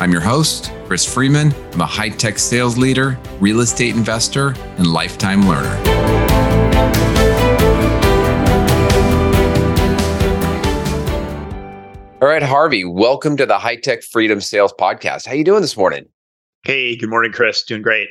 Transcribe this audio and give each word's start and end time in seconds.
I'm 0.00 0.12
your 0.12 0.20
host, 0.20 0.70
Chris 0.86 1.04
Freeman. 1.04 1.52
I'm 1.72 1.80
a 1.80 1.86
high 1.86 2.10
tech 2.10 2.38
sales 2.38 2.78
leader, 2.78 3.18
real 3.40 3.58
estate 3.58 3.96
investor, 3.96 4.54
and 4.76 4.86
lifetime 4.86 5.48
learner. 5.48 5.74
All 12.22 12.28
right, 12.28 12.44
Harvey, 12.44 12.84
welcome 12.84 13.36
to 13.38 13.44
the 13.44 13.58
High 13.58 13.74
Tech 13.74 14.04
Freedom 14.04 14.40
Sales 14.40 14.72
Podcast. 14.72 15.26
How 15.26 15.32
you 15.32 15.42
doing 15.42 15.62
this 15.62 15.76
morning? 15.76 16.06
Hey, 16.62 16.94
good 16.94 17.10
morning, 17.10 17.32
Chris. 17.32 17.64
Doing 17.64 17.82
great. 17.82 18.08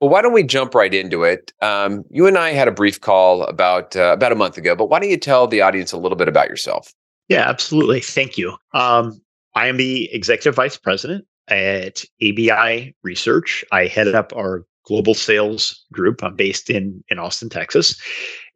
Well, 0.00 0.10
why 0.10 0.22
don't 0.22 0.32
we 0.32 0.44
jump 0.44 0.76
right 0.76 0.94
into 0.94 1.24
it? 1.24 1.52
Um, 1.60 2.04
you 2.10 2.28
and 2.28 2.38
I 2.38 2.52
had 2.52 2.68
a 2.68 2.72
brief 2.72 3.00
call 3.00 3.42
about 3.42 3.96
uh, 3.96 4.12
about 4.12 4.30
a 4.30 4.36
month 4.36 4.56
ago, 4.56 4.76
but 4.76 4.86
why 4.86 5.00
don't 5.00 5.10
you 5.10 5.16
tell 5.16 5.48
the 5.48 5.60
audience 5.60 5.90
a 5.90 5.98
little 5.98 6.16
bit 6.16 6.28
about 6.28 6.48
yourself? 6.48 6.94
Yeah, 7.28 7.48
absolutely. 7.48 8.00
Thank 8.00 8.38
you. 8.38 8.56
Um, 8.74 9.20
I 9.54 9.66
am 9.66 9.76
the 9.76 10.12
executive 10.12 10.54
vice 10.54 10.76
president 10.76 11.24
at 11.48 12.04
ABI 12.22 12.94
Research. 13.02 13.64
I 13.72 13.86
headed 13.86 14.14
up 14.14 14.32
our 14.36 14.64
global 14.86 15.14
sales 15.14 15.84
group. 15.92 16.22
I'm 16.22 16.36
based 16.36 16.70
in 16.70 17.02
in 17.08 17.18
Austin, 17.18 17.48
Texas. 17.48 18.00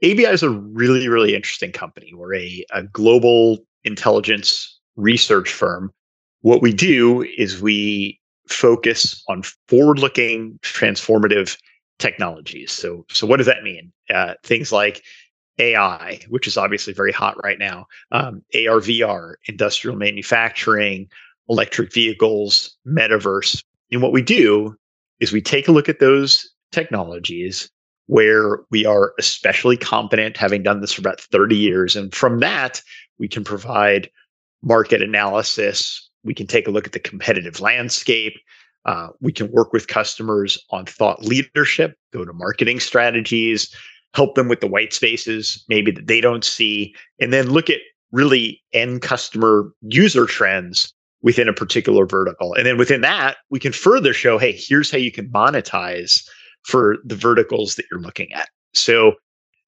ABI 0.03 0.25
is 0.25 0.42
a 0.42 0.50
really 0.50 1.09
really 1.09 1.34
interesting 1.34 1.72
company. 1.72 2.12
We're 2.15 2.34
a, 2.34 2.65
a 2.72 2.83
global 2.84 3.59
intelligence 3.84 4.78
research 4.97 5.53
firm. 5.53 5.92
What 6.41 6.62
we 6.62 6.72
do 6.72 7.22
is 7.22 7.61
we 7.61 8.20
focus 8.48 9.22
on 9.28 9.42
forward-looking, 9.69 10.59
transformative 10.62 11.56
technologies. 11.98 12.72
So, 12.72 13.06
so 13.11 13.27
what 13.27 13.39
does 13.39 13.47
that 13.47 13.62
mean? 13.62 13.92
Uh, 14.12 14.34
things 14.42 14.70
like 14.72 15.03
AI, 15.58 16.20
which 16.28 16.47
is 16.47 16.56
obviously 16.56 16.92
very 16.92 17.12
hot 17.12 17.42
right 17.44 17.58
now, 17.58 17.86
um, 18.12 18.42
AR, 18.55 18.80
VR, 18.80 19.34
industrial 19.47 19.97
manufacturing, 19.97 21.08
electric 21.48 21.92
vehicles, 21.92 22.77
metaverse. 22.86 23.62
And 23.92 24.02
what 24.02 24.12
we 24.12 24.22
do 24.22 24.77
is 25.20 25.32
we 25.32 25.41
take 25.41 25.69
a 25.69 25.72
look 25.72 25.88
at 25.88 26.00
those 26.00 26.50
technologies 26.72 27.70
where 28.06 28.60
we 28.70 28.84
are 28.84 29.14
especially 29.19 29.77
competent, 29.77 30.36
having 30.36 30.62
done 30.62 30.80
this 30.80 30.92
for 30.92 31.00
about 31.00 31.20
30 31.20 31.56
years. 31.56 31.97
And 31.97 32.14
from 32.14 32.41
that, 32.41 32.82
we 33.19 33.28
can 33.28 33.44
provide 33.44 34.10
market 34.62 35.02
analysis. 35.02 36.10
We 36.25 36.34
can 36.34 36.47
take 36.47 36.66
a 36.66 36.70
look 36.70 36.86
at 36.86 36.92
the 36.92 37.00
competitive 37.00 37.60
landscape. 37.60 38.34
Uh, 38.84 39.08
we 39.20 39.32
can 39.32 39.50
work 39.50 39.72
with 39.72 39.86
customers 39.86 40.62
on 40.70 40.84
thought 40.84 41.25
leadership, 41.25 41.97
go 42.12 42.25
to 42.25 42.32
marketing 42.34 42.80
strategies, 42.80 43.75
help 44.15 44.34
them 44.34 44.48
with 44.48 44.61
the 44.61 44.67
white 44.67 44.93
spaces 44.93 45.65
maybe 45.69 45.91
that 45.91 46.07
they 46.07 46.20
don't 46.20 46.45
see, 46.45 46.95
and 47.20 47.33
then 47.33 47.51
look 47.51 47.69
at 47.69 47.81
really 48.12 48.62
end 48.73 49.03
customer 49.03 49.73
user 49.83 50.25
trends 50.25 50.93
within 51.23 51.48
a 51.48 51.53
particular 51.53 52.06
vertical. 52.06 52.55
And 52.55 52.67
then 52.67 52.77
within 52.77 53.00
that, 53.00 53.38
we 53.50 53.59
can 53.59 53.72
further 53.72 54.12
show, 54.12 54.38
hey, 54.38 54.53
here's 54.53 54.91
how 54.91 54.99
you 54.99 55.11
can 55.11 55.28
monetize 55.31 56.22
for 56.62 56.99
the 57.05 57.16
verticals 57.16 57.75
that 57.75 57.87
you're 57.91 58.00
looking 58.00 58.33
at. 58.33 58.49
So 58.75 59.15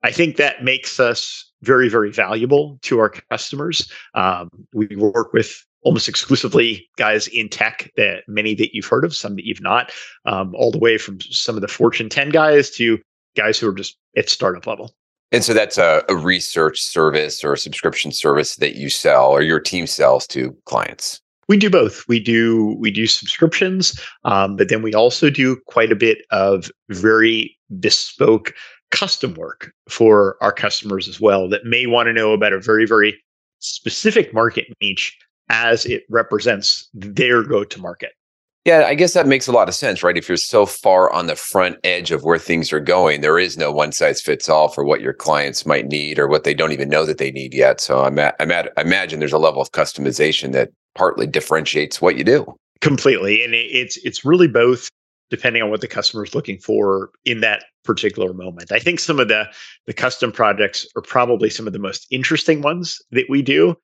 I 0.03 0.12
think 0.12 0.37
that 0.37 0.62
makes 0.62 1.00
us 1.00 1.50
very, 1.62 1.88
very 1.88 2.12
valuable 2.12 2.78
to 2.82 2.99
our 3.00 3.09
customers. 3.09 3.91
Um, 4.15 4.49
we 4.72 4.87
work 4.97 5.32
with 5.32 5.65
almost 5.82 6.09
exclusively 6.09 6.87
guys 6.97 7.26
in 7.28 7.49
tech 7.49 7.91
that 7.97 8.25
many 8.28 8.54
that 8.54 8.75
you've 8.75 8.87
heard 8.87 9.04
of, 9.04 9.16
some 9.16 9.34
that 9.37 9.47
you've 9.47 9.62
not, 9.62 9.93
um, 10.26 10.54
all 10.54 10.70
the 10.70 10.78
way 10.78 10.99
from 10.99 11.20
some 11.22 11.54
of 11.54 11.62
the 11.62 11.69
Fortune 11.69 12.09
10 12.09 12.31
guys 12.31 12.70
to 12.72 12.99
guys 13.36 13.58
who 13.58 13.69
are 13.69 13.74
just 13.74 13.97
at 14.16 14.28
startup 14.28 14.66
level. 14.66 14.94
And 15.32 15.44
so 15.44 15.52
that's 15.52 15.76
a, 15.76 16.04
a, 16.08 16.14
research 16.14 16.80
service 16.80 17.42
or 17.42 17.52
a 17.52 17.58
subscription 17.58 18.12
service 18.12 18.56
that 18.56 18.76
you 18.76 18.88
sell 18.88 19.30
or 19.30 19.42
your 19.42 19.58
team 19.58 19.86
sells 19.86 20.26
to 20.28 20.56
clients. 20.66 21.20
We 21.48 21.56
do 21.56 21.69
both. 21.70 22.06
We 22.08 22.20
do 22.20 22.76
we 22.78 22.91
do 22.91 23.06
subscriptions, 23.06 24.00
um, 24.25 24.56
but 24.56 24.69
then 24.69 24.82
we 24.82 24.94
also 24.94 25.30
do 25.30 25.56
quite 25.66 25.92
a 25.92 25.96
bit 25.96 26.19
of 26.30 26.70
very 26.88 27.56
bespoke 27.78 28.52
custom 28.91 29.34
work 29.34 29.72
for 29.88 30.36
our 30.41 30.52
customers 30.52 31.08
as 31.08 31.20
well 31.20 31.48
that 31.48 31.64
may 31.64 31.86
want 31.86 32.06
to 32.06 32.12
know 32.12 32.32
about 32.32 32.52
a 32.52 32.60
very 32.60 32.86
very 32.86 33.16
specific 33.60 34.32
market 34.34 34.66
niche 34.80 35.16
as 35.48 35.86
it 35.86 36.04
represents 36.10 36.88
their 36.94 37.42
go 37.42 37.62
to 37.64 37.80
market. 37.80 38.12
Yeah, 38.66 38.82
I 38.84 38.97
guess 38.97 39.12
that 39.12 39.28
makes 39.28 39.47
a 39.47 39.53
lot 39.53 39.69
of 39.69 39.77
sense, 39.77 40.03
right? 40.03 40.16
If 40.16 40.28
you're 40.28 40.37
so 40.37 40.66
far 40.66 41.12
on 41.12 41.28
the 41.28 41.37
front 41.37 41.78
edge 41.84 42.10
of 42.10 42.25
where 42.25 42.37
things 42.37 42.72
are 42.72 42.81
going, 42.81 43.21
there 43.21 43.38
is 43.38 43.56
no 43.56 43.71
one 43.71 43.93
size 43.93 44.21
fits 44.21 44.49
all 44.49 44.66
for 44.66 44.84
what 44.84 45.00
your 45.00 45.12
clients 45.12 45.65
might 45.66 45.87
need 45.87 46.19
or 46.19 46.27
what 46.27 46.43
they 46.43 46.53
don't 46.53 46.72
even 46.72 46.88
know 46.88 47.06
that 47.06 47.19
they 47.19 47.31
need 47.31 47.55
yet. 47.55 47.81
So 47.81 48.03
I'm 48.03 48.19
at, 48.19 48.34
I'm 48.41 48.50
at, 48.50 48.72
I 48.76 48.81
imagine 48.81 49.21
there's 49.21 49.32
a 49.32 49.38
level 49.38 49.62
of 49.62 49.71
customization 49.71 50.50
that 50.50 50.71
partly 50.97 51.28
differentiates 51.28 52.03
what 52.03 52.16
you 52.16 52.25
do. 52.25 52.44
Completely, 52.81 53.44
and 53.44 53.55
it's 53.55 53.99
it's 53.99 54.25
really 54.25 54.49
both 54.49 54.88
depending 55.31 55.62
on 55.62 55.71
what 55.71 55.81
the 55.81 55.88
customer 55.88 56.25
is 56.25 56.34
looking 56.34 56.59
for 56.59 57.10
in 57.25 57.43
that 57.43 57.66
particular 57.84 58.32
moment. 58.34 58.72
I 58.72 58.81
think 58.81 58.99
some 58.99 59.21
of 59.21 59.28
the 59.28 59.44
the 59.87 59.94
custom 59.94 60.32
projects 60.32 60.88
are 60.97 61.03
probably 61.03 61.50
some 61.50 61.69
of 61.69 61.72
the 61.72 61.78
most 61.78 62.09
interesting 62.10 62.62
ones 62.62 63.00
that 63.12 63.26
we 63.31 63.43
do 63.43 63.76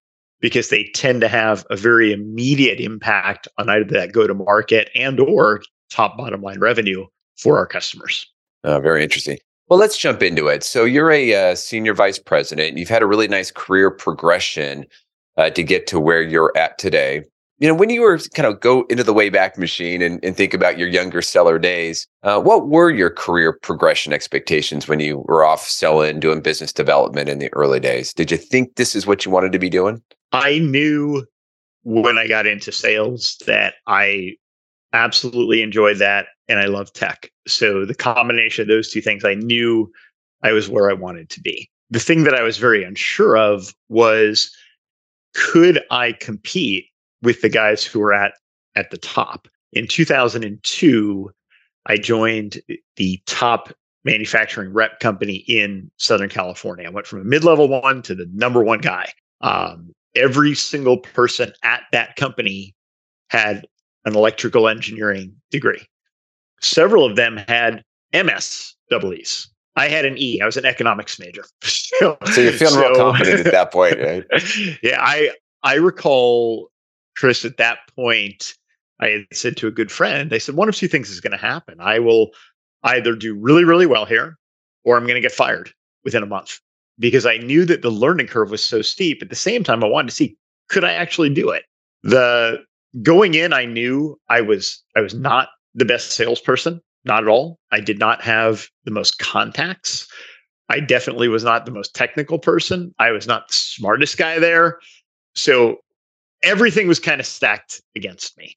because 0.43 0.69
they 0.69 0.91
tend 0.95 1.23
to 1.23 1.29
have 1.29 1.65
a 1.71 1.77
very 1.77 2.13
immediate 2.13 2.81
impact 2.81 3.49
on 3.57 3.71
either 3.71 3.85
that 3.85 4.13
go 4.13 4.27
to 4.27 4.35
market 4.35 4.91
and 4.95 5.19
or 5.19 5.63
top 5.91 6.19
bottom 6.19 6.43
line 6.43 6.59
revenue 6.59 7.07
for 7.39 7.57
our 7.57 7.67
customers. 7.67 8.27
Uh, 8.65 8.79
very 8.81 9.03
interesting. 9.03 9.39
Well, 9.69 9.79
let's 9.79 9.97
jump 9.97 10.23
into 10.23 10.49
it. 10.49 10.63
So 10.65 10.85
you're 10.85 11.11
a 11.11 11.53
uh, 11.53 11.55
senior 11.55 11.95
vice 11.95 12.19
president. 12.19 12.77
You've 12.77 12.91
had 12.91 13.03
a 13.03 13.07
really 13.07 13.29
nice 13.29 13.51
career 13.51 13.91
progression 13.91 14.85
uh, 15.39 15.49
to 15.51 15.63
get 15.63 15.87
to 15.87 15.99
where 15.99 16.21
you're 16.21 16.53
at 16.57 16.77
today. 16.77 17.23
You 17.59 17.69
know, 17.69 17.75
when 17.75 17.91
you 17.91 18.03
were 18.03 18.19
kind 18.35 18.47
of 18.47 18.59
go 18.59 18.83
into 18.91 19.05
the 19.05 19.15
Wayback 19.15 19.57
Machine 19.57 20.03
and, 20.03 20.23
and 20.25 20.37
think 20.37 20.53
about 20.53 20.79
your 20.79 20.89
younger 20.89 21.23
seller 21.23 21.61
days, 21.61 22.09
uh, 22.25 22.41
what 22.41 22.69
were 22.69 22.91
your 22.91 23.09
career 23.09 23.53
progression 23.53 24.13
expectations 24.13 24.89
when 24.89 24.99
you 24.99 25.25
were 25.29 25.45
off 25.45 25.69
selling, 25.69 26.19
doing 26.19 26.41
business 26.41 26.73
development 26.73 27.29
in 27.29 27.39
the 27.39 27.53
early 27.53 27.79
days? 27.79 28.13
Did 28.13 28.33
you 28.33 28.37
think 28.37 28.75
this 28.75 28.97
is 28.97 29.07
what 29.07 29.25
you 29.25 29.31
wanted 29.31 29.53
to 29.53 29.61
be 29.61 29.71
doing? 29.71 30.03
I 30.33 30.59
knew 30.59 31.27
when 31.85 32.19
I 32.19 32.27
got 32.27 32.47
into 32.47 32.73
sales 32.73 33.37
that 33.47 33.75
I 33.87 34.37
absolutely 34.93 35.63
enjoyed 35.63 35.99
that 35.99 36.27
and 36.49 36.61
I 36.61 36.67
love 36.67 36.93
tech. 36.93 37.31
So 37.47 37.85
the 37.85 37.95
combination 37.95 38.63
of 38.63 38.69
those 38.69 38.91
two 38.91 39.01
things, 39.01 39.25
I 39.25 39.35
knew 39.35 39.91
I 40.43 40.53
was 40.53 40.69
where 40.69 40.91
I 40.91 40.95
wanted 40.95 41.31
to 41.31 41.41
be. 41.41 41.69
The 41.91 42.01
thing 42.01 42.25
that 42.25 42.35
I 42.35 42.43
was 42.43 42.59
very 42.59 42.85
unsure 42.85 43.37
of 43.37 43.75
was 43.89 44.51
could 45.35 45.83
I 45.91 46.13
compete 46.13 46.87
with 47.23 47.43
the 47.43 47.49
guys 47.49 47.85
who 47.85 48.01
were 48.01 48.13
at 48.13 48.35
at 48.75 48.91
the 48.91 48.99
top? 48.99 49.49
In 49.73 49.87
2002, 49.87 51.31
I 51.87 51.97
joined 51.97 52.61
the 52.97 53.21
top 53.27 53.73
manufacturing 54.05 54.73
rep 54.73 55.01
company 55.01 55.45
in 55.49 55.91
Southern 55.97 56.29
California. 56.29 56.87
I 56.87 56.91
went 56.91 57.07
from 57.07 57.21
a 57.21 57.25
mid-level 57.25 57.69
one 57.69 58.03
to 58.03 58.15
the 58.15 58.29
number 58.33 58.63
one 58.63 58.81
guy. 58.81 59.11
Um, 59.41 59.93
every 60.15 60.55
single 60.55 60.99
person 60.99 61.53
at 61.63 61.83
that 61.93 62.17
company 62.17 62.75
had 63.31 63.67
an 64.05 64.15
electrical 64.15 64.69
engineering 64.69 65.35
degree. 65.51 65.87
Several 66.61 67.05
of 67.05 67.17
them 67.17 67.39
had 67.49 67.83
MS 68.13 68.75
EEs. 68.93 69.49
I 69.75 69.89
had 69.89 70.05
an 70.05 70.19
E. 70.19 70.41
I 70.41 70.47
was 70.47 70.57
an 70.57 70.67
economics 70.67 71.19
major. 71.19 71.45
so, 71.63 72.19
so 72.33 72.41
you're 72.41 72.53
feeling 72.53 72.75
so, 72.75 72.81
real 72.81 72.95
confident 72.95 73.47
at 73.47 73.53
that 73.53 73.73
point, 73.73 73.99
right? 74.01 74.25
yeah, 74.83 74.99
I 75.01 75.31
I 75.63 75.77
recall 75.77 76.71
Chris 77.17 77.45
at 77.45 77.57
that 77.57 77.79
point. 77.97 78.55
I 79.01 79.09
had 79.09 79.27
said 79.33 79.57
to 79.57 79.67
a 79.67 79.73
good 79.73 79.91
friend, 79.91 80.33
I 80.33 80.39
said, 80.39 80.55
one 80.55 80.69
of 80.69 80.77
two 80.77 80.87
things 80.87 81.11
is 81.11 81.21
going 81.21 81.33
to 81.33 81.37
happen. 81.37 81.81
I 81.81 81.99
will 81.99 82.31
either 82.85 83.17
do 83.17 83.35
really, 83.35 83.65
really 83.65 83.87
well 83.87 84.05
here, 84.05 84.39
or 84.85 84.97
I'm 84.97 85.05
going 85.05 85.17
to 85.17 85.21
get 85.21 85.33
fired 85.33 85.73
within 86.05 86.23
a 86.23 86.27
month 86.27 86.61
because 86.99 87.27
I 87.27 87.39
knew 87.39 87.65
that 87.65 87.83
the 87.83 87.91
learning 87.91 88.27
curve 88.27 88.51
was 88.51 88.65
so 88.65 88.83
steep. 88.83 89.23
At 89.23 89.31
the 89.31 89.37
same 89.37 89.65
time, 89.65 89.83
I 89.83 89.89
wanted 89.89 90.09
to 90.09 90.15
see 90.15 90.37
could 90.69 90.85
I 90.85 90.93
actually 90.93 91.31
do 91.31 91.51
it. 91.51 91.65
The 92.03 92.59
going 93.03 93.35
in, 93.35 93.53
I 93.53 93.65
knew 93.65 94.19
I 94.29 94.41
was 94.41 94.83
I 94.97 95.01
was 95.01 95.15
not 95.15 95.49
the 95.75 95.85
best 95.85 96.13
salesperson, 96.13 96.81
not 97.05 97.23
at 97.23 97.29
all. 97.29 97.59
I 97.71 97.81
did 97.81 97.99
not 97.99 98.23
have 98.23 98.69
the 98.85 98.91
most 98.91 99.19
contacts. 99.19 100.07
I 100.69 100.81
definitely 100.81 101.29
was 101.29 101.45
not 101.45 101.67
the 101.67 101.73
most 101.73 101.95
technical 101.95 102.39
person. 102.39 102.95
I 102.99 103.11
was 103.11 103.27
not 103.27 103.49
the 103.49 103.55
smartest 103.55 104.17
guy 104.17 104.39
there. 104.39 104.79
So 105.35 105.79
everything 106.43 106.89
was 106.89 106.99
kind 106.99 107.21
of 107.21 107.27
stacked 107.27 107.81
against 107.97 108.37
me. 108.39 108.57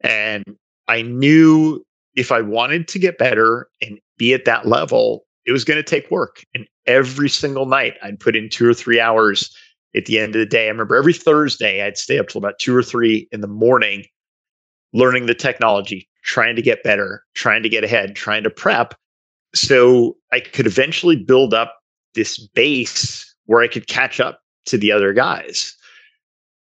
And 0.00 0.44
I 0.88 1.02
knew 1.02 1.84
if 2.16 2.32
I 2.32 2.40
wanted 2.40 2.88
to 2.88 2.98
get 2.98 3.18
better 3.18 3.68
and 3.82 3.98
be 4.16 4.34
at 4.34 4.44
that 4.46 4.66
level, 4.66 5.24
it 5.50 5.52
was 5.52 5.64
going 5.64 5.76
to 5.76 5.82
take 5.82 6.08
work. 6.12 6.44
And 6.54 6.64
every 6.86 7.28
single 7.28 7.66
night, 7.66 7.94
I'd 8.04 8.20
put 8.20 8.36
in 8.36 8.48
two 8.48 8.68
or 8.68 8.72
three 8.72 9.00
hours 9.00 9.52
at 9.96 10.06
the 10.06 10.20
end 10.20 10.36
of 10.36 10.38
the 10.38 10.46
day. 10.46 10.66
I 10.66 10.68
remember 10.68 10.94
every 10.94 11.12
Thursday, 11.12 11.84
I'd 11.84 11.98
stay 11.98 12.20
up 12.20 12.28
till 12.28 12.38
about 12.38 12.60
two 12.60 12.74
or 12.74 12.84
three 12.84 13.28
in 13.32 13.40
the 13.40 13.48
morning, 13.48 14.04
learning 14.92 15.26
the 15.26 15.34
technology, 15.34 16.08
trying 16.22 16.54
to 16.54 16.62
get 16.62 16.84
better, 16.84 17.24
trying 17.34 17.64
to 17.64 17.68
get 17.68 17.82
ahead, 17.82 18.14
trying 18.14 18.44
to 18.44 18.50
prep. 18.50 18.94
So 19.52 20.16
I 20.30 20.38
could 20.38 20.68
eventually 20.68 21.16
build 21.16 21.52
up 21.52 21.80
this 22.14 22.38
base 22.38 23.34
where 23.46 23.60
I 23.60 23.66
could 23.66 23.88
catch 23.88 24.20
up 24.20 24.42
to 24.66 24.78
the 24.78 24.92
other 24.92 25.12
guys. 25.12 25.76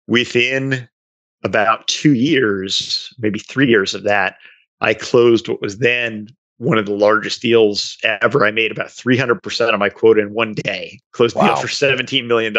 Within 0.08 0.90
about 1.44 1.88
two 1.88 2.16
years, 2.16 3.14
maybe 3.20 3.38
three 3.38 3.68
years 3.68 3.94
of 3.94 4.02
that, 4.06 4.38
I 4.82 4.96
closed 4.96 5.48
what 5.48 5.62
was 5.62 5.78
then 5.78 6.30
one 6.60 6.78
of 6.78 6.86
the 6.86 6.94
largest 6.94 7.42
deals 7.42 7.98
ever. 8.04 8.46
I 8.46 8.52
made 8.52 8.72
about 8.72 8.88
300% 8.88 9.74
of 9.74 9.80
my 9.80 9.90
quota 9.90 10.22
in 10.22 10.34
one 10.34 10.54
day, 10.54 11.00
closed 11.14 11.36
wow. 11.36 11.48
deal 11.48 11.56
for 11.56 11.68
$17 11.68 12.28
million. 12.28 12.56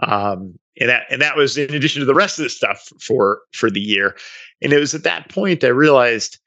Um, 0.00 0.58
and 0.80 0.88
that 0.88 1.04
and 1.10 1.20
that 1.20 1.36
was 1.36 1.58
in 1.58 1.72
addition 1.74 2.00
to 2.00 2.06
the 2.06 2.14
rest 2.14 2.38
of 2.38 2.44
the 2.44 2.48
stuff 2.48 2.90
for 3.00 3.42
for 3.52 3.70
the 3.70 3.80
year. 3.80 4.16
And 4.62 4.72
it 4.72 4.78
was 4.78 4.94
at 4.94 5.04
that 5.04 5.28
point 5.28 5.62
I 5.62 5.68
realized 5.68 6.38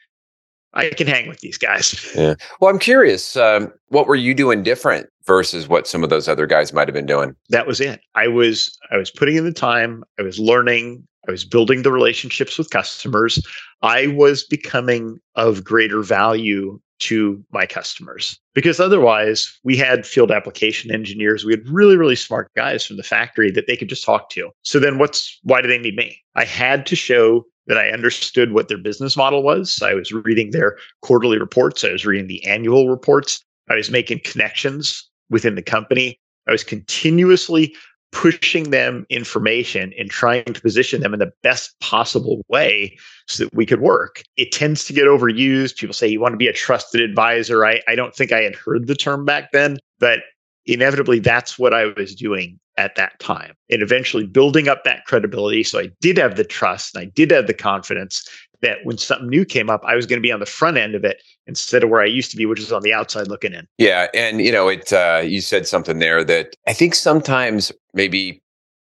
I 0.73 0.89
can 0.89 1.07
hang 1.07 1.29
with 1.29 1.39
these 1.39 1.57
guys. 1.57 2.11
Yeah. 2.15 2.35
Well, 2.59 2.71
I'm 2.71 2.79
curious. 2.79 3.37
Um, 3.37 3.71
what 3.89 4.07
were 4.07 4.15
you 4.15 4.33
doing 4.33 4.63
different 4.63 5.07
versus 5.25 5.67
what 5.67 5.87
some 5.87 6.03
of 6.03 6.09
those 6.09 6.27
other 6.27 6.47
guys 6.47 6.73
might 6.73 6.87
have 6.87 6.93
been 6.93 7.05
doing? 7.05 7.35
That 7.49 7.67
was 7.67 7.79
it. 7.79 8.01
I 8.15 8.27
was 8.27 8.77
I 8.91 8.97
was 8.97 9.11
putting 9.11 9.35
in 9.35 9.45
the 9.45 9.53
time. 9.53 10.03
I 10.19 10.23
was 10.23 10.39
learning. 10.39 11.07
I 11.27 11.31
was 11.31 11.45
building 11.45 11.81
the 11.81 11.91
relationships 11.91 12.57
with 12.57 12.69
customers. 12.69 13.45
I 13.81 14.07
was 14.07 14.43
becoming 14.43 15.19
of 15.35 15.63
greater 15.63 16.01
value 16.01 16.79
to 16.97 17.43
my 17.51 17.65
customers 17.65 18.39
because 18.53 18.79
otherwise 18.79 19.59
we 19.63 19.75
had 19.75 20.05
field 20.05 20.31
application 20.31 20.91
engineers. 20.91 21.43
We 21.43 21.51
had 21.51 21.67
really 21.67 21.97
really 21.97 22.15
smart 22.15 22.49
guys 22.55 22.85
from 22.85 22.97
the 22.97 23.03
factory 23.03 23.51
that 23.51 23.67
they 23.67 23.75
could 23.75 23.89
just 23.89 24.05
talk 24.05 24.29
to. 24.31 24.49
So 24.63 24.79
then 24.79 24.97
what's 24.97 25.37
why 25.43 25.61
do 25.61 25.67
they 25.67 25.77
need 25.77 25.95
me? 25.95 26.17
I 26.35 26.45
had 26.45 26.85
to 26.87 26.95
show 26.95 27.45
that 27.67 27.77
i 27.77 27.89
understood 27.89 28.53
what 28.53 28.67
their 28.67 28.77
business 28.77 29.17
model 29.17 29.41
was. 29.41 29.81
I 29.81 29.93
was 29.93 30.11
reading 30.11 30.51
their 30.51 30.77
quarterly 31.01 31.39
reports. 31.39 31.83
I 31.83 31.91
was 31.91 32.05
reading 32.05 32.27
the 32.27 32.45
annual 32.45 32.89
reports. 32.89 33.43
I 33.69 33.75
was 33.75 33.89
making 33.89 34.21
connections 34.23 35.09
within 35.29 35.55
the 35.55 35.63
company. 35.63 36.19
I 36.47 36.51
was 36.51 36.63
continuously 36.63 37.75
pushing 38.15 38.69
them 38.71 39.05
information 39.09 39.93
and 39.99 40.09
trying 40.09 40.45
to 40.45 40.61
position 40.61 41.01
them 41.01 41.13
in 41.13 41.19
the 41.19 41.33
best 41.43 41.77
possible 41.81 42.41
way 42.47 42.97
so 43.27 43.43
that 43.43 43.53
we 43.53 43.65
could 43.65 43.81
work. 43.81 44.23
It 44.37 44.53
tends 44.53 44.85
to 44.85 44.93
get 44.93 45.03
overused. 45.03 45.75
People 45.77 45.93
say 45.93 46.07
you 46.07 46.21
want 46.21 46.31
to 46.31 46.37
be 46.37 46.47
a 46.47 46.53
trusted 46.53 47.01
advisor. 47.01 47.65
I, 47.65 47.81
I 47.89 47.95
don't 47.95 48.15
think 48.15 48.31
I 48.31 48.39
had 48.39 48.55
heard 48.55 48.87
the 48.87 48.95
term 48.95 49.25
back 49.25 49.51
then, 49.51 49.79
but 49.99 50.19
inevitably 50.65 51.19
that's 51.19 51.59
what 51.59 51.73
I 51.73 51.87
was 51.97 52.15
doing 52.15 52.57
at 52.77 52.95
that 52.95 53.19
time 53.19 53.53
and 53.69 53.81
eventually 53.81 54.25
building 54.25 54.67
up 54.67 54.83
that 54.83 55.05
credibility. 55.05 55.63
So 55.63 55.79
I 55.79 55.89
did 56.01 56.17
have 56.17 56.35
the 56.35 56.43
trust 56.43 56.95
and 56.95 57.03
I 57.03 57.05
did 57.05 57.31
have 57.31 57.47
the 57.47 57.53
confidence 57.53 58.27
that 58.61 58.79
when 58.83 58.97
something 58.97 59.29
new 59.29 59.45
came 59.45 59.69
up, 59.69 59.83
I 59.85 59.95
was 59.95 60.05
going 60.05 60.17
to 60.17 60.25
be 60.25 60.31
on 60.31 60.39
the 60.39 60.45
front 60.45 60.77
end 60.77 60.95
of 60.95 61.03
it 61.03 61.21
instead 61.47 61.83
of 61.83 61.89
where 61.89 62.01
I 62.01 62.05
used 62.05 62.31
to 62.31 62.37
be, 62.37 62.45
which 62.45 62.59
is 62.59 62.71
on 62.71 62.81
the 62.81 62.93
outside 62.93 63.27
looking 63.27 63.53
in. 63.53 63.67
Yeah, 63.77 64.07
and 64.13 64.41
you 64.41 64.51
know, 64.51 64.67
it. 64.67 64.91
Uh, 64.91 65.21
you 65.23 65.41
said 65.41 65.67
something 65.67 65.99
there 65.99 66.23
that 66.23 66.55
I 66.67 66.73
think 66.73 66.95
sometimes 66.95 67.71
maybe 67.93 68.41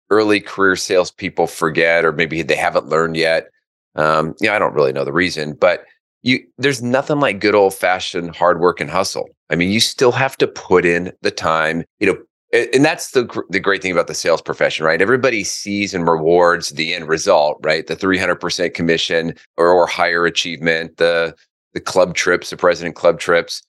early 0.10 0.39
career 0.39 0.75
salespeople 0.75 1.48
forget, 1.48 2.06
or 2.06 2.12
maybe 2.12 2.42
they 2.42 2.56
haven't 2.56 2.88
learned 2.88 3.18
yet. 3.18 3.50
Um, 3.95 4.36
yeah, 4.42 4.56
I 4.56 4.60
don't 4.60 4.74
really 4.74 4.94
know 4.94 5.06
the 5.06 5.13
reason, 5.13 5.54
but 5.54 5.84
you 6.24 6.39
there's 6.57 6.81
nothing 6.81 7.19
like 7.19 7.39
good 7.39 7.56
old 7.56 7.74
fashioned 7.74 8.36
hard 8.36 8.60
work 8.60 8.80
and 8.80 8.89
hustle. 8.89 9.30
I 9.50 9.56
mean, 9.56 9.72
you 9.72 9.80
still 9.80 10.12
have 10.12 10.38
to 10.38 10.48
put 10.48 10.86
in 10.86 11.13
the 11.22 11.31
time. 11.31 11.84
You 12.00 12.07
know, 12.07 12.18
and 12.54 12.86
that's 12.86 13.12
the 13.12 13.44
the 13.50 13.60
great 13.60 13.82
thing 13.82 13.92
about 13.92 14.08
the 14.08 14.14
sales 14.14 14.42
profession, 14.42 14.86
right? 14.86 15.02
Everybody 15.02 15.44
sees 15.44 15.94
and 15.94 16.08
rewards 16.08 16.70
the 16.70 16.94
end 16.94 17.08
result, 17.08 17.58
right? 17.62 17.86
The 17.86 17.96
300% 17.96 18.74
commission 18.74 19.36
or, 19.58 19.70
or 19.70 19.86
higher 19.86 20.26
achievement, 20.26 20.98
the 20.98 21.36
the 21.74 21.82
club 21.82 22.16
trips, 22.16 22.50
the 22.50 22.58
president 22.58 22.96
club 22.96 23.20
trips. 23.20 23.62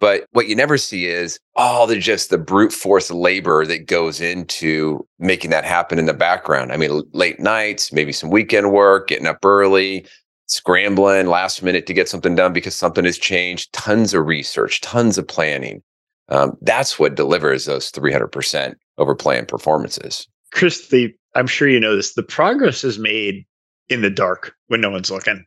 But 0.00 0.24
what 0.32 0.48
you 0.48 0.56
never 0.56 0.78
see 0.78 1.06
is 1.06 1.38
all 1.54 1.86
the 1.86 1.96
just 1.96 2.30
the 2.30 2.38
brute 2.38 2.72
force 2.72 3.10
labor 3.10 3.64
that 3.66 3.86
goes 3.86 4.20
into 4.20 5.06
making 5.20 5.50
that 5.50 5.64
happen 5.64 5.98
in 5.98 6.06
the 6.06 6.14
background. 6.14 6.72
I 6.72 6.76
mean, 6.76 7.02
late 7.12 7.38
nights, 7.38 7.92
maybe 7.92 8.12
some 8.12 8.30
weekend 8.30 8.72
work, 8.72 9.08
getting 9.08 9.28
up 9.28 9.44
early, 9.44 10.06
scrambling 10.46 11.26
last 11.26 11.62
minute 11.62 11.86
to 11.86 11.94
get 11.94 12.08
something 12.08 12.34
done 12.34 12.52
because 12.52 12.74
something 12.74 13.04
has 13.04 13.18
changed, 13.18 13.72
tons 13.74 14.12
of 14.12 14.26
research, 14.26 14.80
tons 14.80 15.18
of 15.18 15.28
planning 15.28 15.82
um, 16.32 16.56
that's 16.62 16.98
what 16.98 17.14
delivers 17.14 17.66
those 17.66 17.92
300% 17.92 18.74
over 18.96 19.14
plan 19.14 19.44
performances. 19.44 20.26
Chris, 20.50 20.88
the, 20.88 21.12
I'm 21.34 21.46
sure 21.46 21.68
you 21.68 21.78
know 21.78 21.94
this. 21.94 22.14
The 22.14 22.22
progress 22.22 22.84
is 22.84 22.98
made 22.98 23.44
in 23.88 24.00
the 24.00 24.10
dark 24.10 24.54
when 24.68 24.80
no 24.80 24.90
one's 24.90 25.10
looking. 25.10 25.44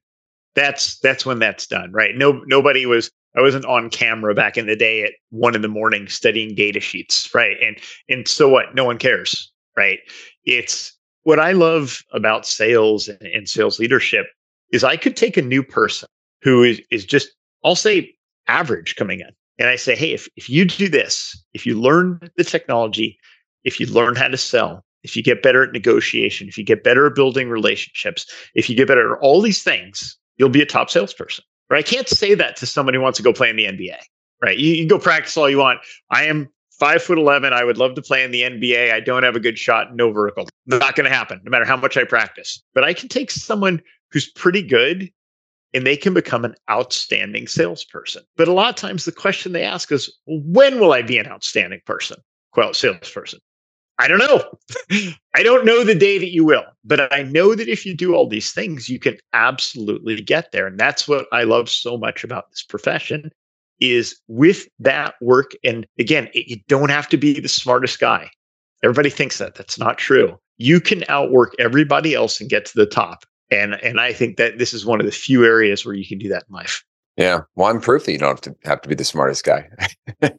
That's 0.54 1.00
that's 1.00 1.26
when 1.26 1.40
that's 1.40 1.68
done, 1.68 1.92
right? 1.92 2.16
No, 2.16 2.44
nobody 2.46 2.86
was. 2.86 3.12
I 3.36 3.42
wasn't 3.42 3.66
on 3.66 3.90
camera 3.90 4.34
back 4.34 4.58
in 4.58 4.68
the 4.68 4.76
day 4.78 5.04
at 5.04 5.12
one 5.32 5.56
in 5.56 5.62
the 5.62 5.68
morning 5.68 6.08
studying 6.08 6.56
data 6.56 6.80
sheets, 6.80 7.34
right? 7.36 7.58
And 7.62 7.78
and 8.08 8.26
so 8.26 8.48
what? 8.48 8.74
No 8.74 8.86
one 8.86 8.98
cares, 8.98 9.52
right? 9.76 10.00
It's 10.46 10.96
what 11.24 11.40
I 11.40 11.52
love 11.52 12.04
about 12.14 12.46
sales 12.46 13.10
and, 13.10 13.22
and 13.22 13.50
sales 13.50 13.80
leadership 13.80 14.28
is 14.72 14.86
I 14.86 14.96
could 14.96 15.18
take 15.18 15.36
a 15.36 15.42
new 15.42 15.64
person 15.64 16.08
who 16.42 16.64
is 16.64 16.82
is 16.92 17.04
just 17.04 17.30
I'll 17.66 17.76
say 17.76 18.16
average 18.48 18.96
coming 18.96 19.20
in, 19.20 19.32
and 19.58 19.70
I 19.70 19.76
say, 19.76 19.96
hey, 19.96 20.14
if, 20.14 20.28
if 20.36 20.50
you 20.50 20.66
do 20.66 20.90
this, 20.90 21.42
if 21.54 21.66
you 21.66 21.80
learn 21.80 22.20
the 22.38 22.44
technology, 22.44 23.18
if 23.64 23.80
you 23.80 23.88
learn 23.88 24.16
how 24.16 24.28
to 24.28 24.38
sell, 24.38 24.84
if 25.04 25.16
you 25.16 25.24
get 25.24 25.44
better 25.44 25.64
at 25.64 25.72
negotiation, 25.72 26.48
if 26.48 26.58
you 26.58 26.64
get 26.64 26.84
better 26.84 27.08
at 27.08 27.16
building 27.16 27.50
relationships, 27.50 28.26
if 28.54 28.70
you 28.70 28.76
get 28.76 28.88
better 28.88 29.14
at 29.14 29.20
all 29.22 29.42
these 29.42 29.64
things, 29.64 30.18
you'll 30.38 30.50
be 30.50 30.62
a 30.62 30.66
top 30.66 30.90
salesperson. 30.90 31.44
Right? 31.70 31.80
I 31.80 31.90
can't 31.90 32.10
say 32.10 32.36
that 32.36 32.56
to 32.58 32.66
somebody 32.66 32.98
who 32.98 33.02
wants 33.04 33.18
to 33.18 33.24
go 33.24 33.34
play 33.34 33.50
in 33.50 33.56
the 33.56 33.66
NBA. 33.66 33.98
Right? 34.42 34.58
You, 34.58 34.74
you 34.74 34.88
go 34.88 35.00
practice 35.00 35.38
all 35.38 35.50
you 35.50 35.60
want. 35.60 35.80
I 36.12 36.24
am 36.24 36.50
five 36.72 37.02
foot 37.02 37.18
eleven. 37.18 37.54
I 37.54 37.64
would 37.64 37.78
love 37.78 37.96
to 37.96 38.02
play 38.02 38.24
in 38.24 38.32
the 38.32 38.42
NBA. 38.42 38.92
I 38.92 39.00
don't 39.00 39.24
have 39.24 39.36
a 39.36 39.40
good 39.40 39.58
shot, 39.58 39.96
no 39.96 40.12
vertical. 40.12 40.48
Not 40.66 40.96
going 40.96 41.10
to 41.10 41.16
happen, 41.16 41.40
no 41.44 41.50
matter 41.50 41.66
how 41.66 41.78
much 41.78 41.98
I 41.98 42.04
practice. 42.04 42.62
But 42.74 42.84
I 42.84 42.94
can 42.94 43.08
take 43.08 43.32
someone 43.32 43.82
who's 44.12 44.30
pretty 44.30 44.62
good 44.62 45.12
and 45.76 45.86
they 45.86 45.98
can 45.98 46.14
become 46.14 46.46
an 46.46 46.56
outstanding 46.72 47.48
salesperson. 47.48 48.24
But 48.38 48.48
a 48.48 48.54
lot 48.54 48.70
of 48.70 48.76
times 48.76 49.04
the 49.04 49.12
question 49.12 49.52
they 49.52 49.64
ask 49.64 49.92
is, 49.92 50.10
when 50.26 50.80
will 50.80 50.94
I 50.94 51.02
be 51.02 51.18
an 51.18 51.28
outstanding 51.28 51.82
person? 51.86 52.18
Quote, 52.54 52.78
salesperson. 52.78 53.40
I 54.00 54.08
don't 54.08 54.20
know. 54.20 54.44
I 55.36 55.44
don't 55.44 55.66
know 55.66 55.84
the 55.84 55.94
day 55.94 56.18
that 56.18 56.32
you 56.32 56.46
will, 56.46 56.64
but 56.86 57.12
I 57.14 57.24
know 57.24 57.56
that 57.56 57.68
if 57.68 57.86
you 57.86 57.94
do 57.94 58.16
all 58.16 58.28
these 58.28 58.52
things, 58.52 58.88
you 58.88 59.00
can 59.00 59.18
absolutely 59.34 60.22
get 60.22 60.54
there. 60.54 60.66
And 60.66 60.80
that's 60.80 61.10
what 61.10 61.28
I 61.34 61.44
love 61.44 61.70
so 61.70 61.98
much 61.98 62.24
about 62.24 62.50
this 62.50 62.64
profession 62.64 63.30
is 63.82 64.18
with 64.30 64.68
that 64.80 65.16
work. 65.22 65.52
And 65.66 65.86
again, 66.00 66.30
it, 66.34 66.48
you 66.48 66.58
don't 66.70 66.90
have 66.90 67.10
to 67.10 67.18
be 67.18 67.42
the 67.42 67.50
smartest 67.50 68.00
guy. 68.00 68.30
Everybody 68.82 69.10
thinks 69.10 69.40
that. 69.40 69.56
That's 69.56 69.78
not 69.78 69.98
true. 69.98 70.38
You 70.58 70.80
can 70.80 71.04
outwork 71.10 71.54
everybody 71.60 72.14
else 72.14 72.40
and 72.40 72.50
get 72.50 72.66
to 72.68 72.78
the 72.78 72.86
top 72.86 73.26
and 73.52 73.76
and 73.76 74.00
I 74.00 74.14
think 74.14 74.38
that 74.38 74.58
this 74.58 74.74
is 74.74 74.86
one 74.86 75.00
of 75.00 75.06
the 75.06 75.12
few 75.12 75.46
areas 75.46 75.86
where 75.86 75.96
you 75.96 76.08
can 76.08 76.18
do 76.18 76.30
that 76.30 76.46
in 76.50 76.56
life. 76.56 76.84
Yeah, 77.18 77.42
well, 77.56 77.70
I'm 77.70 77.80
proof 77.80 78.06
that 78.06 78.12
you 78.12 78.18
don't 78.18 78.30
have 78.30 78.42
to 78.42 78.56
have 78.68 78.82
to 78.82 78.90
be 78.90 78.96
the 78.96 79.06
smartest 79.06 79.46
guy. 79.46 79.70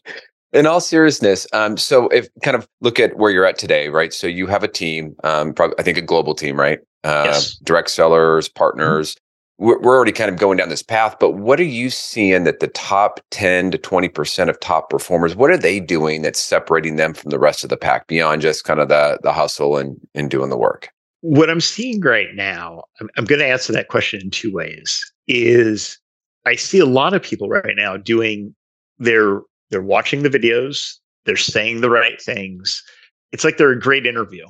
in 0.53 0.67
all 0.67 0.81
seriousness, 0.81 1.47
um, 1.53 1.77
so 1.77 2.09
if 2.09 2.29
kind 2.43 2.57
of 2.57 2.69
look 2.81 3.01
at 3.01 3.17
where 3.17 3.31
you're 3.31 3.47
at 3.47 3.59
today, 3.59 3.89
right? 3.89 4.13
So 4.13 4.27
you 4.27 4.47
have 4.47 4.63
a 4.63 4.69
team, 4.69 5.15
um, 5.25 5.55
probably 5.55 5.77
I 5.79 5.83
think 5.83 5.99
a 5.99 6.03
global 6.03 6.35
team, 6.35 6.59
right? 6.59 6.81
Uh, 7.05 7.25
yes. 7.27 7.57
Direct 7.59 7.91
sellers, 7.91 8.49
mm-hmm. 8.49 8.59
partners. 8.59 9.15
Mm-hmm. 9.15 9.21
We're, 9.59 9.81
we're 9.81 9.97
already 9.97 10.13
kind 10.13 10.31
of 10.31 10.37
going 10.37 10.59
down 10.59 10.69
this 10.69 10.83
path, 10.83 11.17
but 11.19 11.31
what 11.31 11.59
are 11.59 11.65
you 11.65 11.89
seeing 11.89 12.45
that 12.45 12.61
the 12.61 12.69
top 12.69 13.21
10 13.31 13.71
to 13.71 13.79
20% 13.79 14.51
of 14.51 14.61
top 14.61 14.91
performers, 14.91 15.35
what 15.35 15.51
are 15.51 15.57
they 15.57 15.81
doing 15.81 16.21
that's 16.21 16.43
separating 16.43 16.97
them 16.97 17.15
from 17.15 17.31
the 17.31 17.39
rest 17.39 17.65
of 17.65 17.71
the 17.71 17.77
pack 17.79 18.07
beyond 18.07 18.43
just 18.43 18.65
kind 18.65 18.81
of 18.81 18.89
the 18.89 19.19
the 19.23 19.33
hustle 19.33 19.79
and, 19.79 19.99
and 20.15 20.31
doing 20.31 20.51
the 20.51 20.59
work? 20.59 20.91
What 21.27 21.51
I'm 21.51 21.61
seeing 21.61 22.01
right 22.01 22.35
now, 22.35 22.85
I'm, 23.01 23.11
I'm 23.17 23.25
going 23.25 23.41
to 23.41 23.47
answer 23.47 23.73
that 23.73 23.89
question 23.89 24.21
in 24.21 24.31
two 24.31 24.53
ways. 24.53 25.13
Is 25.27 25.99
I 26.47 26.55
see 26.55 26.79
a 26.79 26.87
lot 26.87 27.15
of 27.15 27.23
people 27.23 27.49
right 27.49 27.75
now 27.77 27.97
doing 27.97 28.55
they're 28.99 29.41
they're 29.71 29.83
watching 29.83 30.23
the 30.23 30.31
videos, 30.31 30.95
they're 31.25 31.37
saying 31.37 31.81
the 31.81 31.91
right 31.91 32.23
things. 32.23 32.81
It's 33.33 33.43
like 33.43 33.57
they're 33.57 33.73
a 33.73 33.79
great 33.79 34.07
interview, 34.07 34.47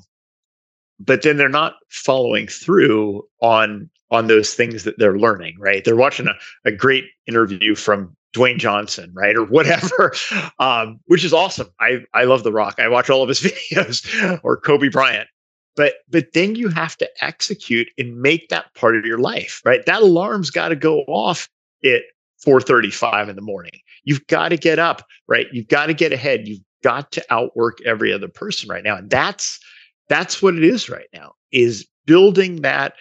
but 1.01 1.23
then 1.23 1.39
they're 1.39 1.49
not 1.49 1.77
following 1.89 2.47
through 2.47 3.27
on 3.41 3.89
on 4.11 4.27
those 4.27 4.55
things 4.55 4.85
that 4.85 4.99
they're 4.99 5.19
learning. 5.19 5.57
Right? 5.59 5.83
They're 5.83 5.97
watching 5.97 6.27
a, 6.27 6.35
a 6.69 6.73
great 6.73 7.05
interview 7.27 7.75
from 7.75 8.15
Dwayne 8.35 8.59
Johnson, 8.59 9.11
right, 9.15 9.35
or 9.35 9.47
whatever, 9.47 10.13
um, 10.59 11.01
which 11.07 11.25
is 11.25 11.33
awesome. 11.33 11.69
I 11.81 12.01
I 12.13 12.25
love 12.25 12.43
The 12.43 12.53
Rock. 12.53 12.75
I 12.79 12.89
watch 12.89 13.09
all 13.09 13.23
of 13.23 13.31
his 13.31 13.41
videos, 13.73 14.41
or 14.45 14.59
Kobe 14.59 14.91
Bryant 14.91 15.29
But 15.77 15.95
but 16.09 16.33
then 16.33 16.55
you 16.55 16.69
have 16.69 16.97
to 16.99 17.09
execute 17.21 17.89
and 17.99 18.21
make 18.21 18.49
that 18.49 18.75
part 18.75 18.97
of 18.97 19.05
your 19.05 19.19
life, 19.19 19.61
right? 19.65 19.85
That 19.87 20.03
alarm's 20.03 20.51
got 20.51 20.69
to 20.71 20.77
go 20.77 21.01
off 21.03 21.49
at 21.85 22.03
4:35 22.45 23.29
in 23.29 23.37
the 23.37 23.43
morning. 23.43 23.79
You've 24.05 24.27
got 24.27 24.49
to 24.49 24.57
get 24.57 24.79
up, 24.79 25.03
right? 25.29 25.47
You've 25.53 25.69
got 25.69 25.87
to 25.87 25.95
get 25.95 26.13
ahead. 26.13 26.49
You've 26.49 26.61
got 26.83 27.13
to 27.13 27.25
outwork 27.31 27.79
every 27.85 28.13
other 28.13 28.29
person 28.29 28.69
right 28.69 28.85
now. 28.85 28.97
And 28.97 29.11
that's 29.11 29.61
that's 30.09 30.43
what 30.43 30.55
it 30.55 30.65
is 30.65 30.89
right 30.89 31.09
now. 31.13 31.33
Is 31.53 31.87
building 32.07 32.63
that 32.63 32.95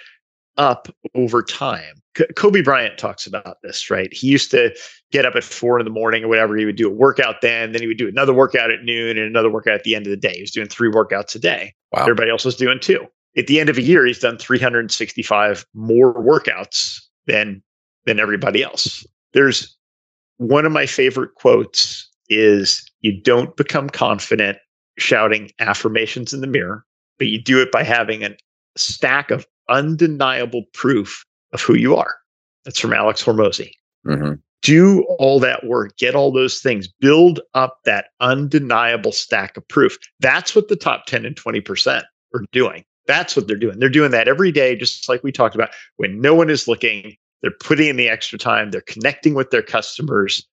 up 0.58 0.88
over 1.16 1.44
time. 1.44 2.02
Kobe 2.36 2.62
Bryant 2.62 2.98
talks 2.98 3.28
about 3.28 3.58
this, 3.62 3.90
right? 3.90 4.12
He 4.14 4.28
used 4.28 4.52
to 4.52 4.74
get 5.16 5.26
up 5.26 5.36
at 5.36 5.44
four 5.46 5.80
in 5.80 5.86
the 5.86 5.92
morning 5.92 6.26
or 6.26 6.28
whatever. 6.28 6.58
He 6.58 6.66
would 6.66 6.76
do 6.76 6.88
a 6.88 6.94
workout 6.94 7.42
then, 7.42 7.72
then 7.72 7.82
he 7.82 7.88
would 7.88 7.98
do 7.98 8.08
another 8.08 8.34
workout 8.34 8.70
at 8.70 8.84
noon 8.84 9.18
and 9.18 9.26
another 9.26 9.50
workout 9.50 9.76
at 9.76 9.84
the 9.84 9.96
end 9.96 10.06
of 10.06 10.12
the 10.12 10.18
day. 10.18 10.34
He 10.36 10.42
was 10.42 10.52
doing 10.52 10.68
three 10.68 10.92
workouts 10.92 11.36
a 11.36 11.40
day. 11.40 11.74
Wow. 11.94 12.02
Everybody 12.02 12.30
else 12.30 12.44
was 12.44 12.58
doing 12.58 12.80
two. 12.82 13.06
At 13.38 13.48
the 13.48 13.62
end 13.62 13.70
of 13.70 13.78
a 13.78 13.82
year, 13.82 14.06
he's 14.06 14.20
done 14.20 14.38
365 14.38 15.66
more 15.74 16.14
workouts 16.14 17.02
than 17.28 17.64
than 18.06 18.20
everybody 18.20 18.62
else. 18.62 19.06
There's 19.34 19.76
one 20.38 20.66
of 20.66 20.72
my 20.72 20.86
favorite 20.86 21.34
quotes 21.36 22.10
is 22.28 22.86
you 23.00 23.22
don't 23.22 23.56
become 23.56 23.90
confident 23.90 24.58
shouting 24.98 25.52
affirmations 25.60 26.34
in 26.34 26.42
the 26.42 26.48
mirror, 26.48 26.86
but 27.18 27.28
you 27.28 27.42
do 27.42 27.62
it 27.62 27.72
by 27.72 27.84
having 27.84 28.24
a 28.24 28.36
stack 28.76 29.32
of 29.32 29.46
undeniable 29.70 30.64
proof 30.74 31.26
of 31.54 31.62
who 31.62 31.76
you 31.76 31.96
are. 31.96 32.16
That's 32.66 32.80
from 32.80 32.94
Alex 32.94 33.24
Hormozi. 33.24 33.72
Mm-hmm. 34.06 34.34
Do 34.66 35.04
all 35.20 35.40
that 35.42 35.64
work, 35.66 35.96
get 35.98 36.16
all 36.16 36.32
those 36.32 36.60
things, 36.60 36.88
build 36.88 37.40
up 37.54 37.78
that 37.86 38.08
undeniable 38.20 39.12
stack 39.12 39.56
of 39.58 39.68
proof. 39.68 39.96
That's 40.22 40.56
what 40.56 40.70
the 40.70 40.76
top 40.76 41.06
10 41.06 41.24
and 41.24 41.36
20% 41.36 42.02
are 42.34 42.46
doing. 42.52 42.84
That's 43.06 43.36
what 43.36 43.48
they're 43.48 43.58
doing. 43.58 43.78
They're 43.78 43.90
doing 43.90 44.10
that 44.10 44.28
every 44.28 44.52
day, 44.52 44.76
just 44.76 45.08
like 45.08 45.24
we 45.24 45.32
talked 45.32 45.54
about. 45.54 45.70
When 45.98 46.20
no 46.20 46.34
one 46.34 46.50
is 46.50 46.68
looking, 46.68 47.16
they're 47.44 47.52
putting 47.60 47.90
in 47.90 47.98
the 47.98 48.10
extra 48.10 48.40
time, 48.40 48.72
they're 48.72 48.82
connecting 48.82 49.36
with 49.36 49.52
their 49.52 49.62
customers. 49.62 50.44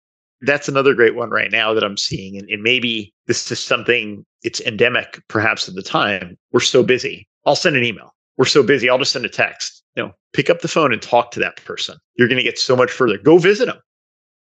That's 0.43 0.69
another 0.69 0.93
great 0.93 1.15
one 1.15 1.31
right 1.31 1.51
now 1.51 1.73
that 1.73 1.85
I'm 1.85 1.97
seeing. 1.97 2.37
And, 2.37 2.51
and 2.51 2.63
maybe 2.63 3.15
this 3.27 3.51
is 3.51 3.61
something 3.61 4.27
it's 4.43 4.61
endemic 4.61 5.23
perhaps 5.29 5.69
at 5.71 5.75
the 5.75 5.83
time. 5.83 6.37
We're 6.53 6.61
so 6.61 6.83
busy. 6.83 7.27
I'll 7.47 7.57
send 7.57 7.77
an 7.77 7.85
email 7.85 8.13
we're 8.37 8.47
so 8.47 8.63
busy. 8.63 8.89
I'll 8.89 8.99
just 8.99 9.13
send 9.13 9.25
a 9.25 9.29
text. 9.29 9.83
You 9.97 10.05
know, 10.05 10.13
pick 10.33 10.49
up 10.49 10.61
the 10.61 10.69
phone 10.69 10.93
and 10.93 11.03
talk 11.03 11.31
to 11.33 11.41
that 11.41 11.63
person. 11.65 11.97
You're 12.17 12.29
going 12.29 12.39
to 12.39 12.43
get 12.43 12.59
so 12.59 12.75
much 12.75 12.91
further. 12.91 13.19
Go 13.19 13.39
visit 13.39 13.67
them, 13.67 13.79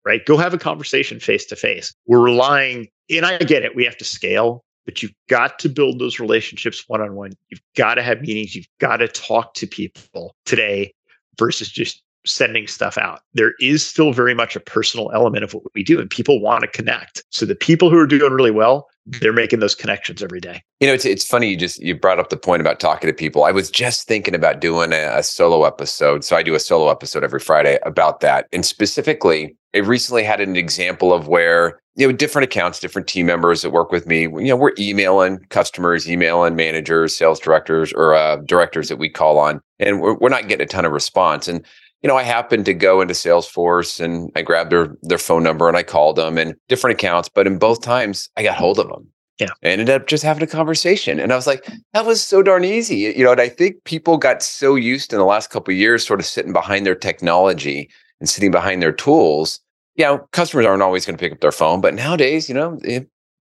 right? 0.08 0.26
Go 0.26 0.38
have 0.38 0.54
a 0.54 0.58
conversation 0.58 1.20
face 1.20 1.46
to 1.48 1.56
face. 1.56 1.94
We're 2.08 2.22
relying, 2.22 2.88
and 3.10 3.26
I 3.26 3.38
get 3.40 3.64
it. 3.64 3.76
We 3.76 3.84
have 3.84 3.98
to 3.98 4.06
scale, 4.06 4.64
but 4.86 5.04
you've 5.04 5.14
got 5.30 5.60
to 5.60 5.70
build 5.70 6.00
those 6.00 6.18
relationships 6.18 6.86
one 6.88 7.02
on 7.02 7.16
one. 7.16 7.34
You've 7.50 7.62
got 7.76 7.96
to 7.96 8.02
have 8.02 8.22
meetings. 8.22 8.56
You've 8.56 8.70
got 8.80 8.98
to 8.98 9.10
talk 9.10 9.54
to 9.56 9.68
people 9.68 10.34
today 10.46 10.94
versus 11.38 11.70
just 11.70 12.02
sending 12.26 12.68
stuff 12.68 12.98
out. 12.98 13.20
There 13.34 13.54
is 13.60 13.86
still 13.86 14.14
very 14.14 14.34
much 14.34 14.56
a 14.56 14.60
personal 14.62 15.12
element 15.14 15.44
of 15.44 15.54
what 15.54 15.64
we 15.76 15.84
do, 15.84 16.00
and 16.00 16.10
people 16.10 16.42
want 16.42 16.62
to 16.62 16.68
connect. 16.68 17.24
So 17.30 17.46
the 17.46 17.56
people 17.56 17.90
who 17.90 17.98
are 17.98 18.08
doing 18.08 18.32
really 18.32 18.52
well, 18.52 18.88
they're 19.08 19.34
making 19.34 19.60
those 19.60 19.76
connections 19.76 20.22
every 20.22 20.40
day. 20.40 20.62
You 20.80 20.88
know, 20.88 20.94
it's 20.94 21.06
it's 21.06 21.26
funny 21.26 21.50
you 21.50 21.58
just 21.58 21.82
you 21.82 21.96
brought 21.96 22.20
up 22.20 22.30
the 22.30 22.38
point 22.38 22.62
about 22.62 22.80
talking 22.80 23.08
to 23.08 23.14
people. 23.14 23.46
I 23.46 23.52
was 23.52 23.72
just 23.72 24.08
thinking 24.08 24.36
about 24.36 24.60
doing 24.60 24.92
a, 24.94 25.18
a 25.18 25.24
solo 25.24 25.64
episode. 25.64 26.24
So 26.24 26.36
I 26.36 26.44
do 26.44 26.56
a 26.56 26.60
solo 26.60 26.90
episode 26.90 27.24
every 27.24 27.40
Friday 27.40 27.80
about 27.84 28.20
that, 28.20 28.48
and 28.52 28.66
specifically, 28.66 29.56
I 29.74 29.80
recently 29.80 30.24
had 30.24 30.42
an 30.42 30.56
example 30.56 31.14
of 31.14 31.28
where 31.28 31.80
you 31.96 32.08
know 32.08 32.14
different 32.14 32.44
accounts 32.44 32.80
different 32.80 33.08
team 33.08 33.26
members 33.26 33.64
that 33.64 33.72
work 33.72 33.92
with 33.92 34.06
me 34.06 34.22
you 34.22 34.48
know 34.48 34.56
we're 34.56 34.74
emailing 34.78 35.40
customers 35.50 36.08
emailing 36.10 36.56
managers 36.56 37.18
sales 37.18 37.40
directors 37.40 37.92
or 37.94 38.14
uh, 38.14 38.38
directors 38.46 38.88
that 38.90 38.98
we 38.98 39.10
call 39.10 39.40
on 39.40 39.60
and 39.80 40.00
we're, 40.00 40.14
we're 40.16 40.30
not 40.30 40.48
getting 40.48 40.64
a 40.64 40.68
ton 40.68 40.86
of 40.86 40.92
response 40.92 41.48
and 41.48 41.66
you 42.02 42.08
know, 42.08 42.18
I 42.18 42.24
happened 42.24 42.66
to 42.66 42.74
go 42.74 43.02
into 43.02 43.14
Salesforce 43.14 44.00
and 44.00 44.32
I 44.36 44.42
grabbed 44.42 44.72
their 44.72 44.96
their 45.02 45.18
phone 45.18 45.44
number 45.44 45.68
and 45.68 45.78
I 45.78 45.84
called 45.84 46.16
them 46.16 46.38
and 46.38 46.56
different 46.68 47.00
accounts, 47.00 47.30
but 47.30 47.48
in 47.48 47.58
both 47.58 47.82
times 47.82 48.30
I 48.38 48.44
got 48.44 48.56
hold 48.56 48.80
of 48.80 48.88
them. 48.88 49.08
Yeah. 49.40 49.50
I 49.64 49.68
ended 49.68 49.90
up 49.90 50.08
just 50.08 50.24
having 50.24 50.44
a 50.44 50.48
conversation. 50.48 51.20
And 51.20 51.32
I 51.32 51.36
was 51.36 51.46
like, 51.46 51.68
that 51.94 52.06
was 52.06 52.24
so 52.24 52.42
darn 52.42 52.66
easy. 52.66 52.98
You 52.98 53.24
know, 53.24 53.32
and 53.32 53.42
I 53.42 53.50
think 53.50 53.84
people 53.84 54.18
got 54.18 54.42
so 54.42 54.76
used 54.76 55.14
in 55.14 55.20
the 55.20 55.26
last 55.26 55.50
couple 55.52 55.72
of 55.72 55.78
years 55.78 56.06
sort 56.06 56.20
of 56.20 56.26
sitting 56.26 56.54
behind 56.54 56.86
their 56.86 56.96
technology 56.96 57.90
and 58.20 58.28
sitting 58.28 58.52
behind 58.52 58.82
their 58.82 58.92
tools. 58.92 59.60
Yeah, 59.96 60.12
you 60.12 60.18
know, 60.18 60.28
customers 60.32 60.66
aren't 60.66 60.84
always 60.84 61.06
going 61.06 61.18
to 61.18 61.20
pick 61.20 61.34
up 61.34 61.40
their 61.40 61.52
phone, 61.52 61.82
but 61.82 61.94
nowadays, 61.94 62.50
you 62.50 62.56
know, 62.56 62.80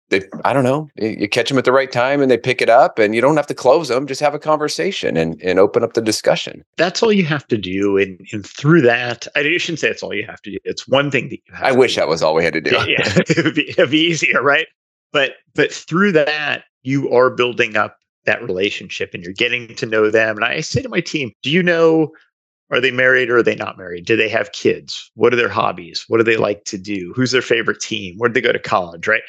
they 0.10 0.22
I 0.44 0.54
don't 0.54 0.64
know, 0.64 0.90
you 0.96 1.28
catch 1.28 1.50
them 1.50 1.58
at 1.58 1.66
the 1.66 1.72
right 1.72 1.92
time 1.92 2.22
and 2.22 2.30
they 2.30 2.38
pick 2.38 2.62
it 2.62 2.70
up 2.70 3.00
and 3.00 3.16
you 3.16 3.22
don't 3.22 3.36
have 3.36 3.48
to 3.48 3.54
close 3.54 3.88
them, 3.88 4.06
just 4.08 4.22
have 4.22 4.36
a 4.36 4.40
conversation 4.40 5.18
and, 5.18 5.42
and 5.42 5.60
open 5.60 5.84
up 5.84 5.94
the 5.94 6.02
discussion. 6.02 6.64
That's 6.78 7.02
all 7.02 7.12
you 7.12 7.26
have 7.26 7.48
to 7.48 7.58
do. 7.58 7.98
And, 7.98 8.20
and 8.32 8.46
through 8.46 8.82
that, 8.82 9.28
I 9.36 9.42
shouldn't 9.58 9.80
say 9.80 9.90
it's 9.90 10.04
all 10.04 10.14
you 10.14 10.26
have 10.26 10.42
to 10.44 10.52
do. 10.52 10.58
It's 10.64 10.88
one 10.88 11.10
thing 11.10 11.30
that 11.30 11.40
you 11.48 11.54
have 11.54 11.64
I 11.64 11.72
wish 11.72 11.96
do. 11.96 12.02
that 12.02 12.08
was 12.08 12.22
all 12.22 12.36
we 12.36 12.44
had 12.44 12.54
to 12.54 12.62
do. 12.62 12.72
Yeah, 12.72 12.86
yeah. 12.86 13.16
it'd, 13.30 13.56
be, 13.56 13.70
it'd 13.70 13.92
be 13.92 14.00
easier, 14.00 14.42
right? 14.42 14.68
But 15.12 15.34
but 15.54 15.72
through 15.72 16.12
that, 16.14 16.66
you 16.84 17.10
are 17.12 17.30
building 17.30 17.76
up 17.76 17.98
that 18.26 18.44
relationship 18.44 19.14
and 19.14 19.24
you're 19.24 19.34
getting 19.34 19.74
to 19.76 19.86
know 19.86 20.10
them. 20.10 20.36
And 20.36 20.46
I 20.46 20.62
say 20.62 20.82
to 20.82 20.90
my 20.90 21.00
team, 21.00 21.32
do 21.42 21.50
you 21.50 21.64
know 21.64 22.12
are 22.72 22.82
they 22.82 22.92
married 22.92 23.30
or 23.30 23.38
are 23.38 23.44
they 23.44 23.56
not 23.56 23.78
married? 23.78 24.06
Do 24.06 24.16
they 24.16 24.30
have 24.30 24.52
kids? 24.52 25.12
What 25.14 25.34
are 25.34 25.38
their 25.38 25.50
hobbies? 25.50 26.06
What 26.08 26.18
do 26.18 26.24
they 26.24 26.38
like 26.38 26.66
to 26.66 26.78
do? 26.78 27.14
Who's 27.16 27.32
their 27.32 27.42
favorite 27.42 27.80
team? 27.80 28.16
Where 28.18 28.28
did 28.28 28.36
they 28.36 28.46
go 28.48 28.52
to 28.52 28.60
college? 28.60 29.08
Right? 29.08 29.22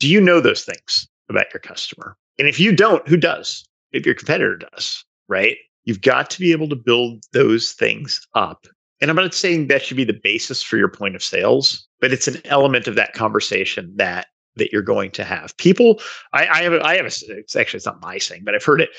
Do 0.00 0.08
you 0.08 0.20
know 0.20 0.40
those 0.40 0.64
things 0.64 1.06
about 1.28 1.52
your 1.52 1.60
customer? 1.60 2.16
And 2.38 2.48
if 2.48 2.58
you 2.58 2.74
don't, 2.74 3.06
who 3.06 3.18
does? 3.18 3.64
If 3.92 4.06
your 4.06 4.14
competitor 4.14 4.56
does, 4.56 5.04
right? 5.28 5.58
You've 5.84 6.00
got 6.00 6.30
to 6.30 6.40
be 6.40 6.52
able 6.52 6.68
to 6.70 6.76
build 6.76 7.22
those 7.32 7.72
things 7.72 8.26
up. 8.34 8.66
And 9.00 9.10
I'm 9.10 9.16
not 9.16 9.34
saying 9.34 9.68
that 9.68 9.82
should 9.82 9.96
be 9.96 10.04
the 10.04 10.18
basis 10.22 10.62
for 10.62 10.76
your 10.76 10.88
point 10.88 11.16
of 11.16 11.22
sales, 11.22 11.86
but 12.00 12.12
it's 12.12 12.28
an 12.28 12.40
element 12.46 12.86
of 12.86 12.94
that 12.96 13.12
conversation 13.12 13.92
that 13.96 14.26
that 14.56 14.72
you're 14.72 14.82
going 14.82 15.10
to 15.12 15.24
have. 15.24 15.56
People, 15.58 16.00
I, 16.32 16.46
I 16.46 16.62
have, 16.62 16.72
I 16.82 16.96
have 16.96 17.06
a, 17.06 17.38
it's 17.38 17.54
actually 17.54 17.78
it's 17.78 17.86
not 17.86 18.02
my 18.02 18.18
saying, 18.18 18.42
but 18.44 18.54
I've 18.54 18.64
heard 18.64 18.80
it. 18.80 18.90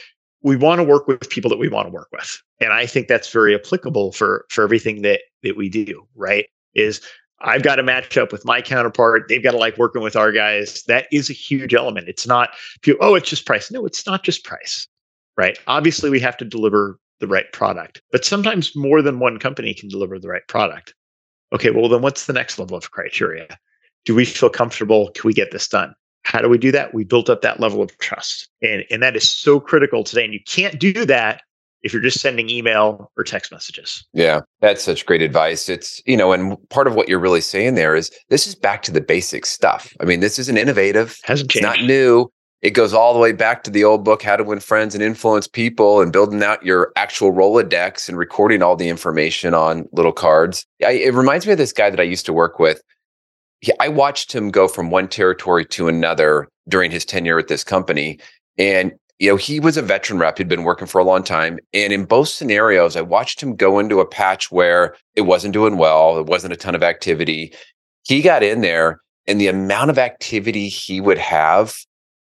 We 0.43 0.55
want 0.55 0.79
to 0.79 0.84
work 0.84 1.08
with 1.08 1.29
people 1.29 1.50
that 1.50 1.60
we 1.60 1.67
want 1.67 1.88
to 1.88 1.91
work 1.91 2.08
with, 2.12 2.41
and 2.60 2.74
I 2.74 2.86
think 2.86 3.08
that's 3.08 3.31
very 3.31 3.53
applicable 3.53 4.12
for 4.12 4.46
for 4.50 4.63
everything 4.63 5.01
that 5.01 5.22
that 5.43 5.58
we 5.58 5.70
do. 5.70 6.08
Right? 6.15 6.46
Is 6.74 7.01
I've 7.44 7.64
got 7.64 7.76
to 7.76 7.84
match 7.84 8.18
up 8.18 8.32
with 8.32 8.46
my 8.46 8.62
counterpart. 8.62 9.28
They've 9.28 9.44
got 9.44 9.52
to 9.52 9.58
like 9.58 9.78
working 9.78 10.02
with 10.02 10.16
our 10.16 10.32
guys. 10.32 10.84
That 10.84 11.08
is 11.12 11.30
a 11.30 11.34
huge 11.34 11.74
element. 11.74 12.08
It's 12.08 12.28
not, 12.28 12.52
oh, 13.00 13.16
it's 13.16 13.30
just 13.30 13.46
price. 13.46 13.72
No, 13.72 13.86
it's 13.86 14.06
not 14.06 14.24
just 14.24 14.44
price, 14.44 14.88
right? 15.38 15.58
Obviously, 15.68 16.10
we 16.10 16.20
have 16.20 16.38
to 16.38 16.46
deliver 16.46 17.00
the 17.20 17.28
right 17.28 17.52
product, 17.54 18.02
but 18.12 18.26
sometimes 18.26 18.76
more 18.76 19.02
than 19.02 19.20
one 19.20 19.38
company 19.38 19.74
can 19.74 19.90
deliver 19.90 20.18
the 20.18 20.28
right 20.28 20.48
product. 20.48 20.96
Okay, 21.54 21.70
well, 21.70 21.90
then 21.90 22.02
what's 22.02 22.26
the 22.26 22.34
next 22.34 22.58
level 22.58 22.78
of 22.78 22.92
criteria? 22.92 23.60
Do 24.06 24.16
we 24.16 24.26
feel 24.26 24.50
comfortable? 24.50 25.12
Can 25.12 25.28
we 25.28 25.34
get 25.34 25.52
this 25.52 25.68
done? 25.68 25.94
How 26.24 26.42
do 26.42 26.50
we 26.50 26.58
do 26.58 26.72
that? 26.72 26.94
We 26.94 27.04
built 27.04 27.30
up 27.30 27.42
that 27.42 27.60
level 27.60 27.82
of 27.82 27.96
trust. 27.98 28.50
And, 28.62 28.86
and 28.90 29.04
that 29.04 29.16
is 29.16 29.30
so 29.30 29.60
critical 29.60 30.04
today. 30.04 30.24
And 30.24 30.34
you 30.34 30.40
can't 30.48 30.80
do 30.80 31.06
that 31.06 31.42
if 31.84 31.94
you're 31.94 32.02
just 32.02 32.20
sending 32.20 32.50
email 32.50 33.12
or 33.18 33.24
text 33.24 33.52
messages. 33.52 34.06
Yeah, 34.14 34.42
that's 34.60 34.84
such 34.84 35.06
great 35.06 35.22
advice. 35.22 35.70
It's, 35.70 36.02
you 36.06 36.16
know, 36.16 36.32
and 36.32 36.58
part 36.70 36.88
of 36.88 36.96
what 36.96 37.10
you're 37.10 37.20
really 37.20 37.42
saying 37.42 37.76
there 37.76 37.96
is 37.96 38.12
this 38.30 38.48
is 38.48 38.56
back 38.56 38.84
to 38.84 38.92
the 38.92 39.02
basic 39.02 39.46
stuff. 39.46 39.94
I 40.00 40.06
mean, 40.06 40.20
this 40.20 40.38
isn't 40.40 40.58
innovative, 40.58 41.18
hasn't 41.24 41.50
changed. 41.50 41.68
It's 41.68 41.78
not 41.80 41.86
new. 41.86 42.32
It 42.62 42.72
goes 42.72 42.94
all 42.94 43.14
the 43.14 43.20
way 43.20 43.32
back 43.32 43.64
to 43.64 43.72
the 43.72 43.84
old 43.84 44.06
book, 44.06 44.22
How 44.22 44.36
to 44.36 44.44
Win 44.44 44.60
Friends 44.60 44.94
and 44.94 45.04
Influence 45.04 45.48
People, 45.48 46.00
and 46.00 46.14
building 46.14 46.44
out 46.44 46.64
your 46.64 46.92
actual 46.96 47.34
Rolodex 47.34 48.08
and 48.08 48.20
recording 48.20 48.62
all 48.62 48.76
the 48.76 48.88
information 48.88 49.56
on 49.56 49.88
little 49.92 50.12
cards. 50.12 50.64
I, 50.86 50.92
it 50.92 51.16
reminds 51.16 51.48
me 51.48 51.54
of 51.54 51.58
this 51.58 51.74
guy 51.74 51.90
that 51.90 52.00
I 52.00 52.04
used 52.04 52.28
to 52.28 52.34
work 52.34 52.60
with. 52.60 52.80
He, 53.62 53.72
I 53.80 53.88
watched 53.88 54.32
him 54.32 54.52
go 54.52 54.68
from 54.68 54.92
one 54.92 55.08
territory 55.08 55.66
to 55.66 55.88
another 55.88 56.50
during 56.70 56.92
his 56.92 57.04
tenure 57.04 57.40
at 57.40 57.48
this 57.48 57.64
company. 57.64 58.20
And 58.60 58.92
you 59.22 59.30
know, 59.30 59.36
he 59.36 59.60
was 59.60 59.78
a 59.78 59.84
veteran 59.84 60.18
rep. 60.18 60.40
He'd 60.40 60.48
been 60.48 60.63
working 60.63 60.88
for 60.88 61.00
a 61.00 61.04
long 61.04 61.24
time. 61.24 61.60
And 61.75 61.94
in 61.94 62.06
both 62.06 62.28
scenarios, 62.28 62.96
I 62.96 63.01
watched 63.01 63.40
him 63.42 63.56
go 63.56 63.78
into 63.78 64.00
a 64.00 64.06
patch 64.06 64.51
where 64.51 64.96
it 65.13 65.22
wasn't 65.22 65.54
doing 65.54 65.78
well. 65.78 66.18
It 66.18 66.25
wasn't 66.25 66.54
a 66.54 66.58
ton 66.58 66.74
of 66.74 66.82
activity. 66.82 67.54
He 68.01 68.24
got 68.24 68.42
in 68.42 68.62
there 68.62 69.00
and 69.28 69.40
the 69.40 69.46
amount 69.46 69.92
of 69.92 70.00
activity 70.00 70.70
he 70.70 71.00
would 71.00 71.20
have 71.20 71.75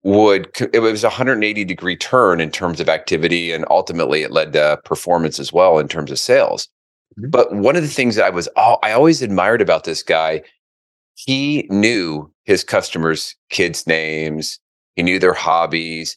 would, 0.02 0.49
it 0.73 0.80
was 0.80 1.04
a 1.04 1.09
180 1.09 1.62
degree 1.66 1.95
turn 1.95 2.40
in 2.40 2.50
terms 2.50 2.80
of 2.80 2.88
activity. 2.88 3.52
And 3.52 3.66
ultimately 3.68 4.23
it 4.23 4.33
led 4.33 4.54
to 4.54 4.80
performance 4.87 5.38
as 5.38 5.52
well 5.52 5.78
in 5.78 5.88
terms 5.88 6.11
of 6.11 6.18
sales. 6.18 6.71
Mm-hmm. 7.18 7.28
But 7.28 7.54
one 7.54 7.76
of 7.76 7.83
the 7.83 7.88
things 7.88 8.16
that 8.16 8.25
I 8.25 8.30
was, 8.30 8.49
I 8.57 8.92
always 8.92 9.21
admired 9.21 9.61
about 9.61 9.85
this 9.85 10.02
guy, 10.02 10.40
he 11.16 11.66
knew 11.68 12.33
his 12.45 12.64
customers' 12.64 13.37
kids' 13.50 13.87
names. 13.87 14.59
He 14.97 15.02
knew 15.02 15.18
their 15.18 15.35
hobbies 15.35 16.16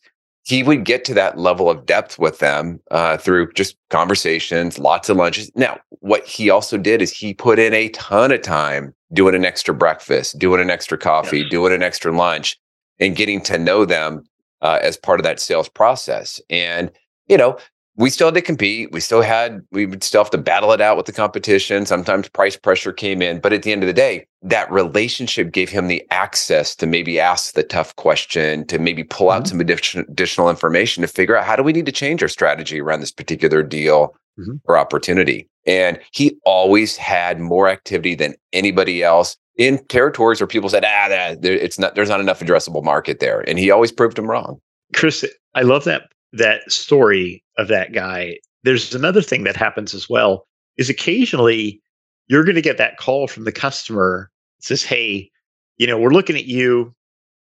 he 0.52 0.64
would 0.64 0.84
get 0.84 1.06
to 1.06 1.14
that 1.14 1.38
level 1.38 1.70
of 1.70 1.86
depth 1.86 2.20
with 2.20 2.40
them 2.40 2.78
uh, 2.92 3.16
through 3.16 3.50
just 3.54 3.78
conversations, 3.90 4.78
lots 4.78 5.08
of 5.08 5.16
lunches. 5.16 5.50
Now, 5.56 5.80
what 6.02 6.28
he 6.28 6.50
also 6.50 6.78
did 6.78 7.02
is 7.02 7.10
he 7.10 7.34
put 7.34 7.58
in 7.58 7.74
a 7.74 7.88
ton 7.90 8.34
of 8.34 8.42
time 8.42 8.94
doing 9.14 9.34
an 9.34 9.46
extra 9.46 9.74
breakfast, 9.74 10.38
doing 10.38 10.60
an 10.60 10.70
extra 10.70 10.98
coffee, 10.98 11.48
doing 11.48 11.72
an 11.72 11.82
extra 11.82 12.12
lunch, 12.12 12.60
and 13.00 13.16
getting 13.16 13.40
to 13.44 13.58
know 13.58 13.86
them 13.86 14.26
uh, 14.62 14.80
as 14.82 14.98
part 14.98 15.22
of 15.22 15.24
that 15.24 15.40
sales 15.40 15.70
process. 15.70 16.42
And, 16.50 16.92
you 17.28 17.38
know, 17.38 17.58
we 18.02 18.10
still 18.10 18.28
had 18.28 18.34
to 18.34 18.42
compete. 18.42 18.92
We 18.92 19.00
still 19.00 19.22
had, 19.22 19.62
we 19.72 19.86
would 19.86 20.04
still 20.04 20.24
have 20.24 20.32
to 20.32 20.38
battle 20.40 20.72
it 20.72 20.82
out 20.82 20.98
with 20.98 21.06
the 21.06 21.12
competition. 21.12 21.86
Sometimes 21.86 22.28
price 22.28 22.58
pressure 22.58 22.92
came 22.92 23.22
in. 23.22 23.40
But 23.40 23.54
at 23.54 23.62
the 23.62 23.72
end 23.72 23.84
of 23.84 23.88
the 23.88 23.94
day, 23.94 24.26
that 24.42 24.72
relationship 24.72 25.52
gave 25.52 25.70
him 25.70 25.88
the 25.88 26.04
access 26.10 26.76
to 26.78 26.88
maybe 26.88 27.20
ask 27.20 27.54
the 27.54 27.62
tough 27.62 27.96
question, 27.98 28.66
to 28.66 28.80
maybe 28.80 29.04
pull 29.04 29.30
out 29.30 29.44
mm-hmm. 29.44 29.50
some 29.50 29.62
addition, 29.62 30.06
additional 30.10 30.50
information 30.50 31.02
to 31.02 31.08
figure 31.08 31.38
out 31.38 31.46
how 31.46 31.56
do 31.56 31.62
we 31.62 31.74
need 31.74 31.86
to 31.86 31.92
change 31.92 32.24
our 32.24 32.28
strategy 32.28 32.82
around 32.82 33.02
this 33.02 33.12
particular 33.12 33.62
deal 33.62 34.16
mm-hmm. 34.40 34.56
or 34.66 34.80
opportunity. 34.80 35.48
And 35.68 36.00
he 36.12 36.40
always 36.44 36.98
had 36.98 37.40
more 37.40 37.70
activity 37.70 38.16
than 38.16 38.34
anybody 38.52 39.04
else 39.04 39.38
in 39.58 39.78
territories 39.90 40.42
where 40.42 40.48
people 40.48 40.70
said, 40.70 40.84
ah, 40.84 41.06
that, 41.08 41.46
it's 41.46 41.78
not, 41.78 41.94
there's 41.94 42.10
not 42.10 42.20
enough 42.20 42.40
addressable 42.40 42.84
market 42.84 43.20
there. 43.20 43.48
And 43.48 43.60
he 43.60 43.70
always 43.70 43.92
proved 43.92 44.18
them 44.18 44.26
wrong. 44.26 44.60
Chris, 44.92 45.24
I 45.54 45.62
love 45.62 45.84
that 45.84 46.08
that 46.34 46.72
story 46.72 47.44
of 47.58 47.68
that 47.68 47.94
guy. 47.94 48.38
There's 48.64 48.94
another 48.94 49.22
thing 49.22 49.44
that 49.44 49.56
happens 49.56 49.94
as 49.94 50.10
well 50.10 50.48
is 50.78 50.90
occasionally 50.90 51.82
you're 52.28 52.44
going 52.44 52.56
to 52.56 52.62
get 52.62 52.78
that 52.78 52.98
call 52.98 53.28
from 53.28 53.44
the 53.44 53.52
customer 53.52 54.30
that 54.60 54.66
says, 54.66 54.84
Hey, 54.84 55.30
you 55.78 55.88
know, 55.88 55.98
we're 55.98 56.12
looking 56.12 56.36
at 56.36 56.46
you 56.46 56.94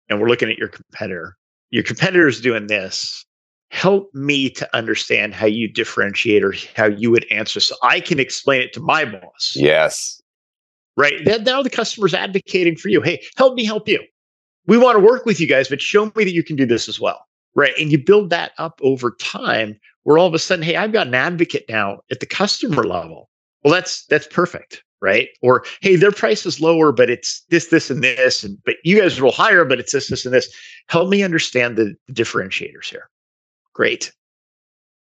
and 0.09 0.19
we're 0.19 0.29
looking 0.29 0.49
at 0.49 0.57
your 0.57 0.69
competitor. 0.69 1.35
Your 1.71 1.83
competitor's 1.83 2.41
doing 2.41 2.67
this. 2.67 3.25
Help 3.71 4.09
me 4.15 4.49
to 4.49 4.75
understand 4.75 5.35
how 5.35 5.45
you 5.45 5.71
differentiate 5.71 6.43
or 6.43 6.55
how 6.75 6.85
you 6.85 7.11
would 7.11 7.25
answer 7.29 7.59
so 7.59 7.75
I 7.83 7.99
can 7.99 8.19
explain 8.19 8.61
it 8.61 8.73
to 8.73 8.79
my 8.79 9.05
boss. 9.05 9.53
Yes. 9.55 10.19
Right. 10.97 11.23
Then 11.23 11.43
now 11.43 11.61
the 11.61 11.69
customer's 11.69 12.15
advocating 12.15 12.75
for 12.75 12.89
you. 12.89 13.01
Hey, 13.01 13.21
help 13.37 13.53
me 13.53 13.63
help 13.63 13.87
you. 13.87 14.03
We 14.65 14.77
want 14.77 14.97
to 14.97 15.03
work 15.03 15.25
with 15.25 15.39
you 15.39 15.47
guys, 15.47 15.69
but 15.69 15.81
show 15.81 16.05
me 16.05 16.23
that 16.23 16.33
you 16.33 16.43
can 16.43 16.55
do 16.55 16.65
this 16.65 16.89
as 16.89 16.99
well. 16.99 17.23
Right. 17.55 17.73
And 17.79 17.91
you 17.91 17.97
build 18.03 18.29
that 18.29 18.51
up 18.57 18.79
over 18.83 19.11
time 19.19 19.79
where 20.03 20.17
all 20.17 20.27
of 20.27 20.33
a 20.33 20.39
sudden, 20.39 20.63
hey, 20.63 20.75
I've 20.75 20.93
got 20.93 21.07
an 21.07 21.15
advocate 21.15 21.65
now 21.67 21.99
at 22.11 22.19
the 22.19 22.25
customer 22.25 22.83
level. 22.83 23.29
Well, 23.63 23.73
that's 23.73 24.05
that's 24.05 24.27
perfect. 24.27 24.83
Right. 25.01 25.29
Or 25.41 25.63
hey, 25.81 25.95
their 25.95 26.11
price 26.11 26.45
is 26.45 26.59
lower, 26.59 26.91
but 26.91 27.09
it's 27.09 27.41
this, 27.49 27.67
this, 27.67 27.89
and 27.89 28.03
this. 28.03 28.43
And 28.43 28.57
but 28.65 28.75
you 28.83 28.99
guys 28.99 29.13
are 29.17 29.23
a 29.23 29.27
little 29.27 29.31
higher, 29.31 29.63
but 29.63 29.79
it's 29.79 29.93
this, 29.93 30.09
this, 30.09 30.25
and 30.25 30.33
this. 30.33 30.53
Help 30.87 31.09
me 31.09 31.23
understand 31.23 31.77
the, 31.77 31.95
the 32.07 32.13
differentiators 32.13 32.85
here. 32.85 33.09
Great. 33.73 34.11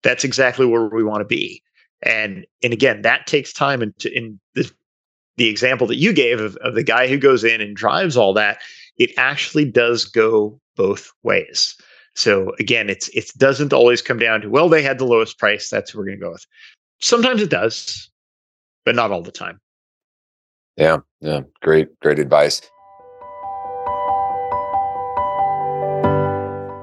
That's 0.02 0.22
exactly 0.22 0.66
where 0.66 0.84
we 0.86 1.02
want 1.02 1.20
to 1.20 1.24
be. 1.24 1.62
And 2.02 2.46
and 2.62 2.72
again, 2.72 3.02
that 3.02 3.26
takes 3.26 3.52
time. 3.52 3.82
And 3.82 3.92
in 4.04 4.38
the 4.54 4.70
the 5.36 5.48
example 5.48 5.86
that 5.86 5.96
you 5.96 6.12
gave 6.12 6.40
of, 6.40 6.56
of 6.58 6.74
the 6.74 6.82
guy 6.84 7.08
who 7.08 7.18
goes 7.18 7.44
in 7.44 7.60
and 7.60 7.76
drives 7.76 8.16
all 8.16 8.34
that, 8.34 8.60
it 8.98 9.10
actually 9.16 9.64
does 9.64 10.04
go 10.04 10.60
both 10.76 11.12
ways. 11.22 11.76
So 12.18 12.52
again, 12.58 12.90
it's 12.90 13.08
it 13.10 13.30
doesn't 13.36 13.72
always 13.72 14.02
come 14.02 14.18
down 14.18 14.40
to 14.40 14.50
well, 14.50 14.68
they 14.68 14.82
had 14.82 14.98
the 14.98 15.04
lowest 15.04 15.38
price. 15.38 15.70
That's 15.70 15.94
what 15.94 16.00
we're 16.00 16.06
going 16.06 16.18
to 16.18 16.24
go 16.24 16.32
with. 16.32 16.44
Sometimes 16.98 17.40
it 17.40 17.48
does, 17.48 18.10
but 18.84 18.96
not 18.96 19.12
all 19.12 19.22
the 19.22 19.30
time. 19.30 19.60
Yeah, 20.76 20.98
yeah, 21.20 21.42
great, 21.62 21.96
great 22.00 22.18
advice. 22.18 22.60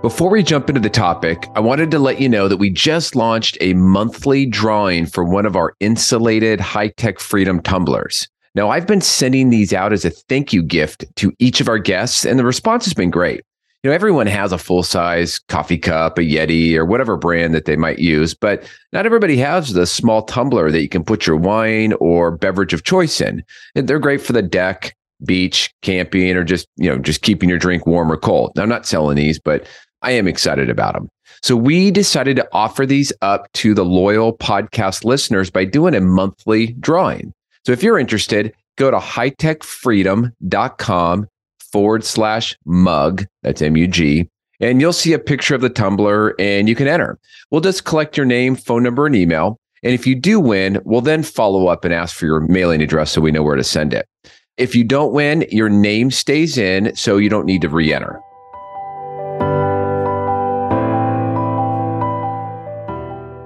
Before 0.02 0.30
we 0.30 0.42
jump 0.42 0.70
into 0.70 0.80
the 0.80 0.90
topic, 0.90 1.50
I 1.54 1.60
wanted 1.60 1.92
to 1.92 2.00
let 2.00 2.22
you 2.22 2.30
know 2.30 2.48
that 2.48 2.58
we 2.58 2.70
just 2.70 3.14
launched 3.14 3.58
a 3.60 3.74
monthly 3.74 4.46
drawing 4.46 5.06
for 5.06 5.26
one 5.26 5.46
of 5.46 5.58
our 5.58 5.76
insulated 5.82 6.62
high 6.62 6.90
tech 6.96 7.20
freedom 7.20 7.62
tumblers. 7.62 8.30
Now, 8.54 8.70
I've 8.70 8.88
been 8.88 9.02
sending 9.02 9.50
these 9.50 9.74
out 9.74 9.92
as 9.92 10.06
a 10.06 10.12
thank 10.12 10.54
you 10.54 10.64
gift 10.64 11.04
to 11.18 11.34
each 11.40 11.60
of 11.60 11.68
our 11.68 11.80
guests, 11.80 12.24
and 12.24 12.40
the 12.40 12.46
response 12.46 12.86
has 12.86 12.94
been 12.94 13.12
great 13.12 13.42
you 13.86 13.92
know, 13.92 13.94
everyone 13.94 14.26
has 14.26 14.52
a 14.52 14.58
full 14.58 14.82
size 14.82 15.38
coffee 15.48 15.78
cup, 15.78 16.18
a 16.18 16.22
Yeti, 16.22 16.74
or 16.74 16.86
whatever 16.86 17.18
brand 17.18 17.54
that 17.54 17.66
they 17.66 17.76
might 17.76 18.00
use, 18.00 18.34
but 18.34 18.68
not 18.92 19.06
everybody 19.06 19.38
has 19.38 19.74
the 19.74 19.86
small 19.86 20.24
tumbler 20.24 20.72
that 20.72 20.82
you 20.82 20.90
can 20.90 21.04
put 21.04 21.28
your 21.28 21.36
wine 21.36 21.94
or 22.00 22.32
beverage 22.32 22.74
of 22.74 22.84
choice 22.84 23.22
in. 23.22 23.44
And 23.76 23.88
they're 23.88 24.00
great 24.00 24.22
for 24.22 24.34
the 24.34 24.42
deck, 24.42 24.96
beach, 25.24 25.72
camping, 25.84 26.36
or 26.36 26.44
just, 26.44 26.68
you 26.78 26.90
know, 26.90 26.98
just 26.98 27.22
keeping 27.22 27.48
your 27.48 27.60
drink 27.60 27.86
warm 27.86 28.12
or 28.12 28.18
cold. 28.18 28.54
Now, 28.56 28.64
I'm 28.64 28.70
not 28.70 28.88
selling 28.88 29.18
these, 29.18 29.40
but 29.40 29.68
I 30.02 30.14
am 30.14 30.28
excited 30.28 30.68
about 30.68 30.96
them. 30.96 31.08
So 31.44 31.56
we 31.56 31.92
decided 31.92 32.38
to 32.38 32.50
offer 32.54 32.88
these 32.88 33.14
up 33.22 33.54
to 33.54 33.76
the 33.76 33.86
loyal 33.86 34.36
podcast 34.36 35.04
listeners 35.04 35.52
by 35.52 35.64
doing 35.64 35.94
a 35.94 36.02
monthly 36.02 36.74
drawing. 36.80 37.36
So 37.68 37.72
if 37.72 37.84
you're 37.84 38.00
interested, 38.00 38.52
go 38.78 38.90
to 38.90 38.98
hightechfreedom.com 38.98 41.28
forward 41.76 42.06
slash 42.06 42.56
mug. 42.64 43.26
That's 43.44 43.62
M 43.62 43.76
U 43.76 43.86
G. 43.86 44.30
And 44.62 44.80
you'll 44.80 44.94
see 44.94 45.12
a 45.12 45.20
picture 45.20 45.56
of 45.56 45.60
the 45.60 45.68
tumbler 45.68 46.34
and 46.40 46.70
you 46.70 46.74
can 46.74 46.88
enter. 46.88 47.20
We'll 47.52 47.60
just 47.60 47.84
collect 47.84 48.16
your 48.16 48.26
name, 48.26 48.56
phone 48.56 48.82
number, 48.82 49.06
and 49.06 49.14
email. 49.14 49.60
And 49.84 49.94
if 49.94 50.08
you 50.08 50.16
do 50.16 50.40
win, 50.40 50.82
we'll 50.86 51.02
then 51.02 51.22
follow 51.22 51.68
up 51.68 51.84
and 51.84 51.94
ask 51.94 52.16
for 52.16 52.28
your 52.28 52.40
mailing 52.40 52.82
address 52.82 53.12
so 53.12 53.20
we 53.20 53.30
know 53.30 53.44
where 53.44 53.58
to 53.58 53.64
send 53.64 53.94
it. 53.94 54.08
If 54.56 54.74
you 54.74 54.86
don't 54.86 55.12
win, 55.12 55.46
your 55.52 55.68
name 55.68 56.12
stays 56.12 56.58
in, 56.58 56.96
so 56.96 57.18
you 57.18 57.28
don't 57.28 57.46
need 57.46 57.62
to 57.64 57.68
re 57.68 57.94
enter. 57.94 58.22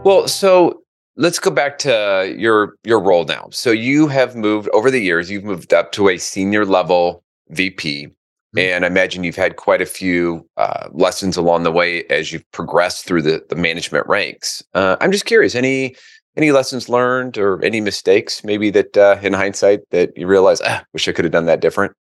Well, 0.06 0.28
so 0.28 0.84
let's 1.18 1.40
go 1.40 1.50
back 1.50 1.80
to 1.80 2.32
your 2.38 2.76
your 2.84 3.02
role 3.02 3.26
now. 3.26 3.48
So 3.50 3.72
you 3.72 4.06
have 4.06 4.36
moved 4.36 4.70
over 4.70 4.92
the 4.92 5.02
years, 5.02 5.32
you've 5.32 5.44
moved 5.44 5.74
up 5.74 5.92
to 5.94 6.10
a 6.10 6.20
senior 6.20 6.64
level 6.64 7.24
VP. 7.50 8.10
Mm-hmm. 8.56 8.76
And 8.76 8.86
I 8.86 8.88
imagine 8.88 9.24
you've 9.24 9.36
had 9.36 9.58
quite 9.58 9.82
a 9.82 9.86
few 9.86 10.48
uh, 10.58 10.90
lessons 10.92 11.38
along 11.38 11.64
the 11.64 11.72
way 11.72 12.04
as 12.06 12.32
you've 12.32 12.50
progressed 12.52 13.06
through 13.06 13.22
the, 13.22 13.46
the 13.50 13.56
management 13.56 14.08
ranks. 14.08 14.64
Uh, 14.74 14.98
I'm 15.00 15.12
just 15.12 15.26
curious, 15.26 15.56
any 15.56 15.96
any 16.38 16.52
lessons 16.52 16.88
learned 16.88 17.38
or 17.38 17.62
any 17.66 17.82
mistakes 17.82 18.44
maybe 18.44 18.70
that 18.70 18.96
uh, 18.96 19.18
in 19.22 19.34
hindsight 19.34 19.82
that 19.92 20.16
you 20.16 20.26
realize, 20.26 20.62
ah, 20.64 20.84
wish 20.94 21.08
I 21.08 21.12
could 21.12 21.26
have 21.26 21.32
done 21.32 21.48
that 21.48 21.60
different? 21.60 21.94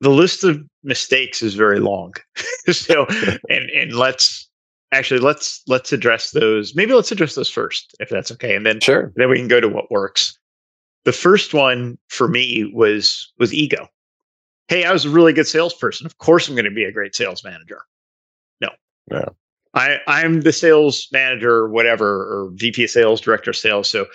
The 0.00 0.10
list 0.10 0.44
of 0.44 0.60
mistakes 0.82 1.42
is 1.42 1.54
very 1.54 1.80
long. 1.80 2.12
so 2.70 3.06
and 3.48 3.70
and 3.70 3.92
let's 3.94 4.48
actually 4.92 5.20
let's 5.20 5.62
let's 5.66 5.92
address 5.92 6.30
those. 6.30 6.74
Maybe 6.74 6.92
let's 6.92 7.10
address 7.10 7.34
those 7.34 7.50
first, 7.50 7.96
if 7.98 8.10
that's 8.10 8.30
okay. 8.32 8.54
And 8.54 8.64
then 8.64 8.80
sure. 8.80 9.12
Then 9.16 9.30
we 9.30 9.38
can 9.38 9.48
go 9.48 9.60
to 9.60 9.68
what 9.68 9.90
works. 9.90 10.38
The 11.04 11.12
first 11.12 11.54
one 11.54 11.98
for 12.08 12.28
me 12.28 12.70
was 12.74 13.32
was 13.38 13.52
ego 13.54 13.88
hey, 14.68 14.84
I 14.84 14.92
was 14.92 15.04
a 15.04 15.10
really 15.10 15.32
good 15.32 15.46
salesperson. 15.46 16.06
Of 16.06 16.18
course, 16.18 16.48
I'm 16.48 16.54
going 16.54 16.64
to 16.64 16.70
be 16.70 16.84
a 16.84 16.92
great 16.92 17.14
sales 17.14 17.44
manager. 17.44 17.82
No. 18.60 18.70
Yeah. 19.10 19.28
I, 19.74 19.98
I'm 20.06 20.40
the 20.40 20.52
sales 20.52 21.08
manager, 21.12 21.68
whatever, 21.68 22.22
or 22.22 22.50
VP 22.54 22.84
of 22.84 22.90
sales, 22.90 23.20
director 23.20 23.50
of 23.50 23.56
sales. 23.56 23.88
So 23.88 24.06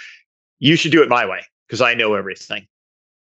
you 0.60 0.76
should 0.76 0.92
do 0.92 1.04
it 1.04 1.10
my 1.10 1.26
way 1.26 1.42
because 1.68 1.82
I 1.82 1.94
know 1.94 2.16
everything. 2.16 2.68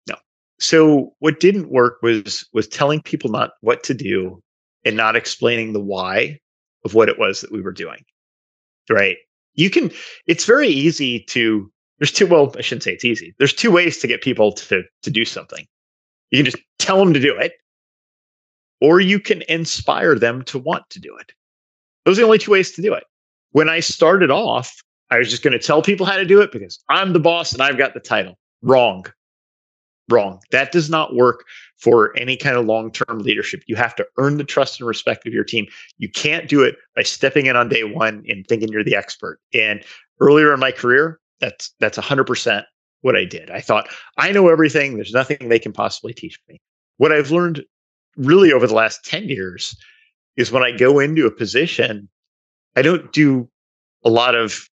No. 0.09 0.17
So 0.59 1.15
what 1.21 1.41
didn't 1.41 1.71
work 1.71 1.99
was 2.03 2.47
was 2.53 2.67
telling 2.67 3.01
people 3.01 3.31
not 3.31 3.53
what 3.61 3.83
to 3.85 3.95
do 3.95 4.43
and 4.85 4.97
not 4.97 5.17
explaining 5.17 5.73
the 5.73 5.81
why 5.81 6.39
of 6.85 6.95
what 6.95 7.09
it 7.09 7.19
was 7.19 7.41
that 7.41 7.53
we 7.53 7.63
were 7.63 7.73
doing. 7.73 8.05
Right. 8.91 9.17
You 9.55 9.71
can, 9.71 9.91
it's 10.27 10.45
very 10.45 10.69
easy 10.69 11.21
to, 11.21 11.71
there's 11.99 12.13
two, 12.13 12.27
well, 12.27 12.53
I 12.59 12.61
shouldn't 12.61 12.83
say 12.83 12.93
it's 12.93 13.05
easy. 13.05 13.35
There's 13.39 13.55
two 13.55 13.71
ways 13.71 13.99
to 13.99 14.07
get 14.07 14.21
people 14.21 14.53
to 14.53 14.83
to 15.03 15.11
do 15.11 15.25
something. 15.25 15.67
You 16.35 16.43
can 16.43 16.51
just 16.51 16.65
tell 16.81 16.99
them 16.99 17.15
to 17.15 17.21
do 17.21 17.37
it, 17.37 17.53
or 18.81 19.01
you 19.01 19.21
can 19.21 19.43
inspire 19.49 20.19
them 20.19 20.43
to 20.47 20.59
want 20.59 20.91
to 20.91 20.99
do 20.99 21.17
it. 21.17 21.33
Those 22.05 22.19
are 22.19 22.23
the 22.23 22.27
only 22.27 22.39
two 22.39 22.51
ways 22.51 22.73
to 22.73 22.83
do 22.83 22.93
it. 22.93 23.05
When 23.53 23.69
I 23.69 23.79
started 23.79 24.33
off, 24.33 24.83
I 25.13 25.19
was 25.19 25.31
just 25.31 25.45
going 25.45 25.53
to 25.53 25.65
tell 25.65 25.81
people 25.81 26.05
how 26.05 26.17
to 26.17 26.25
do 26.25 26.41
it 26.41 26.51
because 26.51 26.83
I'm 26.89 27.13
the 27.13 27.21
boss 27.21 27.53
and 27.53 27.63
I've 27.63 27.79
got 27.79 27.95
the 27.95 28.01
title. 28.01 28.37
Wrong. 28.63 29.07
Wrong. 30.11 30.41
That 30.51 30.73
does 30.73 30.91
not 30.91 31.15
work 31.15 31.45
for 31.77 32.13
any 32.19 32.37
kind 32.37 32.57
of 32.57 32.67
long 32.67 32.91
term 32.91 33.21
leadership. 33.21 33.63
You 33.69 33.77
have 33.77 33.95
to 33.95 34.07
earn 34.19 34.37
the 34.37 34.43
trust 34.43 34.81
and 34.81 34.89
respect 34.89 35.29
of 35.29 35.33
your 35.33 35.45
team. 35.45 35.67
You 35.99 36.11
can't 36.11 36.49
do 36.49 36.65
it 36.65 36.75
by 36.97 37.05
stepping 37.05 37.47
in 37.47 37.55
on 37.55 37.69
day 37.69 37.85
one 37.85 38.25
and 38.29 38.45
thinking 38.49 38.71
you're 38.71 38.83
the 38.83 38.97
expert. 38.97 39.39
And 39.55 39.85
earlier 40.19 40.53
in 40.53 40.59
my 40.59 40.73
career, 40.73 41.21
that's 41.39 41.73
that's 41.79 41.97
100% 41.97 42.65
what 43.05 43.17
I 43.17 43.27
did. 43.27 43.51
I 43.51 43.61
thought, 43.61 43.89
I 44.17 44.33
know 44.33 44.49
everything. 44.49 44.97
There's 44.97 45.13
nothing 45.13 45.49
they 45.51 45.59
can 45.59 45.73
possibly 45.73 46.15
teach 46.15 46.41
me. 46.49 46.59
What 46.97 47.13
I've 47.13 47.31
learned 47.31 47.63
really 48.17 48.51
over 48.51 48.67
the 48.67 48.75
last 48.75 49.05
10 49.05 49.29
years 49.29 49.77
is 50.39 50.51
when 50.51 50.63
I 50.63 50.73
go 50.73 51.01
into 51.01 51.27
a 51.27 51.31
position, 51.31 52.09
I 52.77 52.83
don't 52.83 53.13
do 53.13 53.47
a 54.05 54.11
lot 54.11 54.35
of 54.35 54.71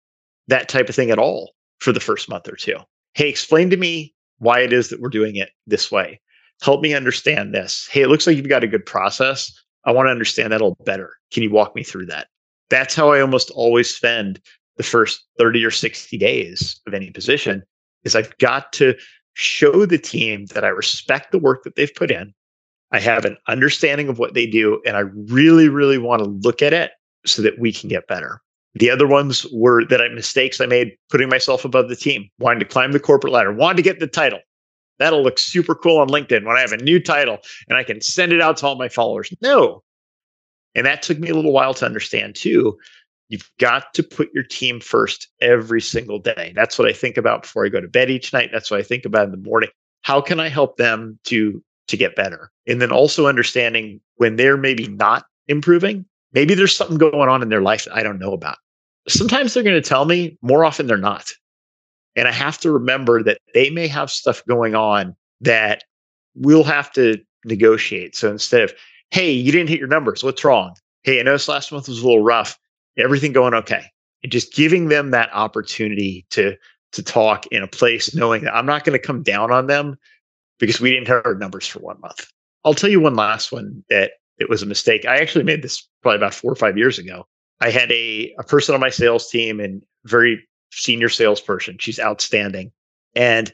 that 0.49 0.67
type 0.67 0.89
of 0.89 0.95
thing 0.95 1.09
at 1.09 1.19
all 1.19 1.53
for 1.79 1.93
the 1.93 2.01
first 2.01 2.27
month 2.27 2.49
or 2.49 2.57
two. 2.57 2.75
Hey, 3.13 3.29
explain 3.29 3.69
to 3.69 3.77
me 3.77 4.13
why 4.39 4.59
it 4.59 4.73
is 4.73 4.89
that 4.89 4.99
we're 4.99 5.07
doing 5.07 5.37
it 5.37 5.51
this 5.65 5.89
way. 5.89 6.19
Help 6.61 6.81
me 6.81 6.93
understand 6.93 7.53
this. 7.53 7.87
Hey, 7.89 8.01
it 8.01 8.09
looks 8.09 8.27
like 8.27 8.35
you've 8.35 8.49
got 8.49 8.63
a 8.63 8.67
good 8.67 8.85
process. 8.85 9.53
I 9.85 9.91
want 9.93 10.07
to 10.07 10.11
understand 10.11 10.51
that 10.51 10.59
a 10.59 10.65
little 10.65 10.83
better. 10.83 11.13
Can 11.31 11.43
you 11.43 11.51
walk 11.51 11.75
me 11.75 11.83
through 11.83 12.07
that? 12.07 12.27
That's 12.69 12.93
how 12.93 13.13
I 13.13 13.21
almost 13.21 13.51
always 13.51 13.95
spend 13.95 14.41
the 14.75 14.83
first 14.83 15.25
30 15.39 15.63
or 15.63 15.71
60 15.71 16.17
days 16.17 16.81
of 16.85 16.93
any 16.93 17.09
position 17.09 17.63
is 18.07 18.15
I've 18.15 18.35
got 18.39 18.73
to 18.73 18.95
show 19.33 19.85
the 19.85 19.99
team 19.99 20.47
that 20.47 20.63
I 20.63 20.69
respect 20.69 21.31
the 21.31 21.37
work 21.37 21.63
that 21.63 21.75
they've 21.75 21.93
put 21.93 22.09
in. 22.09 22.33
I 22.91 22.99
have 22.99 23.25
an 23.25 23.37
understanding 23.47 24.07
of 24.07 24.17
what 24.17 24.33
they 24.33 24.47
do, 24.47 24.81
and 24.85 24.97
I 24.97 25.01
really, 25.29 25.69
really 25.69 25.97
want 25.97 26.23
to 26.23 26.29
look 26.29 26.61
at 26.61 26.73
it 26.73 26.91
so 27.25 27.41
that 27.41 27.59
we 27.59 27.71
can 27.71 27.89
get 27.89 28.07
better. 28.07 28.41
The 28.75 28.89
other 28.89 29.07
ones 29.07 29.45
were 29.51 29.85
that 29.85 30.01
I 30.01 30.07
mistakes 30.09 30.61
I 30.61 30.65
made 30.65 30.95
putting 31.09 31.29
myself 31.29 31.65
above 31.65 31.89
the 31.89 31.95
team, 31.95 32.29
wanting 32.39 32.59
to 32.59 32.65
climb 32.65 32.93
the 32.93 32.99
corporate 32.99 33.33
ladder, 33.33 33.51
wanting 33.51 33.77
to 33.77 33.83
get 33.83 33.99
the 33.99 34.07
title. 34.07 34.39
That'll 34.99 35.23
look 35.23 35.39
super 35.39 35.75
cool 35.75 35.97
on 35.97 36.09
LinkedIn 36.09 36.45
when 36.45 36.57
I 36.57 36.61
have 36.61 36.71
a 36.71 36.77
new 36.77 36.99
title 36.99 37.39
and 37.67 37.77
I 37.77 37.83
can 37.83 38.01
send 38.01 38.33
it 38.33 38.41
out 38.41 38.57
to 38.57 38.67
all 38.67 38.75
my 38.75 38.89
followers. 38.89 39.31
No. 39.41 39.83
And 40.75 40.85
that 40.85 41.01
took 41.01 41.19
me 41.19 41.29
a 41.29 41.35
little 41.35 41.53
while 41.53 41.73
to 41.75 41.85
understand 41.85 42.35
too. 42.35 42.77
You've 43.29 43.49
got 43.59 43.93
to 43.93 44.03
put 44.03 44.33
your 44.33 44.43
team 44.43 44.79
first 44.79 45.27
every 45.41 45.81
single 45.81 46.19
day. 46.19 46.53
That's 46.55 46.79
what 46.79 46.87
I 46.87 46.93
think 46.93 47.17
about 47.17 47.43
before 47.43 47.65
I 47.65 47.69
go 47.69 47.81
to 47.81 47.87
bed 47.87 48.09
each 48.09 48.31
night. 48.31 48.49
That's 48.53 48.71
what 48.71 48.79
I 48.79 48.83
think 48.83 49.05
about 49.05 49.25
in 49.25 49.31
the 49.31 49.49
morning. 49.49 49.69
How 50.03 50.21
can 50.21 50.39
I 50.39 50.47
help 50.47 50.77
them 50.77 51.19
to 51.25 51.61
to 51.87 51.97
get 51.97 52.15
better? 52.15 52.51
And 52.67 52.81
then 52.81 52.91
also 52.91 53.27
understanding 53.27 54.01
when 54.15 54.35
they're 54.35 54.57
maybe 54.57 54.87
not 54.87 55.25
improving, 55.47 56.05
maybe 56.33 56.53
there's 56.53 56.75
something 56.75 56.97
going 56.97 57.29
on 57.29 57.41
in 57.41 57.49
their 57.49 57.61
life 57.61 57.85
that 57.85 57.95
I 57.95 58.03
don't 58.03 58.19
know 58.19 58.33
about. 58.33 58.57
Sometimes 59.07 59.53
they're 59.53 59.63
going 59.63 59.81
to 59.81 59.89
tell 59.89 60.05
me, 60.05 60.37
more 60.41 60.65
often 60.65 60.87
they're 60.87 60.97
not. 60.97 61.29
And 62.15 62.27
I 62.27 62.31
have 62.31 62.57
to 62.59 62.71
remember 62.71 63.23
that 63.23 63.37
they 63.53 63.69
may 63.69 63.87
have 63.87 64.11
stuff 64.11 64.43
going 64.45 64.75
on 64.75 65.15
that 65.41 65.83
we'll 66.35 66.63
have 66.63 66.91
to 66.93 67.17
negotiate. 67.45 68.15
So 68.15 68.29
instead 68.29 68.63
of, 68.63 68.73
hey, 69.11 69.31
you 69.31 69.51
didn't 69.51 69.69
hit 69.69 69.79
your 69.79 69.87
numbers, 69.87 70.23
what's 70.23 70.43
wrong? 70.43 70.75
Hey, 71.03 71.19
I 71.19 71.23
noticed 71.23 71.47
last 71.47 71.71
month 71.71 71.87
was 71.87 72.01
a 72.01 72.05
little 72.05 72.23
rough. 72.23 72.57
Everything 72.97 73.33
going 73.33 73.53
okay. 73.53 73.85
And 74.23 74.31
just 74.31 74.53
giving 74.53 74.89
them 74.89 75.11
that 75.11 75.29
opportunity 75.33 76.25
to 76.31 76.55
to 76.93 77.03
talk 77.03 77.45
in 77.47 77.61
a 77.61 77.67
place 77.67 78.15
knowing 78.15 78.43
that 78.43 78.55
I'm 78.55 78.65
not 78.65 78.83
going 78.85 78.97
to 78.97 79.05
come 79.05 79.21
down 79.21 79.51
on 79.51 79.67
them 79.67 79.97
because 80.59 80.79
we 80.79 80.91
didn't 80.91 81.07
have 81.09 81.25
our 81.25 81.35
numbers 81.35 81.67
for 81.67 81.79
one 81.79 81.99
month. 81.99 82.27
I'll 82.63 82.73
tell 82.73 82.89
you 82.89 82.99
one 82.99 83.15
last 83.15 83.51
one 83.51 83.83
that 83.89 84.11
it 84.39 84.49
was 84.49 84.61
a 84.61 84.67
mistake. 84.67 85.05
I 85.05 85.17
actually 85.17 85.43
made 85.43 85.61
this 85.61 85.87
probably 86.01 86.17
about 86.17 86.33
four 86.33 86.51
or 86.51 86.55
five 86.55 86.77
years 86.77 86.97
ago. 86.97 87.27
I 87.59 87.69
had 87.69 87.91
a, 87.91 88.33
a 88.39 88.43
person 88.43 88.75
on 88.75 88.81
my 88.81 88.89
sales 88.89 89.29
team 89.29 89.59
and 89.59 89.81
very 90.05 90.47
senior 90.71 91.09
salesperson. 91.09 91.77
She's 91.79 91.99
outstanding. 91.99 92.71
And 93.15 93.51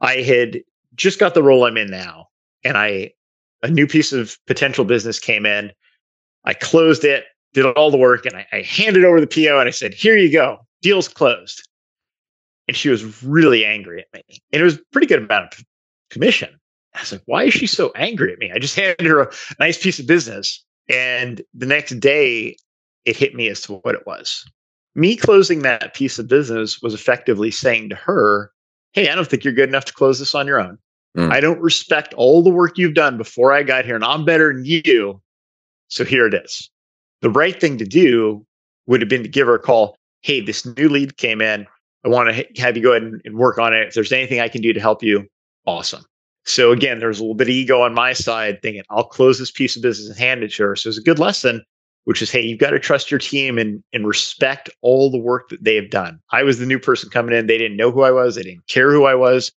I 0.00 0.16
had 0.16 0.60
just 0.94 1.18
got 1.18 1.34
the 1.34 1.42
role 1.42 1.64
I'm 1.64 1.76
in 1.76 1.90
now. 1.90 2.28
And 2.64 2.76
I, 2.76 3.12
a 3.62 3.70
new 3.70 3.86
piece 3.86 4.12
of 4.12 4.36
potential 4.46 4.84
business 4.84 5.18
came 5.18 5.46
in. 5.46 5.72
I 6.44 6.54
closed 6.54 7.04
it, 7.04 7.24
did 7.54 7.64
all 7.64 7.90
the 7.90 7.96
work, 7.96 8.26
and 8.26 8.36
I, 8.36 8.46
I 8.52 8.62
handed 8.62 9.04
over 9.04 9.20
the 9.20 9.26
PO 9.26 9.58
and 9.58 9.68
I 9.68 9.72
said, 9.72 9.94
Here 9.94 10.16
you 10.16 10.30
go, 10.30 10.58
deal's 10.82 11.08
closed. 11.08 11.66
And 12.66 12.76
she 12.76 12.90
was 12.90 13.24
really 13.24 13.64
angry 13.64 14.00
at 14.00 14.12
me. 14.12 14.42
And 14.52 14.60
it 14.60 14.64
was 14.64 14.78
pretty 14.92 15.06
good 15.06 15.22
amount 15.22 15.54
of 15.54 15.64
commission. 16.10 16.58
I 16.94 17.00
was 17.00 17.12
like, 17.12 17.22
why 17.26 17.44
is 17.44 17.54
she 17.54 17.66
so 17.66 17.92
angry 17.94 18.32
at 18.32 18.38
me? 18.38 18.50
I 18.52 18.58
just 18.58 18.76
handed 18.76 19.06
her 19.06 19.22
a 19.22 19.32
nice 19.58 19.82
piece 19.82 19.98
of 19.98 20.06
business. 20.06 20.64
And 20.88 21.40
the 21.54 21.66
next 21.66 21.98
day, 22.00 22.56
it 23.04 23.16
hit 23.16 23.34
me 23.34 23.48
as 23.48 23.62
to 23.62 23.74
what 23.74 23.94
it 23.94 24.06
was. 24.06 24.44
Me 24.94 25.16
closing 25.16 25.60
that 25.62 25.94
piece 25.94 26.18
of 26.18 26.28
business 26.28 26.82
was 26.82 26.94
effectively 26.94 27.50
saying 27.50 27.90
to 27.90 27.94
her, 27.94 28.52
Hey, 28.92 29.10
I 29.10 29.14
don't 29.14 29.28
think 29.28 29.44
you're 29.44 29.52
good 29.52 29.68
enough 29.68 29.84
to 29.86 29.92
close 29.92 30.18
this 30.18 30.34
on 30.34 30.46
your 30.46 30.60
own. 30.60 30.78
Mm. 31.16 31.30
I 31.30 31.40
don't 31.40 31.60
respect 31.60 32.14
all 32.14 32.42
the 32.42 32.50
work 32.50 32.78
you've 32.78 32.94
done 32.94 33.16
before 33.16 33.52
I 33.52 33.62
got 33.62 33.84
here, 33.84 33.94
and 33.94 34.04
I'm 34.04 34.24
better 34.24 34.52
than 34.52 34.64
you. 34.64 35.20
So 35.88 36.04
here 36.04 36.26
it 36.26 36.34
is. 36.34 36.70
The 37.22 37.30
right 37.30 37.58
thing 37.60 37.78
to 37.78 37.84
do 37.84 38.44
would 38.86 39.00
have 39.00 39.08
been 39.08 39.22
to 39.22 39.28
give 39.28 39.46
her 39.46 39.54
a 39.54 39.58
call. 39.58 39.96
Hey, 40.22 40.40
this 40.40 40.64
new 40.64 40.88
lead 40.88 41.16
came 41.16 41.40
in. 41.40 41.66
I 42.04 42.08
want 42.08 42.34
to 42.34 42.60
have 42.60 42.76
you 42.76 42.82
go 42.82 42.92
ahead 42.92 43.02
and, 43.02 43.20
and 43.24 43.36
work 43.36 43.58
on 43.58 43.74
it. 43.74 43.88
If 43.88 43.94
there's 43.94 44.12
anything 44.12 44.40
I 44.40 44.48
can 44.48 44.62
do 44.62 44.72
to 44.72 44.80
help 44.80 45.02
you, 45.02 45.26
awesome. 45.66 46.04
So 46.44 46.72
again, 46.72 46.98
there's 46.98 47.18
a 47.18 47.22
little 47.22 47.34
bit 47.34 47.48
of 47.48 47.52
ego 47.52 47.82
on 47.82 47.92
my 47.92 48.12
side 48.12 48.62
thinking 48.62 48.82
I'll 48.88 49.04
close 49.04 49.38
this 49.38 49.50
piece 49.50 49.76
of 49.76 49.82
business 49.82 50.08
and 50.08 50.18
hand 50.18 50.42
it 50.42 50.52
to 50.52 50.62
her. 50.62 50.76
So 50.76 50.88
it's 50.88 50.98
a 50.98 51.02
good 51.02 51.18
lesson, 51.18 51.62
which 52.04 52.22
is, 52.22 52.30
hey, 52.30 52.40
you've 52.40 52.58
got 52.58 52.70
to 52.70 52.78
trust 52.78 53.10
your 53.10 53.20
team 53.20 53.58
and, 53.58 53.82
and 53.92 54.06
respect 54.06 54.70
all 54.80 55.10
the 55.10 55.18
work 55.18 55.50
that 55.50 55.62
they 55.62 55.74
have 55.74 55.90
done. 55.90 56.20
I 56.32 56.42
was 56.42 56.58
the 56.58 56.66
new 56.66 56.78
person 56.78 57.10
coming 57.10 57.34
in. 57.34 57.48
They 57.48 57.58
didn't 57.58 57.76
know 57.76 57.90
who 57.90 58.02
I 58.02 58.12
was. 58.12 58.36
They 58.36 58.42
didn't 58.42 58.66
care 58.68 58.92
who 58.92 59.04
I 59.04 59.14
was. 59.14 59.52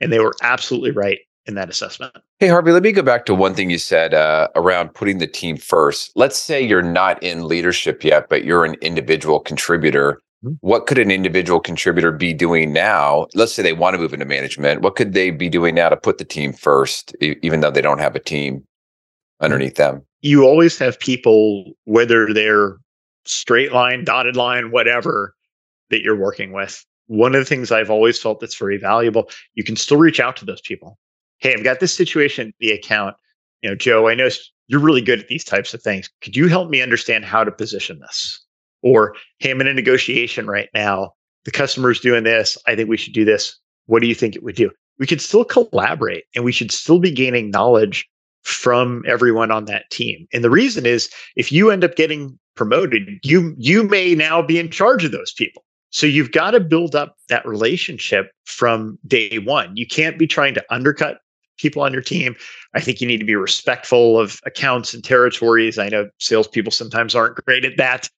And 0.00 0.10
they 0.10 0.20
were 0.20 0.34
absolutely 0.42 0.92
right 0.92 1.18
in 1.46 1.54
that 1.54 1.70
assessment. 1.70 2.14
Hey, 2.38 2.48
Harvey, 2.48 2.72
let 2.72 2.82
me 2.82 2.92
go 2.92 3.02
back 3.02 3.26
to 3.26 3.34
one 3.34 3.54
thing 3.54 3.70
you 3.70 3.78
said 3.78 4.14
uh, 4.14 4.48
around 4.54 4.94
putting 4.94 5.18
the 5.18 5.26
team 5.26 5.56
first. 5.56 6.12
Let's 6.14 6.38
say 6.38 6.60
you're 6.60 6.82
not 6.82 7.22
in 7.22 7.48
leadership 7.48 8.04
yet, 8.04 8.28
but 8.28 8.44
you're 8.44 8.64
an 8.64 8.74
individual 8.82 9.40
contributor. 9.40 10.20
Mm-hmm. 10.44 10.54
What 10.60 10.86
could 10.86 10.98
an 10.98 11.10
individual 11.10 11.60
contributor 11.60 12.12
be 12.12 12.32
doing 12.32 12.72
now? 12.72 13.26
Let's 13.34 13.52
say 13.52 13.62
they 13.62 13.72
want 13.72 13.94
to 13.94 13.98
move 14.00 14.12
into 14.12 14.26
management. 14.26 14.82
What 14.82 14.96
could 14.96 15.12
they 15.12 15.30
be 15.30 15.48
doing 15.48 15.74
now 15.74 15.88
to 15.88 15.96
put 15.96 16.18
the 16.18 16.24
team 16.24 16.52
first, 16.52 17.14
even 17.20 17.60
though 17.60 17.70
they 17.70 17.82
don't 17.82 17.98
have 17.98 18.16
a 18.16 18.20
team 18.20 18.64
underneath 19.40 19.76
them? 19.76 20.02
You 20.22 20.44
always 20.44 20.78
have 20.78 20.98
people, 20.98 21.72
whether 21.84 22.32
they're 22.32 22.76
straight 23.24 23.72
line, 23.72 24.04
dotted 24.04 24.36
line, 24.36 24.70
whatever, 24.70 25.34
that 25.90 26.02
you're 26.02 26.16
working 26.16 26.52
with. 26.52 26.84
One 27.06 27.34
of 27.34 27.40
the 27.40 27.44
things 27.44 27.72
I've 27.72 27.90
always 27.90 28.20
felt 28.20 28.40
that's 28.40 28.56
very 28.56 28.78
valuable, 28.78 29.28
you 29.54 29.64
can 29.64 29.76
still 29.76 29.96
reach 29.96 30.20
out 30.20 30.36
to 30.38 30.44
those 30.44 30.60
people. 30.60 30.98
Hey, 31.40 31.54
I've 31.54 31.64
got 31.64 31.80
this 31.80 31.94
situation, 31.94 32.52
the 32.60 32.70
account. 32.70 33.16
You 33.62 33.70
know, 33.70 33.76
Joe, 33.76 34.08
I 34.08 34.14
know 34.14 34.28
you're 34.68 34.80
really 34.80 35.02
good 35.02 35.20
at 35.20 35.28
these 35.28 35.44
types 35.44 35.74
of 35.74 35.82
things. 35.82 36.08
Could 36.22 36.36
you 36.36 36.48
help 36.48 36.70
me 36.70 36.80
understand 36.80 37.24
how 37.24 37.44
to 37.44 37.50
position 37.50 37.98
this? 37.98 38.44
Or, 38.82 39.14
hey, 39.38 39.50
I'm 39.50 39.60
in 39.60 39.66
a 39.66 39.74
negotiation 39.74 40.46
right 40.46 40.68
now. 40.74 41.12
The 41.44 41.50
customer's 41.50 42.00
doing 42.00 42.24
this. 42.24 42.56
I 42.66 42.76
think 42.76 42.88
we 42.88 42.96
should 42.96 43.12
do 43.12 43.24
this. 43.24 43.58
What 43.86 44.00
do 44.00 44.08
you 44.08 44.14
think 44.14 44.36
it 44.36 44.42
would 44.42 44.54
do? 44.54 44.70
We 44.98 45.06
could 45.06 45.20
still 45.20 45.44
collaborate 45.44 46.24
and 46.34 46.44
we 46.44 46.52
should 46.52 46.70
still 46.70 46.98
be 46.98 47.10
gaining 47.10 47.50
knowledge 47.50 48.06
from 48.42 49.02
everyone 49.06 49.50
on 49.50 49.64
that 49.66 49.90
team. 49.90 50.26
And 50.32 50.44
the 50.44 50.50
reason 50.50 50.86
is 50.86 51.10
if 51.36 51.50
you 51.50 51.70
end 51.70 51.84
up 51.84 51.96
getting 51.96 52.38
promoted, 52.54 53.18
you 53.22 53.54
you 53.58 53.82
may 53.82 54.14
now 54.14 54.42
be 54.42 54.58
in 54.58 54.70
charge 54.70 55.04
of 55.04 55.12
those 55.12 55.32
people. 55.32 55.64
So 55.90 56.06
you've 56.06 56.32
got 56.32 56.52
to 56.52 56.60
build 56.60 56.94
up 56.94 57.16
that 57.28 57.46
relationship 57.46 58.30
from 58.44 58.98
day 59.06 59.38
one. 59.38 59.76
You 59.76 59.86
can't 59.86 60.18
be 60.18 60.26
trying 60.26 60.54
to 60.54 60.64
undercut 60.70 61.18
people 61.60 61.82
on 61.82 61.92
your 61.92 62.02
team. 62.02 62.34
I 62.74 62.80
think 62.80 63.00
you 63.00 63.06
need 63.06 63.18
to 63.18 63.24
be 63.24 63.36
respectful 63.36 64.18
of 64.18 64.40
accounts 64.46 64.94
and 64.94 65.04
territories. 65.04 65.78
I 65.78 65.88
know 65.88 66.08
salespeople 66.18 66.72
sometimes 66.72 67.14
aren't 67.14 67.36
great 67.44 67.64
at 67.64 67.76
that 67.76 68.08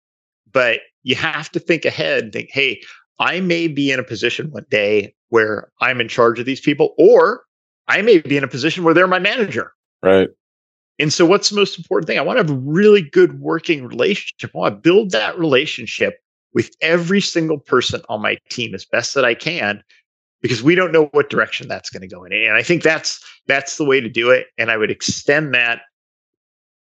but 0.53 0.81
you 1.03 1.15
have 1.15 1.51
to 1.51 1.59
think 1.59 1.85
ahead 1.85 2.25
and 2.25 2.33
think, 2.33 2.51
hey, 2.53 2.81
I 3.19 3.41
may 3.41 3.69
be 3.69 3.91
in 3.91 3.99
a 3.99 4.05
position 4.05 4.51
one 4.51 4.67
day 4.71 5.15
where 5.29 5.71
I'm 5.81 6.01
in 6.01 6.09
charge 6.09 6.39
of 6.39 6.47
these 6.47 6.61
people, 6.61 6.95
or 6.99 7.45
I 7.89 8.03
may 8.03 8.21
be 8.21 8.37
in 8.37 8.45
a 8.45 8.49
position 8.49 8.85
where 8.85 8.95
they're 8.95 9.07
my 9.07 9.19
manager. 9.19 9.73
Right. 10.03 10.29
And 10.99 11.13
so, 11.13 11.25
what's 11.25 11.51
the 11.51 11.57
most 11.57 11.79
important 11.79 12.07
thing? 12.07 12.19
I 12.19 12.23
want 12.23 12.39
to 12.39 12.45
have 12.45 12.51
a 12.51 12.61
really 12.61 13.03
good 13.03 13.41
working 13.41 13.87
relationship. 13.87 14.51
I 14.55 14.59
want 14.59 14.75
to 14.75 14.81
build 14.81 15.11
that 15.13 15.39
relationship 15.39 16.19
with 16.55 16.71
every 16.81 17.21
single 17.21 17.59
person 17.59 18.03
on 18.09 18.21
my 18.21 18.37
team 18.51 18.75
as 18.75 18.85
best 18.85 19.15
that 19.15 19.25
I 19.25 19.35
can, 19.35 19.83
because 20.43 20.63
we 20.63 20.75
don't 20.75 20.93
know 20.93 21.07
what 21.13 21.31
direction 21.31 21.69
that's 21.69 21.89
going 21.89 22.03
to 22.03 22.15
go 22.15 22.25
in. 22.25 22.33
And 22.33 22.55
I 22.55 22.63
think 22.63 22.83
that's 22.83 23.25
that's 23.47 23.77
the 23.77 23.85
way 23.85 24.01
to 24.01 24.09
do 24.09 24.31
it. 24.31 24.49
And 24.59 24.71
I 24.71 24.77
would 24.77 24.91
extend 24.91 25.55
that 25.55 25.83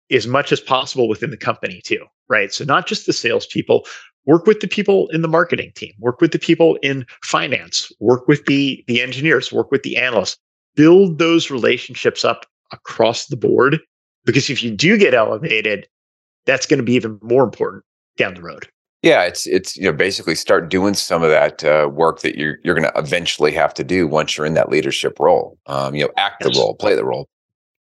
as 0.09 0.25
much 0.25 0.51
as 0.51 0.61
possible 0.61 1.09
within 1.09 1.31
the 1.31 1.37
company 1.37 1.81
too 1.83 2.05
right? 2.29 2.53
So 2.53 2.63
not 2.63 2.87
just 2.87 3.05
the 3.05 3.13
salespeople, 3.13 3.85
work 4.25 4.45
with 4.45 4.59
the 4.59 4.67
people 4.67 5.07
in 5.09 5.21
the 5.21 5.27
marketing 5.27 5.71
team, 5.75 5.93
work 5.99 6.21
with 6.21 6.31
the 6.31 6.39
people 6.39 6.77
in 6.81 7.05
finance, 7.23 7.91
work 7.99 8.27
with 8.27 8.45
the 8.45 8.83
the 8.87 9.01
engineers, 9.01 9.51
work 9.51 9.71
with 9.71 9.83
the 9.83 9.97
analysts, 9.97 10.37
build 10.75 11.19
those 11.19 11.49
relationships 11.49 12.25
up 12.25 12.45
across 12.71 13.27
the 13.27 13.37
board. 13.37 13.79
Because 14.25 14.49
if 14.49 14.61
you 14.61 14.71
do 14.71 14.97
get 14.97 15.13
elevated, 15.13 15.87
that's 16.45 16.65
going 16.65 16.79
to 16.79 16.83
be 16.83 16.93
even 16.93 17.17
more 17.21 17.43
important 17.43 17.83
down 18.17 18.33
the 18.33 18.41
road. 18.41 18.67
Yeah, 19.07 19.23
it's 19.23 19.47
it's 19.47 19.77
you 19.77 19.83
know 19.83 19.93
basically 19.93 20.35
start 20.35 20.69
doing 20.69 20.93
some 20.93 21.23
of 21.23 21.29
that 21.29 21.63
uh, 21.63 21.89
work 21.89 22.19
that 22.19 22.37
you're 22.37 22.57
you're 22.65 22.75
going 22.75 22.91
to 22.91 22.99
eventually 22.99 23.53
have 23.53 23.73
to 23.75 23.83
do 23.85 24.05
once 24.05 24.35
you're 24.35 24.45
in 24.45 24.53
that 24.55 24.67
leadership 24.67 25.17
role. 25.17 25.57
Um, 25.65 25.95
you 25.95 26.03
know, 26.03 26.11
act 26.17 26.43
yes. 26.43 26.53
the 26.53 26.59
role, 26.59 26.75
play 26.75 26.93
the 26.93 27.05
role. 27.05 27.29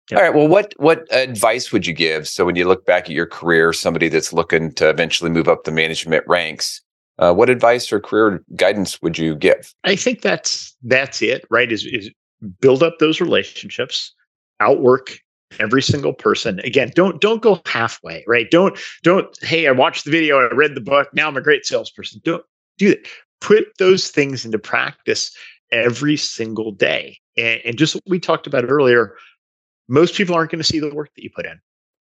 Yep. 0.09 0.19
All 0.21 0.25
right. 0.25 0.35
Well, 0.37 0.47
what 0.47 0.73
what 0.77 1.05
advice 1.11 1.73
would 1.73 1.85
you 1.85 1.95
give? 1.95 2.29
So 2.29 2.45
when 2.45 2.55
you 2.55 2.69
look 2.69 2.87
back 2.87 3.07
at 3.07 3.11
your 3.11 3.27
career, 3.27 3.73
somebody 3.73 4.09
that's 4.09 4.33
looking 4.33 4.73
to 4.75 4.89
eventually 4.89 5.29
move 5.29 5.49
up 5.49 5.65
the 5.65 5.73
management 5.73 6.23
ranks, 6.29 6.81
uh, 7.19 7.35
what 7.35 7.51
advice 7.51 7.93
or 7.93 7.99
career 7.99 8.45
guidance 8.55 9.03
would 9.03 9.19
you 9.19 9.35
give? 9.35 9.75
I 9.83 9.97
think 9.97 10.23
that's 10.23 10.77
that's 10.85 11.23
it. 11.23 11.45
Right? 11.51 11.73
Is 11.73 11.85
is 11.87 12.09
build 12.61 12.85
up 12.85 13.01
those 13.01 13.21
relationships, 13.21 14.15
outwork 14.61 15.19
every 15.59 15.83
single 15.83 16.13
person. 16.13 16.61
Again, 16.61 16.93
don't 16.95 17.21
don't 17.21 17.43
go 17.43 17.61
halfway. 17.67 18.25
Right? 18.27 18.51
Don't 18.51 18.79
don't. 19.03 19.27
Hey, 19.43 19.67
I 19.67 19.73
watched 19.73 20.05
the 20.05 20.11
video. 20.11 20.39
I 20.39 20.55
read 20.55 20.75
the 20.75 20.81
book. 20.81 21.09
Now 21.13 21.29
I'm 21.29 21.37
a 21.37 21.43
great 21.43 21.67
salesperson. 21.67 22.21
Don't 22.25 22.45
do 22.79 22.91
that. 22.91 23.07
Put 23.41 23.67
those 23.79 24.11
things 24.11 24.45
into 24.45 24.59
practice 24.59 25.37
every 25.71 26.17
single 26.17 26.73
day. 26.73 27.19
And, 27.37 27.61
and 27.65 27.79
just 27.79 27.95
what 27.95 28.05
we 28.07 28.19
talked 28.19 28.47
about 28.47 28.65
earlier 28.69 29.15
most 29.89 30.15
people 30.17 30.35
aren't 30.35 30.51
going 30.51 30.61
to 30.61 30.65
see 30.65 30.81
the 30.81 30.95
work 30.95 31.11
that 31.15 31.23
you 31.23 31.31
put 31.35 31.47
in. 31.47 31.61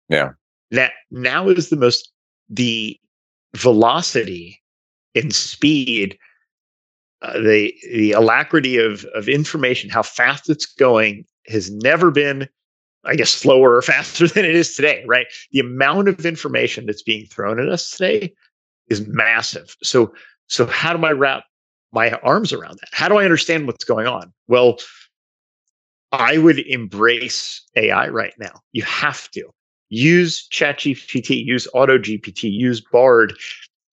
Yeah. 0.09 0.31
That 0.71 0.93
now 1.11 1.47
is 1.49 1.69
the 1.69 1.75
most 1.75 2.11
the 2.49 2.99
velocity 3.55 4.61
and 5.13 5.33
speed, 5.33 6.17
uh, 7.21 7.39
the 7.39 7.73
the 7.91 8.11
alacrity 8.11 8.77
of 8.77 9.05
of 9.13 9.29
information, 9.29 9.89
how 9.89 10.03
fast 10.03 10.49
it's 10.49 10.65
going 10.65 11.25
has 11.47 11.71
never 11.71 12.09
been 12.09 12.49
I 13.05 13.15
guess, 13.15 13.29
slower 13.29 13.75
or 13.75 13.81
faster 13.83 14.27
than 14.27 14.45
it 14.45 14.55
is 14.55 14.75
today, 14.75 15.03
right? 15.07 15.27
The 15.51 15.59
amount 15.59 16.07
of 16.07 16.25
information 16.25 16.85
that's 16.85 17.03
being 17.03 17.25
thrown 17.27 17.59
at 17.59 17.69
us 17.69 17.91
today 17.91 18.33
is 18.89 19.07
massive. 19.07 19.75
So, 19.83 20.13
so 20.47 20.65
how 20.65 20.95
do 20.95 21.05
I 21.05 21.11
wrap 21.11 21.43
my 21.91 22.11
arms 22.11 22.53
around 22.53 22.79
that? 22.79 22.89
How 22.91 23.07
do 23.07 23.17
I 23.17 23.23
understand 23.23 23.67
what's 23.67 23.85
going 23.85 24.07
on? 24.07 24.33
Well, 24.47 24.77
I 26.11 26.37
would 26.37 26.59
embrace 26.59 27.61
AI 27.75 28.09
right 28.09 28.33
now. 28.39 28.61
You 28.71 28.83
have 28.83 29.29
to 29.31 29.49
use 29.89 30.47
ChatGPT, 30.49 31.45
use 31.45 31.67
AutoGPT, 31.73 32.51
use 32.51 32.81
Bard. 32.81 33.33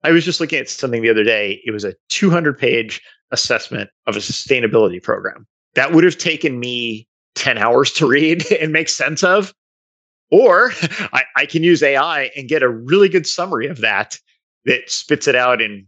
I 0.02 0.10
was 0.12 0.24
just 0.24 0.40
looking 0.40 0.58
at 0.58 0.68
something 0.68 1.02
the 1.02 1.10
other 1.10 1.24
day. 1.24 1.60
It 1.64 1.72
was 1.72 1.84
a 1.84 1.94
200 2.08 2.58
page 2.58 3.02
assessment 3.32 3.90
of 4.06 4.16
a 4.16 4.20
sustainability 4.20 5.02
program. 5.02 5.46
That 5.74 5.92
would 5.92 6.04
have 6.04 6.18
taken 6.18 6.58
me 6.58 7.08
10 7.36 7.58
hours 7.58 7.92
to 7.92 8.06
read 8.06 8.50
and 8.60 8.72
make 8.72 8.88
sense 8.88 9.22
of. 9.22 9.54
Or 10.32 10.72
I, 11.12 11.22
I 11.36 11.46
can 11.46 11.62
use 11.62 11.82
AI 11.82 12.32
and 12.36 12.48
get 12.48 12.64
a 12.64 12.68
really 12.68 13.08
good 13.08 13.28
summary 13.28 13.68
of 13.68 13.80
that 13.80 14.18
that 14.64 14.90
spits 14.90 15.28
it 15.28 15.36
out 15.36 15.62
in 15.62 15.86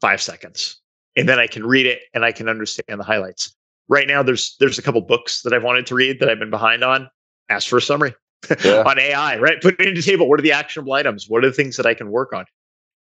five 0.00 0.20
seconds. 0.20 0.78
And 1.16 1.26
then 1.26 1.38
I 1.38 1.46
can 1.46 1.64
read 1.64 1.86
it 1.86 2.02
and 2.12 2.22
I 2.24 2.32
can 2.32 2.48
understand 2.48 3.00
the 3.00 3.04
highlights. 3.04 3.54
Right 3.88 4.06
now, 4.06 4.22
there's 4.22 4.56
there's 4.60 4.78
a 4.78 4.82
couple 4.82 5.00
books 5.00 5.42
that 5.42 5.52
I've 5.52 5.64
wanted 5.64 5.86
to 5.86 5.94
read 5.94 6.20
that 6.20 6.28
I've 6.28 6.38
been 6.38 6.50
behind 6.50 6.84
on. 6.84 7.08
Ask 7.48 7.68
for 7.68 7.78
a 7.78 7.82
summary 7.82 8.14
yeah. 8.62 8.82
on 8.86 8.98
AI, 8.98 9.38
right? 9.38 9.60
Put 9.60 9.80
it 9.80 9.88
into 9.88 10.00
the 10.00 10.06
table. 10.06 10.28
What 10.28 10.38
are 10.38 10.42
the 10.42 10.52
actionable 10.52 10.92
items? 10.92 11.28
What 11.28 11.44
are 11.44 11.48
the 11.48 11.54
things 11.54 11.76
that 11.76 11.86
I 11.86 11.94
can 11.94 12.10
work 12.10 12.32
on? 12.32 12.44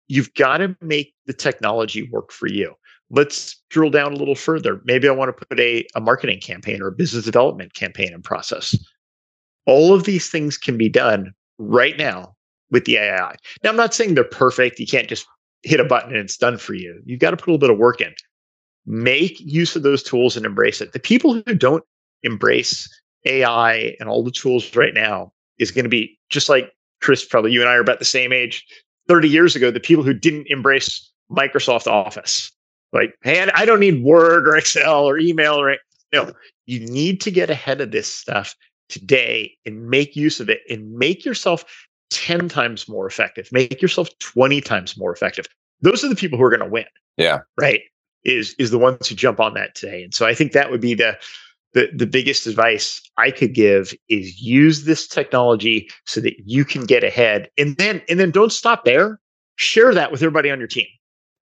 You've 0.08 0.34
got 0.34 0.58
to 0.58 0.76
make 0.80 1.14
the 1.26 1.32
technology 1.32 2.08
work 2.10 2.30
for 2.30 2.46
you 2.46 2.74
let's 3.11 3.61
drill 3.71 3.90
down 3.90 4.12
a 4.12 4.16
little 4.16 4.35
further. 4.35 4.81
Maybe 4.85 5.09
I 5.09 5.12
want 5.12 5.37
to 5.37 5.47
put 5.47 5.61
a, 5.61 5.87
a 5.95 6.01
marketing 6.01 6.40
campaign 6.40 6.83
or 6.83 6.88
a 6.88 6.92
business 6.92 7.25
development 7.25 7.75
campaign 7.75 8.12
in 8.12 8.23
process. 8.23 8.77
All 9.66 9.95
of 9.95 10.05
these 10.05 10.31
things 10.31 10.57
can 10.59 10.77
be 10.77 10.88
done 10.88 11.33
right 11.59 11.97
now 11.97 12.35
with 12.71 12.85
the 12.85 12.97
AI. 12.97 13.37
Now, 13.62 13.71
I'm 13.71 13.77
not 13.77 13.95
saying 13.95 14.14
they're 14.14 14.25
perfect. 14.25 14.79
You 14.79 14.87
can't 14.87 15.09
just 15.09 15.27
hit 15.62 15.81
a 15.81 15.85
button 15.85 16.11
and 16.11 16.19
it's 16.19 16.37
done 16.37 16.59
for 16.59 16.75
you. 16.75 17.01
You've 17.05 17.21
got 17.21 17.31
to 17.31 17.37
put 17.37 17.49
a 17.49 17.51
little 17.51 17.59
bit 17.59 17.71
of 17.71 17.79
work 17.79 18.01
in. 18.01 18.14
Make 18.87 19.40
use 19.40 19.75
of 19.75 19.83
those 19.83 20.03
tools 20.03 20.37
and 20.37 20.47
embrace 20.47 20.81
it. 20.81 20.92
The 20.92 21.01
people 21.01 21.35
who 21.35 21.55
don't 21.55 21.85
embrace 22.23 22.88
AI 23.25 23.97
and 23.99 24.09
all 24.09 24.23
the 24.23 24.31
tools 24.31 24.75
right 24.77 24.95
now 24.95 25.33
is 25.59 25.71
going 25.71 25.85
to 25.85 25.88
be 25.88 26.16
just 26.31 26.49
like 26.49 26.71
Chris, 27.01 27.25
probably 27.25 27.53
you 27.53 27.61
and 27.61 27.69
I 27.69 27.75
are 27.75 27.81
about 27.81 27.99
the 27.99 28.05
same 28.05 28.33
age. 28.33 28.64
30 29.09 29.29
years 29.29 29.55
ago, 29.55 29.71
the 29.71 29.81
people 29.81 30.05
who 30.05 30.14
didn't 30.14 30.47
embrace 30.49 31.12
Microsoft 31.31 31.87
Office 31.87 32.51
like, 32.92 33.14
hey, 33.22 33.49
I 33.55 33.64
don't 33.64 33.81
need 33.81 34.03
Word 34.03 34.49
or 34.49 34.57
Excel 34.57 35.05
or 35.05 35.18
email 35.18 35.55
or 35.55 35.77
no. 36.12 36.33
You 36.66 36.81
need 36.81 37.20
to 37.22 37.31
get 37.31 37.51
ahead 37.51 37.81
of 37.81 37.90
this 37.90 38.12
stuff 38.12 38.55
today 38.88 39.57
and 39.64 39.88
make 39.88 40.16
use 40.16 40.40
of 40.40 40.49
it 40.49 40.61
and 40.68 40.92
make 40.94 41.25
yourself 41.25 41.64
10 42.11 42.49
times 42.49 42.88
more 42.88 43.07
effective. 43.07 43.49
Make 43.53 43.83
yourself 43.83 44.09
20 44.18 44.61
times 44.61 44.96
more 44.96 45.12
effective. 45.12 45.46
Those 45.81 46.05
are 46.05 46.09
the 46.09 46.16
people 46.16 46.38
who 46.38 46.44
are 46.44 46.51
going 46.51 46.61
to 46.61 46.68
win. 46.68 46.87
Yeah. 47.16 47.40
Right. 47.61 47.83
Is 48.25 48.55
is 48.59 48.70
the 48.70 48.79
ones 48.79 49.09
who 49.09 49.14
jump 49.14 49.38
on 49.38 49.55
that 49.55 49.75
today. 49.75 50.03
And 50.03 50.12
so 50.12 50.27
I 50.27 50.35
think 50.35 50.53
that 50.53 50.70
would 50.70 50.81
be 50.81 50.94
the 50.94 51.16
the, 51.75 51.88
the 51.94 52.07
biggest 52.07 52.46
advice 52.46 53.03
I 53.18 53.31
could 53.31 53.55
give 53.55 53.92
is 54.09 54.40
use 54.40 54.85
this 54.85 55.07
technology 55.07 55.90
so 56.07 56.20
that 56.22 56.35
you 56.44 56.64
can 56.64 56.87
get 56.87 57.05
ahead. 57.05 57.51
And 57.59 57.77
then 57.77 58.03
and 58.09 58.18
then 58.18 58.31
don't 58.31 58.53
stop 58.53 58.85
there. 58.85 59.20
Share 59.57 59.94
that 59.94 60.11
with 60.11 60.22
everybody 60.22 60.51
on 60.51 60.59
your 60.59 60.68
team. 60.68 60.87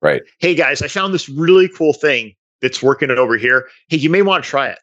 Right. 0.05 0.21
Hey 0.39 0.55
guys, 0.55 0.83
I 0.83 0.89
found 0.89 1.15
this 1.15 1.31
really 1.31 1.67
cool 1.67 1.95
thing 1.95 2.35
that's 2.61 2.83
working 2.83 3.11
over 3.11 3.39
here. 3.39 3.69
Hey, 3.89 3.97
you 3.97 4.11
may 4.11 4.21
want 4.21 4.45
to 4.45 4.51
try 4.51 4.69
it. 4.69 4.79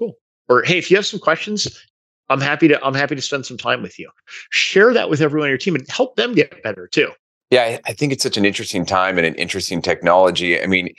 Cool. 0.00 0.14
Or 0.48 0.64
hey, 0.64 0.78
if 0.78 0.90
you 0.90 0.96
have 0.96 1.06
some 1.06 1.20
questions, 1.20 1.80
I'm 2.28 2.40
happy 2.40 2.66
to 2.66 2.84
I'm 2.84 2.92
happy 2.92 3.14
to 3.14 3.22
spend 3.22 3.46
some 3.46 3.56
time 3.56 3.82
with 3.82 4.00
you. 4.00 4.10
Share 4.50 4.92
that 4.92 5.08
with 5.08 5.20
everyone 5.20 5.46
on 5.46 5.50
your 5.50 5.58
team 5.58 5.76
and 5.76 5.88
help 5.88 6.16
them 6.16 6.34
get 6.34 6.60
better 6.64 6.88
too. 6.88 7.12
Yeah, 7.50 7.78
I 7.84 7.92
think 7.92 8.12
it's 8.12 8.24
such 8.24 8.36
an 8.36 8.44
interesting 8.44 8.84
time 8.84 9.16
and 9.16 9.24
an 9.24 9.36
interesting 9.36 9.80
technology. 9.80 10.60
I 10.60 10.66
mean, 10.66 10.92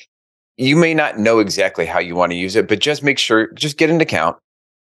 you 0.55 0.77
may 0.77 0.93
not 0.93 1.19
know 1.19 1.39
exactly 1.39 1.85
how 1.85 1.99
you 1.99 2.15
want 2.15 2.31
to 2.31 2.37
use 2.37 2.55
it, 2.55 2.69
but 2.69 2.79
just 2.79 3.03
make 3.03 3.19
sure, 3.19 3.51
just 3.55 3.77
get 3.77 3.89
an 3.89 3.99
account. 3.99 4.37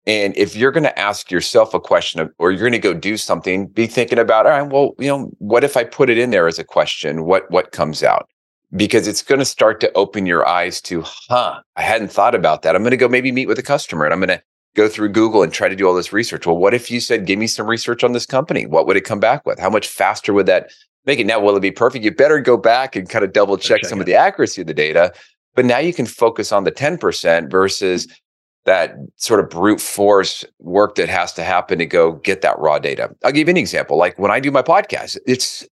And 0.07 0.37
if 0.37 0.55
you're 0.55 0.73
going 0.73 0.85
to 0.85 0.99
ask 0.99 1.31
yourself 1.31 1.73
a 1.73 1.81
question 1.81 2.29
or 2.37 2.51
you're 2.51 2.61
going 2.61 2.73
to 2.73 2.79
go 2.79 2.93
do 2.93 3.17
something, 3.17 3.67
be 3.69 3.87
thinking 3.87 4.19
about, 4.19 4.45
all 4.45 4.53
right, 4.53 4.71
well, 4.71 4.95
you 4.99 5.09
know, 5.09 5.31
what 5.39 5.65
if 5.65 5.75
I 5.75 5.85
put 5.85 6.11
it 6.11 6.19
in 6.19 6.29
there 6.29 6.47
as 6.47 6.59
a 6.59 6.65
question? 6.65 7.25
What 7.25 7.51
what 7.51 7.73
comes 7.73 8.03
out? 8.03 8.29
Because 8.77 9.07
it's 9.07 9.23
going 9.23 9.39
to 9.39 9.45
start 9.45 9.81
to 9.81 9.93
open 9.95 10.27
your 10.27 10.47
eyes 10.47 10.81
to, 10.83 11.03
huh, 11.05 11.61
I 11.77 11.83
hadn't 11.83 12.11
thought 12.11 12.35
about 12.35 12.63
that. 12.63 12.75
I'm 12.75 12.83
going 12.83 12.91
to 12.91 12.97
go 12.97 13.09
maybe 13.09 13.31
meet 13.31 13.47
with 13.47 13.59
a 13.59 13.63
customer 13.63 14.05
and 14.05 14.13
I'm 14.13 14.21
going 14.21 14.37
to 14.37 14.43
go 14.75 14.89
through 14.89 15.11
Google 15.11 15.43
and 15.43 15.53
try 15.53 15.69
to 15.69 15.77
do 15.77 15.87
all 15.87 15.95
this 15.95 16.13
research. 16.13 16.47
Well, 16.47 16.57
what 16.57 16.75
if 16.75 16.91
you 16.91 17.01
said, 17.01 17.27
give 17.27 17.39
me 17.39 17.47
some 17.47 17.69
research 17.69 18.03
on 18.03 18.13
this 18.13 18.27
company? 18.27 18.67
What 18.67 18.87
would 18.87 18.97
it 18.97 19.03
come 19.03 19.21
back 19.21 19.47
with? 19.47 19.59
How 19.59 19.71
much 19.71 19.87
faster 19.87 20.33
would 20.33 20.47
that 20.47 20.73
make 21.07 21.21
it? 21.21 21.27
Now, 21.27 21.39
will 21.39 21.57
it 21.57 21.61
be 21.61 21.71
perfect? 21.71 22.05
You 22.05 22.11
better 22.11 22.41
go 22.41 22.57
back 22.57 22.97
and 22.97 23.09
kind 23.09 23.25
of 23.25 23.33
double 23.33 23.57
check, 23.57 23.83
check 23.83 23.89
some 23.89 24.01
it. 24.01 24.03
of 24.03 24.07
the 24.07 24.15
accuracy 24.15 24.63
of 24.63 24.67
the 24.67 24.75
data. 24.75 25.13
But 25.55 25.65
now 25.65 25.79
you 25.79 25.95
can 25.95 26.07
focus 26.07 26.51
on 26.51 26.65
the 26.65 26.73
10% 26.73 27.49
versus 27.49 28.07
mm-hmm. 28.09 28.15
that 28.65 28.97
sort 29.15 29.39
of 29.39 29.51
brute 29.51 29.81
force 29.81 30.45
work 30.59 30.97
that 30.97 31.09
has 31.09 31.33
to 31.35 31.45
happen 31.45 31.79
to 31.79 31.87
go 31.87 32.15
get 32.15 32.43
that 32.43 32.59
raw 32.59 32.81
data. 32.81 33.15
I'll 33.23 33.31
give 33.31 33.47
you 33.47 33.53
an 33.53 33.57
example. 33.57 33.97
Like 33.97 34.19
when 34.19 34.33
I 34.33 34.41
do 34.41 34.51
my 34.51 34.63
podcast, 34.63 35.17
it's 35.27 35.65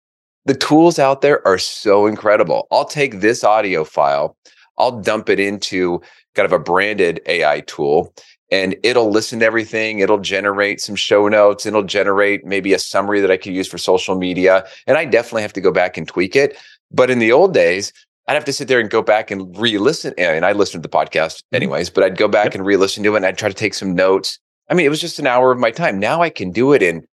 the 0.45 0.56
tools 0.56 0.99
out 0.99 1.21
there 1.21 1.45
are 1.47 1.58
so 1.58 2.08
incredible. 2.08 2.67
I'll 2.71 2.86
take 2.86 3.19
this 3.19 3.43
audio 3.43 3.84
file, 3.84 4.36
I'll 4.77 4.99
dump 4.99 5.30
it 5.30 5.39
into 5.39 6.01
kind 6.36 6.45
of 6.45 6.54
a 6.54 6.60
branded 6.60 7.21
AI 7.27 7.62
tool, 7.62 8.13
and 8.51 8.75
it'll 8.84 9.10
listen 9.10 9.39
to 9.39 9.45
everything. 9.45 9.99
It'll 9.99 10.19
generate 10.19 10.82
some 10.82 10.95
show 10.95 11.27
notes. 11.30 11.65
It'll 11.65 11.84
generate 11.84 12.45
maybe 12.45 12.73
a 12.73 12.80
summary 12.80 13.21
that 13.21 13.32
I 13.32 13.38
could 13.38 13.54
use 13.54 13.67
for 13.67 13.77
social 13.77 14.15
media. 14.15 14.65
And 14.88 14.97
I 14.97 15.06
definitely 15.06 15.43
have 15.43 15.54
to 15.54 15.62
go 15.62 15.71
back 15.71 15.97
and 15.97 16.06
tweak 16.06 16.36
it. 16.36 16.58
But 16.91 17.10
in 17.10 17.19
the 17.19 17.32
old 17.32 17.54
days, 17.54 17.93
I'd 18.27 18.34
have 18.34 18.45
to 18.45 18.54
sit 18.54 18.67
there 18.67 18.80
and 18.80 18.89
go 18.89 19.01
back 19.01 19.32
and 19.32 19.58
re-listen. 19.58 20.13
And 20.17 20.45
I 20.45 20.51
listened 20.51 20.84
to 20.84 20.89
the 20.89 20.95
podcast 20.95 21.38
mm-hmm. 21.38 21.56
anyways, 21.56 21.89
but 21.89 22.04
I'd 22.04 22.17
go 22.17 22.27
back 22.27 22.47
yep. 22.47 22.56
and 22.56 22.65
re-listen 22.65 23.04
to 23.04 23.13
it 23.13 23.17
and 23.17 23.25
I'd 23.25 23.38
try 23.38 23.47
to 23.47 23.56
take 23.56 23.73
some 23.73 23.95
notes. 23.95 24.38
I 24.69 24.73
mean, 24.73 24.86
it 24.86 24.89
was 24.89 25.01
just 25.01 25.19
an 25.19 25.27
hour 25.27 25.51
of 25.51 25.60
my 25.60 25.71
time. 25.71 25.97
Now 25.97 26.21
I 26.21 26.30
can 26.30 26.51
do 26.51 26.73
it 26.73 26.84
in 26.84 27.06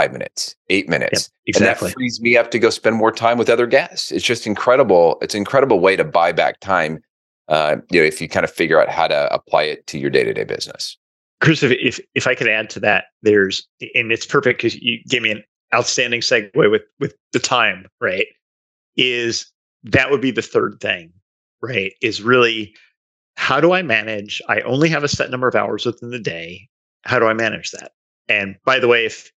five 0.00 0.12
minutes, 0.12 0.56
eight 0.68 0.88
minutes. 0.88 1.30
Yep, 1.46 1.56
exactly. 1.56 1.86
And 1.86 1.90
that 1.90 1.94
frees 1.94 2.20
me 2.20 2.36
up 2.36 2.50
to 2.52 2.58
go 2.58 2.70
spend 2.70 2.96
more 2.96 3.12
time 3.12 3.38
with 3.38 3.50
other 3.50 3.66
guests. 3.66 4.10
It's 4.10 4.24
just 4.24 4.46
incredible. 4.46 5.18
It's 5.20 5.34
an 5.34 5.38
incredible 5.38 5.80
way 5.80 5.96
to 5.96 6.04
buy 6.04 6.32
back 6.32 6.60
time. 6.60 7.02
Uh, 7.48 7.76
you 7.90 8.00
know, 8.00 8.06
if 8.06 8.20
you 8.20 8.28
kind 8.28 8.44
of 8.44 8.50
figure 8.50 8.80
out 8.80 8.88
how 8.88 9.08
to 9.08 9.32
apply 9.32 9.64
it 9.64 9.86
to 9.88 9.98
your 9.98 10.10
day 10.10 10.24
to 10.24 10.32
day 10.32 10.44
business. 10.44 10.96
Chris, 11.40 11.62
if, 11.62 11.72
if 11.72 12.00
if 12.14 12.26
I 12.26 12.34
could 12.34 12.48
add 12.48 12.70
to 12.70 12.80
that, 12.80 13.06
there's 13.22 13.66
and 13.94 14.12
it's 14.12 14.26
perfect 14.26 14.58
because 14.58 14.76
you 14.76 14.98
gave 15.08 15.22
me 15.22 15.32
an 15.32 15.42
outstanding 15.74 16.20
segue 16.20 16.70
with 16.70 16.82
with 16.98 17.14
the 17.32 17.38
time, 17.38 17.86
right? 18.00 18.26
Is 18.96 19.50
that 19.84 20.10
would 20.10 20.20
be 20.20 20.30
the 20.30 20.42
third 20.42 20.78
thing, 20.80 21.12
right? 21.62 21.92
Is 22.02 22.22
really 22.22 22.74
how 23.36 23.60
do 23.60 23.72
I 23.72 23.82
manage? 23.82 24.42
I 24.48 24.60
only 24.60 24.88
have 24.90 25.02
a 25.02 25.08
set 25.08 25.30
number 25.30 25.48
of 25.48 25.54
hours 25.54 25.86
within 25.86 26.10
the 26.10 26.18
day. 26.18 26.68
How 27.04 27.18
do 27.18 27.26
I 27.26 27.32
manage 27.32 27.70
that? 27.70 27.92
And 28.28 28.56
by 28.64 28.78
the 28.78 28.86
way, 28.86 29.06
if 29.06 29.32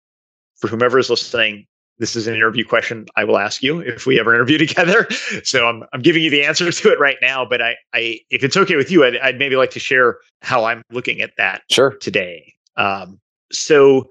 for 0.63 0.69
whomever 0.69 0.97
is 0.97 1.09
listening, 1.09 1.67
this 1.97 2.15
is 2.15 2.25
an 2.25 2.35
interview 2.35 2.63
question 2.63 3.05
I 3.17 3.25
will 3.25 3.37
ask 3.37 3.61
you 3.61 3.79
if 3.79 4.05
we 4.05 4.17
ever 4.17 4.33
interview 4.33 4.57
together. 4.65 5.09
So 5.43 5.67
I'm 5.67 5.83
I'm 5.91 6.01
giving 6.01 6.23
you 6.23 6.29
the 6.29 6.45
answer 6.45 6.71
to 6.71 6.89
it 6.89 6.99
right 7.01 7.17
now, 7.21 7.43
but 7.43 7.61
I 7.61 7.75
I 7.93 8.19
if 8.29 8.45
it's 8.45 8.55
okay 8.55 8.77
with 8.77 8.89
you, 8.89 9.03
I'd, 9.03 9.17
I'd 9.17 9.37
maybe 9.37 9.57
like 9.57 9.71
to 9.71 9.79
share 9.79 10.19
how 10.41 10.63
I'm 10.63 10.81
looking 10.89 11.19
at 11.19 11.31
that 11.37 11.63
sure. 11.69 11.97
today. 11.97 12.53
Um, 12.77 13.19
so 13.51 14.07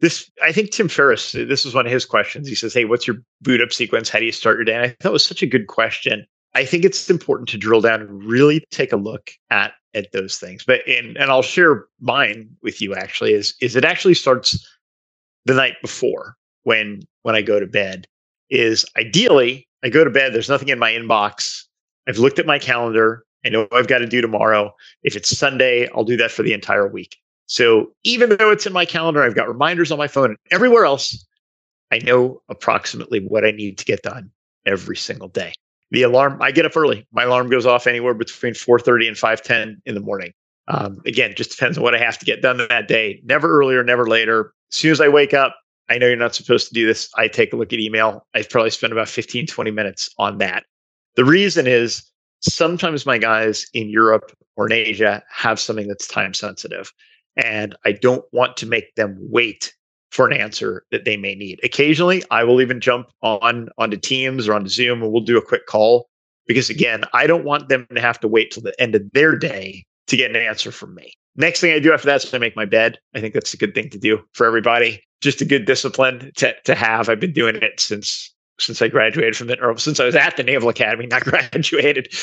this 0.00 0.30
I 0.42 0.50
think 0.50 0.70
Tim 0.70 0.88
Ferriss, 0.88 1.32
this 1.32 1.66
was 1.66 1.74
one 1.74 1.84
of 1.84 1.92
his 1.92 2.06
questions. 2.06 2.48
He 2.48 2.54
says, 2.54 2.72
Hey, 2.72 2.86
what's 2.86 3.06
your 3.06 3.18
boot 3.42 3.60
up 3.60 3.70
sequence? 3.70 4.08
How 4.08 4.18
do 4.18 4.24
you 4.24 4.32
start 4.32 4.56
your 4.56 4.64
day? 4.64 4.74
And 4.74 4.82
I 4.82 4.88
thought 4.88 5.10
it 5.10 5.12
was 5.12 5.26
such 5.26 5.42
a 5.42 5.46
good 5.46 5.66
question. 5.66 6.24
I 6.54 6.64
think 6.64 6.86
it's 6.86 7.10
important 7.10 7.50
to 7.50 7.58
drill 7.58 7.82
down 7.82 8.00
and 8.00 8.24
really 8.24 8.64
take 8.70 8.92
a 8.92 8.96
look 8.96 9.30
at 9.50 9.74
at 9.92 10.10
those 10.12 10.38
things. 10.38 10.64
But 10.64 10.88
and 10.88 11.18
and 11.18 11.30
I'll 11.30 11.42
share 11.42 11.84
mine 12.00 12.48
with 12.62 12.80
you 12.80 12.94
actually 12.94 13.34
is 13.34 13.54
is 13.60 13.76
it 13.76 13.84
actually 13.84 14.14
starts 14.14 14.66
the 15.44 15.54
night 15.54 15.74
before 15.82 16.36
when 16.64 17.00
when 17.22 17.34
I 17.34 17.42
go 17.42 17.60
to 17.60 17.66
bed 17.66 18.06
is 18.50 18.84
ideally 18.96 19.66
I 19.84 19.88
go 19.88 20.04
to 20.04 20.10
bed 20.10 20.32
there's 20.32 20.48
nothing 20.48 20.68
in 20.68 20.78
my 20.78 20.92
inbox. 20.92 21.64
I've 22.08 22.18
looked 22.18 22.38
at 22.38 22.46
my 22.46 22.58
calendar. 22.58 23.24
I 23.44 23.48
know 23.48 23.62
what 23.62 23.74
I've 23.74 23.88
got 23.88 23.98
to 23.98 24.06
do 24.06 24.20
tomorrow. 24.20 24.72
If 25.02 25.16
it's 25.16 25.36
Sunday 25.36 25.88
I'll 25.94 26.04
do 26.04 26.16
that 26.16 26.30
for 26.30 26.42
the 26.42 26.52
entire 26.52 26.86
week. 26.86 27.16
So 27.46 27.92
even 28.04 28.36
though 28.36 28.50
it's 28.50 28.66
in 28.66 28.72
my 28.72 28.84
calendar 28.84 29.22
I've 29.22 29.34
got 29.34 29.48
reminders 29.48 29.90
on 29.90 29.98
my 29.98 30.08
phone 30.08 30.30
and 30.30 30.38
everywhere 30.50 30.84
else 30.84 31.24
I 31.90 31.98
know 31.98 32.40
approximately 32.48 33.20
what 33.20 33.44
I 33.44 33.50
need 33.50 33.78
to 33.78 33.84
get 33.84 34.02
done 34.02 34.30
every 34.64 34.96
single 34.96 35.28
day. 35.28 35.52
The 35.90 36.02
alarm 36.02 36.40
I 36.40 36.52
get 36.52 36.64
up 36.64 36.76
early. 36.76 37.06
My 37.12 37.24
alarm 37.24 37.50
goes 37.50 37.66
off 37.66 37.86
anywhere 37.86 38.14
between 38.14 38.54
4:30 38.54 39.08
and 39.08 39.16
5:10 39.16 39.82
in 39.84 39.94
the 39.94 40.00
morning 40.00 40.32
um, 40.68 41.00
again 41.06 41.32
just 41.36 41.50
depends 41.50 41.76
on 41.76 41.84
what 41.84 41.94
I 41.94 41.98
have 41.98 42.18
to 42.18 42.24
get 42.24 42.42
done 42.42 42.58
that 42.68 42.88
day 42.88 43.20
never 43.24 43.48
earlier 43.48 43.82
never 43.82 44.06
later 44.06 44.52
as 44.72 44.78
soon 44.78 44.90
as 44.90 45.00
I 45.00 45.08
wake 45.08 45.34
up, 45.34 45.54
I 45.90 45.98
know 45.98 46.06
you're 46.06 46.16
not 46.16 46.34
supposed 46.34 46.68
to 46.68 46.74
do 46.74 46.86
this. 46.86 47.10
I 47.16 47.28
take 47.28 47.52
a 47.52 47.56
look 47.56 47.72
at 47.72 47.78
email. 47.78 48.26
I 48.34 48.42
probably 48.42 48.70
spend 48.70 48.92
about 48.92 49.08
15, 49.08 49.46
20 49.46 49.70
minutes 49.70 50.08
on 50.18 50.38
that. 50.38 50.64
The 51.16 51.26
reason 51.26 51.66
is 51.66 52.02
sometimes 52.40 53.04
my 53.04 53.18
guys 53.18 53.66
in 53.74 53.90
Europe 53.90 54.32
or 54.56 54.66
in 54.66 54.72
Asia 54.72 55.22
have 55.30 55.60
something 55.60 55.88
that's 55.88 56.08
time 56.08 56.32
sensitive. 56.34 56.92
and 57.36 57.74
I 57.86 57.92
don't 57.92 58.24
want 58.32 58.58
to 58.58 58.66
make 58.66 58.94
them 58.94 59.16
wait 59.18 59.72
for 60.10 60.26
an 60.26 60.34
answer 60.34 60.84
that 60.90 61.06
they 61.06 61.16
may 61.16 61.34
need. 61.34 61.60
Occasionally, 61.64 62.22
I 62.30 62.44
will 62.44 62.60
even 62.60 62.78
jump 62.80 63.08
on 63.22 63.70
onto 63.78 63.96
Teams 63.96 64.48
or 64.48 64.54
onto 64.54 64.68
Zoom 64.68 65.02
and 65.02 65.10
we'll 65.10 65.22
do 65.22 65.38
a 65.38 65.42
quick 65.42 65.66
call 65.66 66.08
because 66.46 66.68
again, 66.68 67.04
I 67.14 67.26
don't 67.26 67.44
want 67.44 67.70
them 67.70 67.86
to 67.94 68.00
have 68.00 68.20
to 68.20 68.28
wait 68.28 68.50
till 68.50 68.62
the 68.62 68.78
end 68.78 68.94
of 68.94 69.10
their 69.12 69.36
day 69.36 69.86
to 70.08 70.16
get 70.16 70.30
an 70.30 70.36
answer 70.36 70.72
from 70.72 70.94
me. 70.94 71.12
Next 71.36 71.60
thing 71.60 71.72
I 71.72 71.78
do 71.78 71.92
after 71.92 72.06
that 72.06 72.24
is 72.24 72.34
I 72.34 72.38
make 72.38 72.56
my 72.56 72.66
bed. 72.66 72.98
I 73.14 73.20
think 73.20 73.34
that's 73.34 73.54
a 73.54 73.56
good 73.56 73.74
thing 73.74 73.90
to 73.90 73.98
do 73.98 74.22
for 74.32 74.46
everybody. 74.46 75.02
Just 75.20 75.40
a 75.40 75.44
good 75.44 75.64
discipline 75.64 76.30
to, 76.36 76.54
to 76.64 76.74
have. 76.74 77.08
I've 77.08 77.20
been 77.20 77.32
doing 77.32 77.56
it 77.56 77.80
since 77.80 78.32
since 78.58 78.80
I 78.82 78.88
graduated 78.88 79.36
from 79.36 79.50
it, 79.50 79.58
or 79.60 79.76
since 79.78 79.98
I 79.98 80.04
was 80.04 80.14
at 80.14 80.36
the 80.36 80.42
Naval 80.42 80.68
Academy, 80.68 81.06
not 81.10 81.24
graduated. 81.24 82.14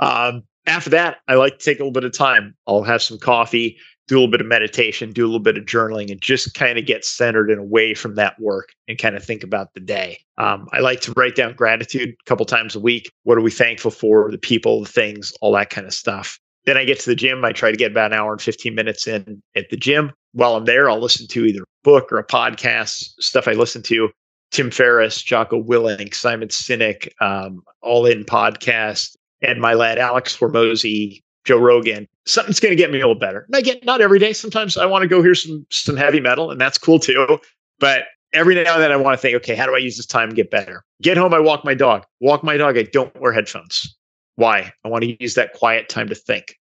Um, 0.00 0.42
after 0.66 0.90
that, 0.90 1.18
I 1.28 1.34
like 1.34 1.58
to 1.58 1.64
take 1.64 1.78
a 1.78 1.82
little 1.82 1.92
bit 1.92 2.04
of 2.04 2.12
time. 2.12 2.54
I'll 2.66 2.82
have 2.82 3.02
some 3.02 3.18
coffee, 3.18 3.76
do 4.08 4.16
a 4.16 4.18
little 4.18 4.30
bit 4.30 4.40
of 4.40 4.46
meditation, 4.46 5.12
do 5.12 5.24
a 5.24 5.28
little 5.28 5.40
bit 5.40 5.58
of 5.58 5.64
journaling, 5.64 6.10
and 6.10 6.20
just 6.20 6.54
kind 6.54 6.78
of 6.78 6.86
get 6.86 7.04
centered 7.04 7.50
and 7.50 7.60
away 7.60 7.94
from 7.94 8.14
that 8.16 8.38
work 8.40 8.70
and 8.88 8.98
kind 8.98 9.16
of 9.16 9.24
think 9.24 9.42
about 9.42 9.74
the 9.74 9.80
day. 9.80 10.18
Um, 10.38 10.68
I 10.72 10.80
like 10.80 11.00
to 11.02 11.12
write 11.16 11.36
down 11.36 11.54
gratitude 11.54 12.10
a 12.10 12.28
couple 12.28 12.46
times 12.46 12.74
a 12.74 12.80
week. 12.80 13.10
What 13.24 13.38
are 13.38 13.42
we 13.42 13.50
thankful 13.50 13.90
for? 13.90 14.30
The 14.30 14.38
people, 14.38 14.80
the 14.80 14.88
things, 14.88 15.32
all 15.40 15.52
that 15.52 15.70
kind 15.70 15.86
of 15.86 15.94
stuff. 15.94 16.38
Then 16.66 16.76
I 16.76 16.84
get 16.84 17.00
to 17.00 17.10
the 17.10 17.16
gym. 17.16 17.44
I 17.44 17.52
try 17.52 17.70
to 17.70 17.76
get 17.76 17.92
about 17.92 18.12
an 18.12 18.18
hour 18.18 18.32
and 18.32 18.40
15 18.40 18.74
minutes 18.74 19.06
in 19.06 19.42
at 19.54 19.68
the 19.70 19.76
gym. 19.76 20.12
While 20.32 20.56
I'm 20.56 20.64
there, 20.64 20.88
I'll 20.88 21.00
listen 21.00 21.26
to 21.28 21.44
either 21.44 21.62
a 21.62 21.66
book 21.82 22.10
or 22.10 22.18
a 22.18 22.26
podcast, 22.26 23.12
stuff 23.20 23.46
I 23.46 23.52
listen 23.52 23.82
to. 23.82 24.10
Tim 24.50 24.70
Ferriss, 24.70 25.22
Jocko 25.22 25.62
Willink, 25.62 26.14
Simon 26.14 26.48
Sinek, 26.48 27.08
um, 27.20 27.62
All 27.82 28.06
In 28.06 28.24
podcast, 28.24 29.16
and 29.42 29.60
my 29.60 29.74
lad 29.74 29.98
Alex 29.98 30.36
Hormozi, 30.36 31.22
Joe 31.44 31.58
Rogan, 31.58 32.06
something's 32.24 32.60
going 32.60 32.72
to 32.72 32.76
get 32.76 32.90
me 32.90 32.98
a 32.98 33.06
little 33.06 33.18
better. 33.18 33.44
And 33.48 33.56
I 33.56 33.60
get 33.60 33.84
not 33.84 34.00
every 34.00 34.18
day. 34.18 34.32
Sometimes 34.32 34.76
I 34.76 34.86
want 34.86 35.02
to 35.02 35.08
go 35.08 35.22
hear 35.22 35.34
some 35.34 35.66
some 35.70 35.96
heavy 35.96 36.20
metal, 36.20 36.50
and 36.50 36.60
that's 36.60 36.78
cool 36.78 36.98
too. 36.98 37.38
But 37.80 38.04
every 38.32 38.54
now 38.54 38.74
and 38.74 38.82
then 38.82 38.92
I 38.92 38.96
want 38.96 39.18
to 39.18 39.20
think, 39.20 39.36
okay, 39.36 39.54
how 39.54 39.66
do 39.66 39.74
I 39.74 39.78
use 39.78 39.96
this 39.96 40.06
time 40.06 40.30
to 40.30 40.34
get 40.34 40.50
better? 40.50 40.84
Get 41.02 41.16
home, 41.16 41.34
I 41.34 41.40
walk 41.40 41.64
my 41.64 41.74
dog. 41.74 42.04
Walk 42.20 42.42
my 42.42 42.56
dog. 42.56 42.78
I 42.78 42.84
don't 42.84 43.14
wear 43.20 43.32
headphones. 43.32 43.96
Why? 44.36 44.72
I 44.84 44.88
want 44.88 45.04
to 45.04 45.16
use 45.22 45.34
that 45.34 45.52
quiet 45.52 45.88
time 45.88 46.08
to 46.08 46.14
think. 46.14 46.56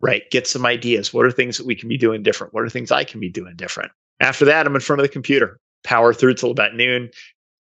Right? 0.00 0.22
Get 0.30 0.46
some 0.46 0.66
ideas. 0.66 1.14
What 1.14 1.24
are 1.24 1.30
things 1.30 1.56
that 1.56 1.66
we 1.66 1.74
can 1.74 1.88
be 1.88 1.96
doing 1.96 2.22
different? 2.22 2.52
What 2.52 2.62
are 2.64 2.68
things 2.68 2.92
I 2.92 3.04
can 3.04 3.20
be 3.20 3.30
doing 3.30 3.56
different? 3.56 3.92
After 4.20 4.44
that, 4.44 4.66
I'm 4.66 4.74
in 4.74 4.80
front 4.80 5.00
of 5.00 5.04
the 5.04 5.12
computer. 5.12 5.58
Power 5.82 6.12
through 6.12 6.34
till 6.34 6.50
about 6.50 6.74
noon. 6.74 7.10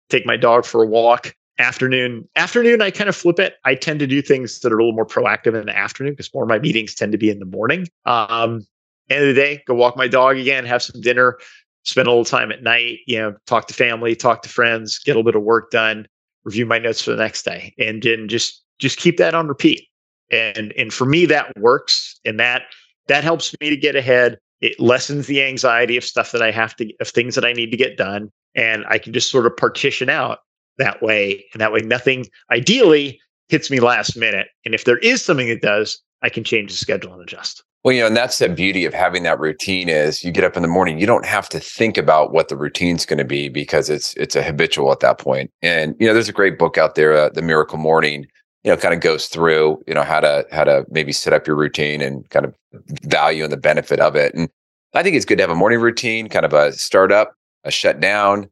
Take 0.09 0.25
my 0.25 0.37
dog 0.37 0.65
for 0.65 0.83
a 0.83 0.87
walk 0.87 1.35
afternoon 1.59 2.27
afternoon 2.35 2.81
i 2.81 2.89
kind 2.89 3.09
of 3.09 3.15
flip 3.15 3.39
it 3.39 3.57
i 3.63 3.75
tend 3.75 3.99
to 3.99 4.07
do 4.07 4.23
things 4.23 4.59
that 4.59 4.73
are 4.73 4.77
a 4.79 4.83
little 4.83 4.95
more 4.95 5.05
proactive 5.05 5.59
in 5.59 5.67
the 5.67 5.77
afternoon 5.77 6.13
because 6.13 6.33
more 6.33 6.43
of 6.43 6.49
my 6.49 6.57
meetings 6.57 6.95
tend 6.95 7.11
to 7.11 7.17
be 7.17 7.29
in 7.29 7.37
the 7.37 7.45
morning 7.45 7.87
um 8.05 8.65
end 9.11 9.21
of 9.21 9.27
the 9.27 9.39
day 9.39 9.61
go 9.67 9.75
walk 9.75 9.95
my 9.95 10.07
dog 10.07 10.35
again 10.37 10.65
have 10.65 10.81
some 10.81 10.99
dinner 10.99 11.37
spend 11.83 12.07
a 12.07 12.09
little 12.11 12.25
time 12.25 12.51
at 12.51 12.63
night 12.63 12.97
you 13.05 13.19
know 13.19 13.35
talk 13.45 13.67
to 13.67 13.73
family 13.73 14.15
talk 14.15 14.41
to 14.41 14.49
friends 14.49 14.97
get 14.97 15.11
a 15.11 15.13
little 15.19 15.31
bit 15.31 15.35
of 15.35 15.43
work 15.43 15.69
done 15.69 16.07
review 16.43 16.65
my 16.65 16.79
notes 16.79 17.03
for 17.03 17.11
the 17.11 17.17
next 17.17 17.43
day 17.43 17.71
and 17.77 18.01
then 18.01 18.27
just 18.27 18.62
just 18.79 18.97
keep 18.97 19.17
that 19.17 19.35
on 19.35 19.47
repeat 19.47 19.87
and 20.31 20.73
and 20.73 20.93
for 20.93 21.05
me 21.05 21.25
that 21.25 21.51
works 21.57 22.19
and 22.25 22.39
that 22.39 22.63
that 23.07 23.23
helps 23.23 23.55
me 23.59 23.69
to 23.69 23.77
get 23.77 23.95
ahead 23.95 24.37
it 24.61 24.79
lessens 24.79 25.27
the 25.27 25.43
anxiety 25.43 25.97
of 25.97 26.03
stuff 26.03 26.31
that 26.31 26.41
i 26.41 26.51
have 26.51 26.75
to 26.75 26.91
of 26.99 27.07
things 27.07 27.35
that 27.35 27.45
i 27.45 27.53
need 27.53 27.71
to 27.71 27.77
get 27.77 27.97
done 27.97 28.31
and 28.55 28.85
i 28.87 28.97
can 28.97 29.13
just 29.13 29.29
sort 29.29 29.45
of 29.45 29.55
partition 29.55 30.09
out 30.09 30.39
that 30.77 31.01
way. 31.01 31.43
And 31.53 31.61
that 31.61 31.71
way, 31.71 31.81
nothing 31.81 32.25
ideally 32.51 33.19
hits 33.49 33.69
me 33.69 33.79
last 33.79 34.15
minute. 34.15 34.47
And 34.65 34.73
if 34.73 34.85
there 34.85 34.97
is 34.99 35.23
something 35.23 35.47
that 35.47 35.61
does, 35.61 36.01
I 36.21 36.29
can 36.29 36.43
change 36.43 36.71
the 36.71 36.77
schedule 36.77 37.13
and 37.13 37.21
adjust. 37.21 37.63
Well, 37.83 37.93
you 37.93 37.99
know, 37.99 38.07
and 38.07 38.15
that's 38.15 38.39
the 38.39 38.47
beauty 38.47 38.85
of 38.85 38.93
having 38.93 39.23
that 39.23 39.41
routine 39.41 39.89
is 39.89 40.23
you 40.23 40.31
get 40.31 40.45
up 40.45 40.55
in 40.55 40.61
the 40.61 40.69
morning, 40.69 40.99
you 40.99 41.05
don't 41.05 41.25
have 41.25 41.49
to 41.49 41.59
think 41.59 41.97
about 41.97 42.31
what 42.31 42.47
the 42.47 42.55
routine's 42.55 43.05
going 43.05 43.17
to 43.17 43.25
be 43.25 43.49
because 43.49 43.89
it's 43.89 44.13
it's 44.13 44.37
a 44.37 44.43
habitual 44.43 44.93
at 44.93 45.01
that 45.01 45.17
point. 45.17 45.51
And 45.61 45.93
you 45.99 46.07
know, 46.07 46.13
there's 46.13 46.29
a 46.29 46.33
great 46.33 46.57
book 46.57 46.77
out 46.77 46.95
there, 46.95 47.13
uh, 47.13 47.29
The 47.29 47.41
Miracle 47.41 47.77
Morning, 47.77 48.25
you 48.63 48.71
know, 48.71 48.77
kind 48.77 48.93
of 48.93 49.01
goes 49.01 49.27
through, 49.27 49.83
you 49.87 49.93
know, 49.93 50.03
how 50.03 50.19
to 50.19 50.45
how 50.51 50.63
to 50.63 50.85
maybe 50.89 51.11
set 51.11 51.33
up 51.33 51.45
your 51.45 51.55
routine 51.55 52.01
and 52.01 52.29
kind 52.29 52.45
of 52.45 52.55
value 53.03 53.43
and 53.43 53.51
the 53.51 53.57
benefit 53.57 53.99
of 53.99 54.15
it. 54.15 54.33
And 54.33 54.49
I 54.93 55.03
think 55.03 55.15
it's 55.15 55.25
good 55.25 55.37
to 55.37 55.43
have 55.43 55.51
a 55.51 55.55
morning 55.55 55.79
routine, 55.79 56.29
kind 56.29 56.45
of 56.45 56.53
a 56.53 56.71
startup, 56.73 57.33
a 57.63 57.71
shutdown, 57.71 58.49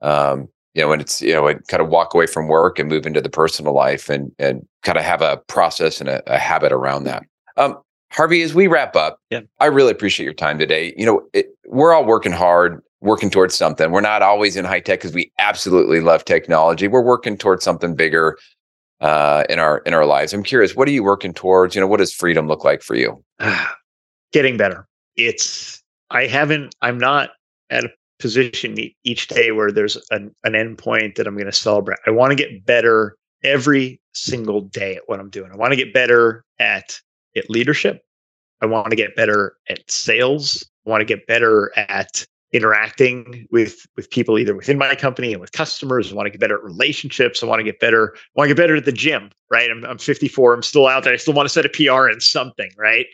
um, 0.00 0.48
you 0.74 0.82
know, 0.82 0.88
when 0.88 1.00
it's, 1.00 1.20
you 1.20 1.32
know, 1.32 1.46
and 1.48 1.66
kind 1.68 1.82
of 1.82 1.88
walk 1.88 2.14
away 2.14 2.26
from 2.26 2.46
work 2.46 2.78
and 2.78 2.88
move 2.88 3.06
into 3.06 3.20
the 3.20 3.30
personal 3.30 3.72
life 3.72 4.08
and 4.08 4.30
and 4.38 4.66
kind 4.84 4.96
of 4.96 5.04
have 5.04 5.22
a 5.22 5.38
process 5.48 6.00
and 6.00 6.08
a, 6.08 6.22
a 6.32 6.38
habit 6.38 6.72
around 6.72 7.04
that. 7.04 7.24
Um, 7.56 7.78
Harvey, 8.12 8.42
as 8.42 8.54
we 8.54 8.68
wrap 8.68 8.96
up, 8.96 9.18
yeah. 9.30 9.40
I 9.60 9.66
really 9.66 9.90
appreciate 9.90 10.24
your 10.24 10.34
time 10.34 10.58
today. 10.58 10.94
You 10.96 11.04
know, 11.04 11.22
it, 11.32 11.48
we're 11.66 11.92
all 11.92 12.04
working 12.04 12.32
hard, 12.32 12.80
working 13.00 13.28
towards 13.28 13.54
something. 13.54 13.90
We're 13.90 14.00
not 14.00 14.22
always 14.22 14.56
in 14.56 14.64
high 14.64 14.80
tech 14.80 15.00
because 15.00 15.12
we 15.12 15.30
absolutely 15.38 16.00
love 16.00 16.24
technology. 16.24 16.88
We're 16.88 17.02
working 17.02 17.36
towards 17.36 17.64
something 17.64 17.94
bigger 17.94 18.38
uh, 19.00 19.44
in 19.48 19.58
our 19.58 19.78
in 19.78 19.94
our 19.94 20.06
lives. 20.06 20.32
I'm 20.32 20.42
curious, 20.42 20.74
what 20.74 20.88
are 20.88 20.92
you 20.92 21.02
working 21.02 21.32
towards? 21.32 21.74
You 21.74 21.80
know, 21.80 21.86
what 21.86 21.98
does 21.98 22.12
freedom 22.12 22.48
look 22.48 22.64
like 22.64 22.82
for 22.82 22.94
you? 22.94 23.22
Getting 24.32 24.56
better. 24.56 24.86
It's 25.16 25.82
I 26.10 26.26
haven't. 26.26 26.74
I'm 26.82 26.98
not 26.98 27.30
at 27.70 27.84
a 27.84 27.90
position 28.18 28.76
each 29.04 29.28
day 29.28 29.52
where 29.52 29.70
there's 29.70 29.96
an, 30.10 30.34
an 30.44 30.52
endpoint 30.52 31.14
that 31.16 31.26
I'm 31.26 31.34
going 31.34 31.46
to 31.46 31.52
celebrate. 31.52 31.98
I 32.06 32.10
want 32.10 32.30
to 32.30 32.36
get 32.36 32.64
better 32.66 33.16
every 33.44 34.00
single 34.12 34.62
day 34.62 34.96
at 34.96 35.02
what 35.06 35.20
I'm 35.20 35.30
doing. 35.30 35.50
I 35.52 35.56
want 35.56 35.72
to 35.72 35.76
get 35.76 35.94
better 35.94 36.44
at 36.58 37.00
at 37.36 37.48
leadership. 37.48 38.02
I 38.60 38.66
want 38.66 38.90
to 38.90 38.96
get 38.96 39.14
better 39.14 39.56
at 39.68 39.88
sales. 39.90 40.68
I 40.86 40.90
want 40.90 41.00
to 41.00 41.04
get 41.04 41.26
better 41.26 41.72
at 41.76 42.26
interacting 42.52 43.46
with 43.50 43.86
with 43.96 44.10
people 44.10 44.38
either 44.38 44.54
within 44.54 44.78
my 44.78 44.94
company 44.94 45.32
and 45.32 45.40
with 45.40 45.52
customers. 45.52 46.10
I 46.10 46.14
want 46.14 46.26
to 46.26 46.30
get 46.30 46.40
better 46.40 46.56
at 46.56 46.64
relationships. 46.64 47.42
I 47.42 47.46
want 47.46 47.60
to 47.60 47.64
get 47.64 47.80
better. 47.80 48.14
I 48.14 48.18
want 48.34 48.48
to 48.48 48.54
get 48.54 48.60
better 48.60 48.76
at 48.76 48.84
the 48.84 48.92
gym. 48.92 49.30
Right. 49.50 49.70
I'm, 49.70 49.84
I'm 49.84 49.98
54. 49.98 50.54
I'm 50.54 50.62
still 50.62 50.86
out 50.86 51.04
there. 51.04 51.12
I 51.12 51.16
still 51.16 51.34
want 51.34 51.48
to 51.48 51.52
set 51.52 51.66
a 51.66 51.68
PR 51.68 52.08
in 52.08 52.20
something. 52.20 52.70
Right. 52.76 53.06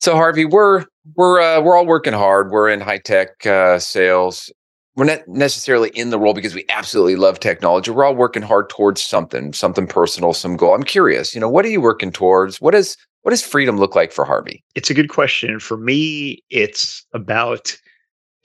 So 0.00 0.14
Harvey, 0.14 0.44
we're 0.44 0.84
we're 1.14 1.40
uh, 1.40 1.60
we're 1.60 1.76
all 1.76 1.86
working 1.86 2.12
hard. 2.12 2.50
We're 2.50 2.68
in 2.68 2.80
high 2.80 2.98
tech 2.98 3.46
uh, 3.46 3.78
sales. 3.78 4.52
We're 4.96 5.04
not 5.04 5.28
necessarily 5.28 5.90
in 5.90 6.08
the 6.08 6.18
role 6.18 6.32
because 6.32 6.54
we 6.54 6.64
absolutely 6.70 7.16
love 7.16 7.38
technology. 7.38 7.90
We're 7.90 8.04
all 8.04 8.16
working 8.16 8.42
hard 8.42 8.70
towards 8.70 9.02
something, 9.02 9.52
something 9.52 9.86
personal, 9.86 10.32
some 10.32 10.56
goal. 10.56 10.74
I'm 10.74 10.84
curious, 10.84 11.34
you 11.34 11.40
know, 11.40 11.50
what 11.50 11.66
are 11.66 11.68
you 11.68 11.82
working 11.82 12.10
towards? 12.10 12.62
What 12.62 12.74
is 12.74 12.96
what 13.22 13.30
does 13.30 13.42
freedom 13.42 13.76
look 13.76 13.94
like 13.94 14.12
for 14.12 14.24
Harvey? 14.24 14.64
It's 14.74 14.88
a 14.88 14.94
good 14.94 15.08
question. 15.08 15.60
For 15.60 15.76
me, 15.76 16.42
it's 16.48 17.04
about 17.12 17.76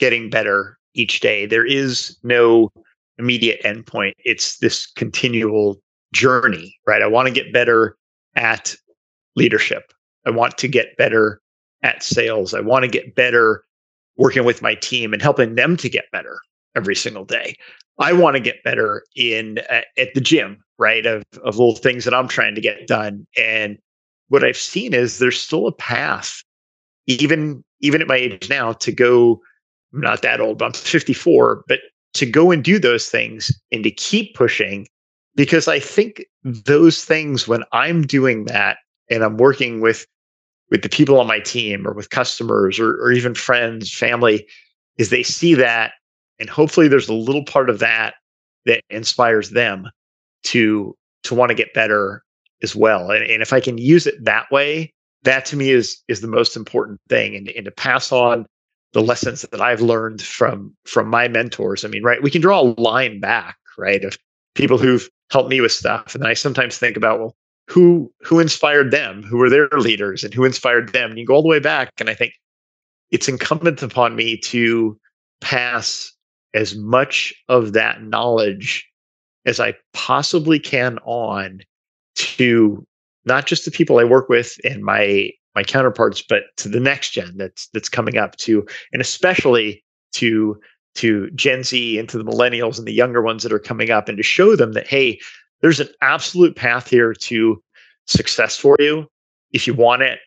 getting 0.02 0.28
better 0.28 0.76
each 0.94 1.20
day. 1.20 1.46
There 1.46 1.64
is 1.64 2.18
no 2.24 2.72
immediate 3.18 3.62
endpoint. 3.62 4.14
It's 4.18 4.58
this 4.58 4.84
continual 4.84 5.80
journey, 6.12 6.76
right? 6.88 7.02
I 7.02 7.06
want 7.06 7.28
to 7.28 7.32
get 7.32 7.52
better 7.52 7.96
at 8.34 8.74
leadership. 9.36 9.92
I 10.26 10.30
want 10.30 10.58
to 10.58 10.66
get 10.66 10.96
better 10.96 11.40
at 11.84 12.02
sales. 12.02 12.52
I 12.52 12.58
want 12.58 12.82
to 12.82 12.90
get 12.90 13.14
better 13.14 13.62
working 14.16 14.44
with 14.44 14.60
my 14.60 14.74
team 14.74 15.12
and 15.12 15.22
helping 15.22 15.54
them 15.54 15.76
to 15.76 15.88
get 15.88 16.10
better 16.10 16.40
every 16.74 16.96
single 16.96 17.24
day. 17.24 17.54
I 18.00 18.12
want 18.12 18.34
to 18.34 18.40
get 18.40 18.64
better 18.64 19.04
in 19.14 19.60
uh, 19.70 19.82
at 19.96 20.14
the 20.14 20.20
gym, 20.20 20.64
right? 20.80 21.06
Of 21.06 21.22
of 21.44 21.58
little 21.58 21.76
things 21.76 22.04
that 22.06 22.14
I'm 22.14 22.26
trying 22.26 22.56
to 22.56 22.60
get 22.60 22.88
done. 22.88 23.24
And 23.36 23.78
what 24.30 24.42
I've 24.42 24.56
seen 24.56 24.94
is 24.94 25.20
there's 25.20 25.40
still 25.40 25.68
a 25.68 25.72
path, 25.72 26.42
even 27.06 27.62
even 27.78 28.00
at 28.00 28.08
my 28.08 28.16
age 28.16 28.50
now, 28.50 28.72
to 28.72 28.90
go. 28.90 29.40
I'm 29.92 30.00
not 30.00 30.22
that 30.22 30.40
old, 30.40 30.58
but 30.58 30.66
I'm 30.66 30.72
54. 30.72 31.64
But 31.68 31.80
to 32.14 32.26
go 32.26 32.50
and 32.50 32.62
do 32.62 32.78
those 32.78 33.08
things 33.08 33.50
and 33.70 33.84
to 33.84 33.90
keep 33.90 34.34
pushing, 34.34 34.86
because 35.34 35.68
I 35.68 35.78
think 35.78 36.24
those 36.42 37.04
things 37.04 37.48
when 37.48 37.62
I'm 37.72 38.02
doing 38.02 38.44
that 38.46 38.78
and 39.10 39.22
I'm 39.22 39.36
working 39.36 39.80
with 39.80 40.06
with 40.70 40.82
the 40.82 40.88
people 40.88 41.20
on 41.20 41.26
my 41.26 41.38
team 41.38 41.86
or 41.86 41.92
with 41.92 42.08
customers 42.08 42.78
or, 42.78 42.92
or 42.92 43.12
even 43.12 43.34
friends, 43.34 43.92
family, 43.92 44.46
is 44.96 45.10
they 45.10 45.22
see 45.22 45.52
that 45.54 45.92
and 46.38 46.48
hopefully 46.48 46.88
there's 46.88 47.08
a 47.08 47.14
little 47.14 47.44
part 47.44 47.70
of 47.70 47.78
that 47.78 48.14
that 48.66 48.82
inspires 48.90 49.50
them 49.50 49.88
to 50.44 50.94
to 51.22 51.34
want 51.34 51.50
to 51.50 51.54
get 51.54 51.72
better 51.74 52.22
as 52.62 52.74
well. 52.74 53.10
And, 53.10 53.24
and 53.24 53.42
if 53.42 53.52
I 53.52 53.60
can 53.60 53.78
use 53.78 54.06
it 54.06 54.24
that 54.24 54.50
way, 54.50 54.92
that 55.22 55.44
to 55.46 55.56
me 55.56 55.70
is 55.70 56.02
is 56.08 56.20
the 56.20 56.28
most 56.28 56.56
important 56.56 57.00
thing 57.08 57.36
and, 57.36 57.48
and 57.50 57.64
to 57.64 57.70
pass 57.70 58.10
on 58.12 58.46
the 58.92 59.02
lessons 59.02 59.42
that 59.42 59.60
I've 59.60 59.80
learned 59.80 60.22
from 60.22 60.74
from 60.84 61.08
my 61.08 61.28
mentors. 61.28 61.84
I 61.84 61.88
mean, 61.88 62.02
right, 62.02 62.22
we 62.22 62.30
can 62.30 62.42
draw 62.42 62.60
a 62.60 62.74
line 62.80 63.20
back, 63.20 63.56
right, 63.78 64.04
of 64.04 64.18
people 64.54 64.78
who've 64.78 65.08
helped 65.30 65.48
me 65.48 65.60
with 65.60 65.72
stuff. 65.72 66.14
And 66.14 66.26
I 66.26 66.34
sometimes 66.34 66.76
think 66.76 66.96
about, 66.96 67.18
well, 67.18 67.36
who 67.68 68.12
who 68.20 68.38
inspired 68.38 68.90
them 68.90 69.22
who 69.22 69.38
were 69.38 69.50
their 69.50 69.68
leaders 69.72 70.24
and 70.24 70.34
who 70.34 70.44
inspired 70.44 70.92
them 70.92 71.10
and 71.10 71.18
you 71.18 71.26
go 71.26 71.34
all 71.34 71.42
the 71.42 71.48
way 71.48 71.60
back 71.60 71.92
and 71.98 72.10
i 72.10 72.14
think 72.14 72.34
it's 73.10 73.28
incumbent 73.28 73.82
upon 73.82 74.16
me 74.16 74.36
to 74.36 74.98
pass 75.40 76.12
as 76.54 76.76
much 76.76 77.32
of 77.48 77.72
that 77.72 78.02
knowledge 78.02 78.86
as 79.46 79.60
i 79.60 79.72
possibly 79.92 80.58
can 80.58 80.98
on 81.04 81.60
to 82.14 82.84
not 83.24 83.46
just 83.46 83.64
the 83.64 83.70
people 83.70 83.98
i 83.98 84.04
work 84.04 84.28
with 84.28 84.58
and 84.64 84.82
my 84.82 85.30
my 85.54 85.62
counterparts, 85.62 86.22
but 86.22 86.44
to 86.56 86.68
the 86.68 86.80
next 86.80 87.10
gen 87.10 87.36
that's 87.36 87.68
that's 87.68 87.88
coming 87.88 88.16
up 88.16 88.36
to, 88.36 88.66
and 88.92 89.00
especially 89.00 89.84
to 90.12 90.58
to 90.94 91.30
Gen 91.30 91.62
Z 91.62 91.98
and 91.98 92.08
to 92.08 92.18
the 92.18 92.24
millennials 92.24 92.78
and 92.78 92.86
the 92.86 92.92
younger 92.92 93.22
ones 93.22 93.42
that 93.42 93.52
are 93.52 93.58
coming 93.58 93.90
up, 93.90 94.08
and 94.08 94.16
to 94.16 94.22
show 94.22 94.56
them 94.56 94.72
that 94.72 94.86
hey, 94.86 95.18
there's 95.60 95.80
an 95.80 95.88
absolute 96.00 96.56
path 96.56 96.88
here 96.88 97.14
to 97.14 97.62
success 98.06 98.56
for 98.56 98.76
you 98.78 99.06
if 99.52 99.66
you 99.66 99.74
want 99.74 100.02
it, 100.02 100.18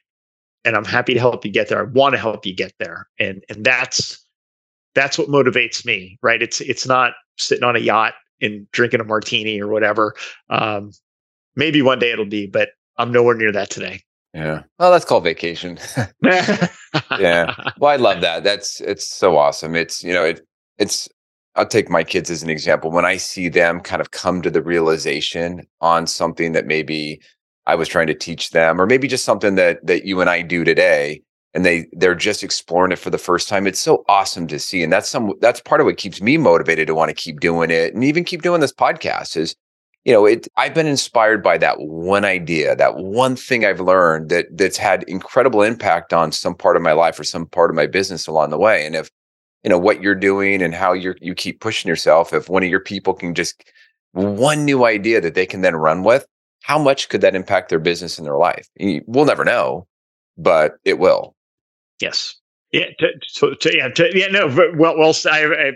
and 0.64 0.76
I'm 0.76 0.86
happy 0.86 1.14
to 1.14 1.20
help 1.20 1.46
you 1.46 1.52
get 1.52 1.70
there. 1.70 1.80
I 1.80 1.84
want 1.84 2.14
to 2.14 2.20
help 2.20 2.46
you 2.46 2.56
get 2.56 2.74
there, 2.80 3.08
and 3.20 3.44
and 3.50 3.64
that's 3.64 4.26
that's 4.96 5.18
what 5.18 5.28
motivates 5.28 5.86
me, 5.86 6.18
right? 6.22 6.42
It's 6.42 6.62
it's 6.62 6.88
not 6.88 7.14
sitting 7.38 7.64
on 7.64 7.76
a 7.76 7.80
yacht 7.80 8.14
and 8.42 8.70
drinking 8.72 9.02
a 9.02 9.04
martini 9.04 9.62
or 9.62 9.68
whatever. 9.68 10.16
Um, 10.50 10.92
maybe 11.56 11.82
one 11.82 12.00
day 12.00 12.12
it'll 12.12 12.26
be, 12.26 12.48
but 12.48 12.70
I'm 12.98 13.12
nowhere 13.12 13.36
near 13.36 13.52
that 13.52 13.70
today. 13.70 14.02
Yeah. 14.36 14.64
Well, 14.80 14.92
that's 14.92 15.06
called 15.06 15.24
vacation. 15.24 15.80
yeah. 16.22 17.56
Well, 17.80 17.92
I 17.92 17.96
love 17.96 18.20
that. 18.22 18.44
That's 18.44 18.82
it's 18.82 19.08
so 19.08 19.38
awesome. 19.38 19.76
It's 19.76 20.04
you 20.04 20.14
know 20.14 20.26
it 20.26 20.42
it's 20.78 21.08
I'll 21.56 21.66
take 21.66 21.90
my 21.90 22.04
kids 22.04 22.30
as 22.30 22.44
an 22.44 22.50
example. 22.50 22.92
When 22.92 23.06
I 23.06 23.16
see 23.16 23.48
them 23.48 23.80
kind 23.80 24.02
of 24.02 24.12
come 24.12 24.42
to 24.42 24.52
the 24.52 24.62
realization 24.62 25.62
on 25.80 26.06
something 26.06 26.52
that 26.52 26.66
maybe 26.66 27.22
I 27.66 27.76
was 27.76 27.88
trying 27.88 28.08
to 28.08 28.14
teach 28.14 28.50
them, 28.50 28.82
or 28.82 28.86
maybe 28.86 29.08
just 29.08 29.24
something 29.24 29.56
that 29.56 29.86
that 29.86 30.04
you 30.06 30.20
and 30.20 30.30
I 30.30 30.42
do 30.42 30.66
today, 30.66 31.22
and 31.54 31.66
they 31.66 31.88
they're 31.94 32.14
just 32.14 32.44
exploring 32.44 32.92
it 32.92 33.00
for 33.00 33.12
the 33.12 33.18
first 33.18 33.48
time. 33.48 33.66
It's 33.68 33.80
so 33.80 34.04
awesome 34.10 34.48
to 34.48 34.60
see, 34.60 34.84
and 34.84 34.92
that's 34.92 35.10
some 35.10 35.32
that's 35.40 35.62
part 35.62 35.80
of 35.80 35.86
what 35.86 35.96
keeps 35.98 36.22
me 36.22 36.38
motivated 36.38 36.88
to 36.88 36.96
want 36.96 37.08
to 37.10 37.16
keep 37.16 37.40
doing 37.40 37.72
it, 37.72 37.94
and 37.94 38.04
even 38.04 38.26
keep 38.26 38.42
doing 38.42 38.60
this 38.60 38.74
podcast. 38.74 39.38
Is 39.38 39.56
you 40.06 40.14
know, 40.14 40.26
it 40.26 40.48
I've 40.56 40.76
been 40.76 40.88
inspired 40.88 41.44
by 41.44 41.58
that 41.58 41.80
one 41.80 42.24
idea, 42.24 42.76
that 42.76 42.98
one 42.98 43.36
thing 43.36 43.66
I've 43.66 43.80
learned 43.80 44.30
that 44.30 44.46
that's 44.56 44.78
had 44.78 45.04
incredible 45.04 45.64
impact 45.64 46.14
on 46.14 46.32
some 46.32 46.56
part 46.56 46.78
of 46.78 46.84
my 46.84 46.94
life 46.94 47.20
or 47.20 47.24
some 47.24 47.48
part 47.48 47.72
of 47.72 47.76
my 47.76 47.88
business 47.88 48.28
along 48.28 48.52
the 48.52 48.58
way. 48.58 48.86
And 48.86 48.96
if 48.96 49.10
you 49.64 49.70
know 49.70 49.80
what 49.80 50.04
you're 50.04 50.16
doing 50.16 50.62
and 50.62 50.76
how 50.76 50.94
you 50.94 51.16
you 51.22 51.34
keep 51.34 51.60
pushing 51.60 51.90
yourself, 51.90 52.34
if 52.34 52.48
one 52.48 52.64
of 52.64 52.70
your 52.70 52.80
people 52.80 53.16
can 53.16 53.34
just 53.34 53.64
one 54.12 54.64
new 54.64 54.86
idea 54.86 55.20
that 55.20 55.34
they 55.34 55.46
can 55.48 55.62
then 55.62 55.76
run 55.76 56.04
with, 56.04 56.26
how 56.62 56.78
much 56.78 57.10
could 57.10 57.22
that 57.22 57.36
impact 57.36 57.70
their 57.70 57.80
business 57.80 58.20
and 58.20 58.28
their 58.28 58.38
life? 58.38 58.70
We'll 59.08 59.26
never 59.26 59.44
know, 59.44 59.88
but 60.38 60.76
it 60.86 61.00
will. 61.00 61.36
Yes. 62.00 62.36
Yeah. 62.72 62.88
To, 63.00 63.08
to, 63.36 63.56
to, 63.56 63.78
yeah. 63.78 63.90
yeah. 64.14 64.28
No. 64.28 64.48
Well. 64.78 64.98
Well. 64.98 65.16
I, 65.32 65.46
I 65.46 65.72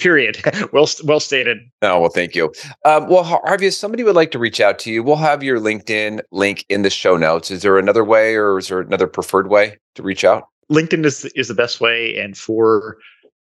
Period. 0.00 0.42
well, 0.72 0.88
well 1.04 1.20
stated. 1.20 1.58
Oh 1.82 2.00
well, 2.00 2.10
thank 2.10 2.34
you. 2.34 2.52
Um, 2.84 3.08
well, 3.08 3.22
Harvey, 3.22 3.66
if 3.66 3.74
somebody 3.74 4.02
would 4.02 4.16
like 4.16 4.30
to 4.32 4.38
reach 4.38 4.60
out 4.60 4.78
to 4.80 4.90
you, 4.90 5.02
we'll 5.02 5.16
have 5.16 5.42
your 5.42 5.60
LinkedIn 5.60 6.20
link 6.32 6.64
in 6.68 6.82
the 6.82 6.90
show 6.90 7.16
notes. 7.16 7.50
Is 7.50 7.62
there 7.62 7.78
another 7.78 8.04
way, 8.04 8.34
or 8.34 8.58
is 8.58 8.68
there 8.68 8.80
another 8.80 9.06
preferred 9.06 9.48
way 9.48 9.76
to 9.94 10.02
reach 10.02 10.24
out? 10.24 10.48
LinkedIn 10.70 11.04
is 11.04 11.26
is 11.36 11.48
the 11.48 11.54
best 11.54 11.80
way, 11.80 12.18
and 12.18 12.36
for 12.36 12.96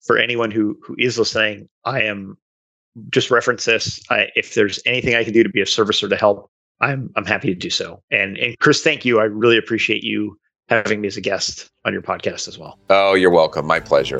for 0.05 0.17
anyone 0.17 0.51
who 0.51 0.77
who 0.83 0.95
is 0.99 1.17
listening, 1.17 1.69
I 1.85 2.01
am 2.01 2.37
just 3.09 3.31
reference 3.31 3.65
this. 3.65 4.01
I, 4.09 4.27
if 4.35 4.53
there's 4.53 4.79
anything 4.85 5.15
I 5.15 5.23
can 5.23 5.33
do 5.33 5.43
to 5.43 5.49
be 5.49 5.61
a 5.61 5.65
service 5.65 6.03
or 6.03 6.09
to 6.09 6.15
help, 6.15 6.51
I'm 6.81 7.09
I'm 7.15 7.25
happy 7.25 7.47
to 7.47 7.55
do 7.55 7.69
so. 7.69 8.01
And 8.11 8.37
and 8.37 8.57
Chris, 8.59 8.83
thank 8.83 9.05
you. 9.05 9.19
I 9.19 9.23
really 9.23 9.57
appreciate 9.57 10.03
you 10.03 10.37
having 10.67 11.01
me 11.01 11.07
as 11.07 11.17
a 11.17 11.21
guest 11.21 11.69
on 11.85 11.93
your 11.93 12.01
podcast 12.01 12.47
as 12.47 12.57
well. 12.57 12.77
Oh, 12.89 13.13
you're 13.13 13.31
welcome. 13.31 13.65
My 13.65 13.79
pleasure. 13.79 14.19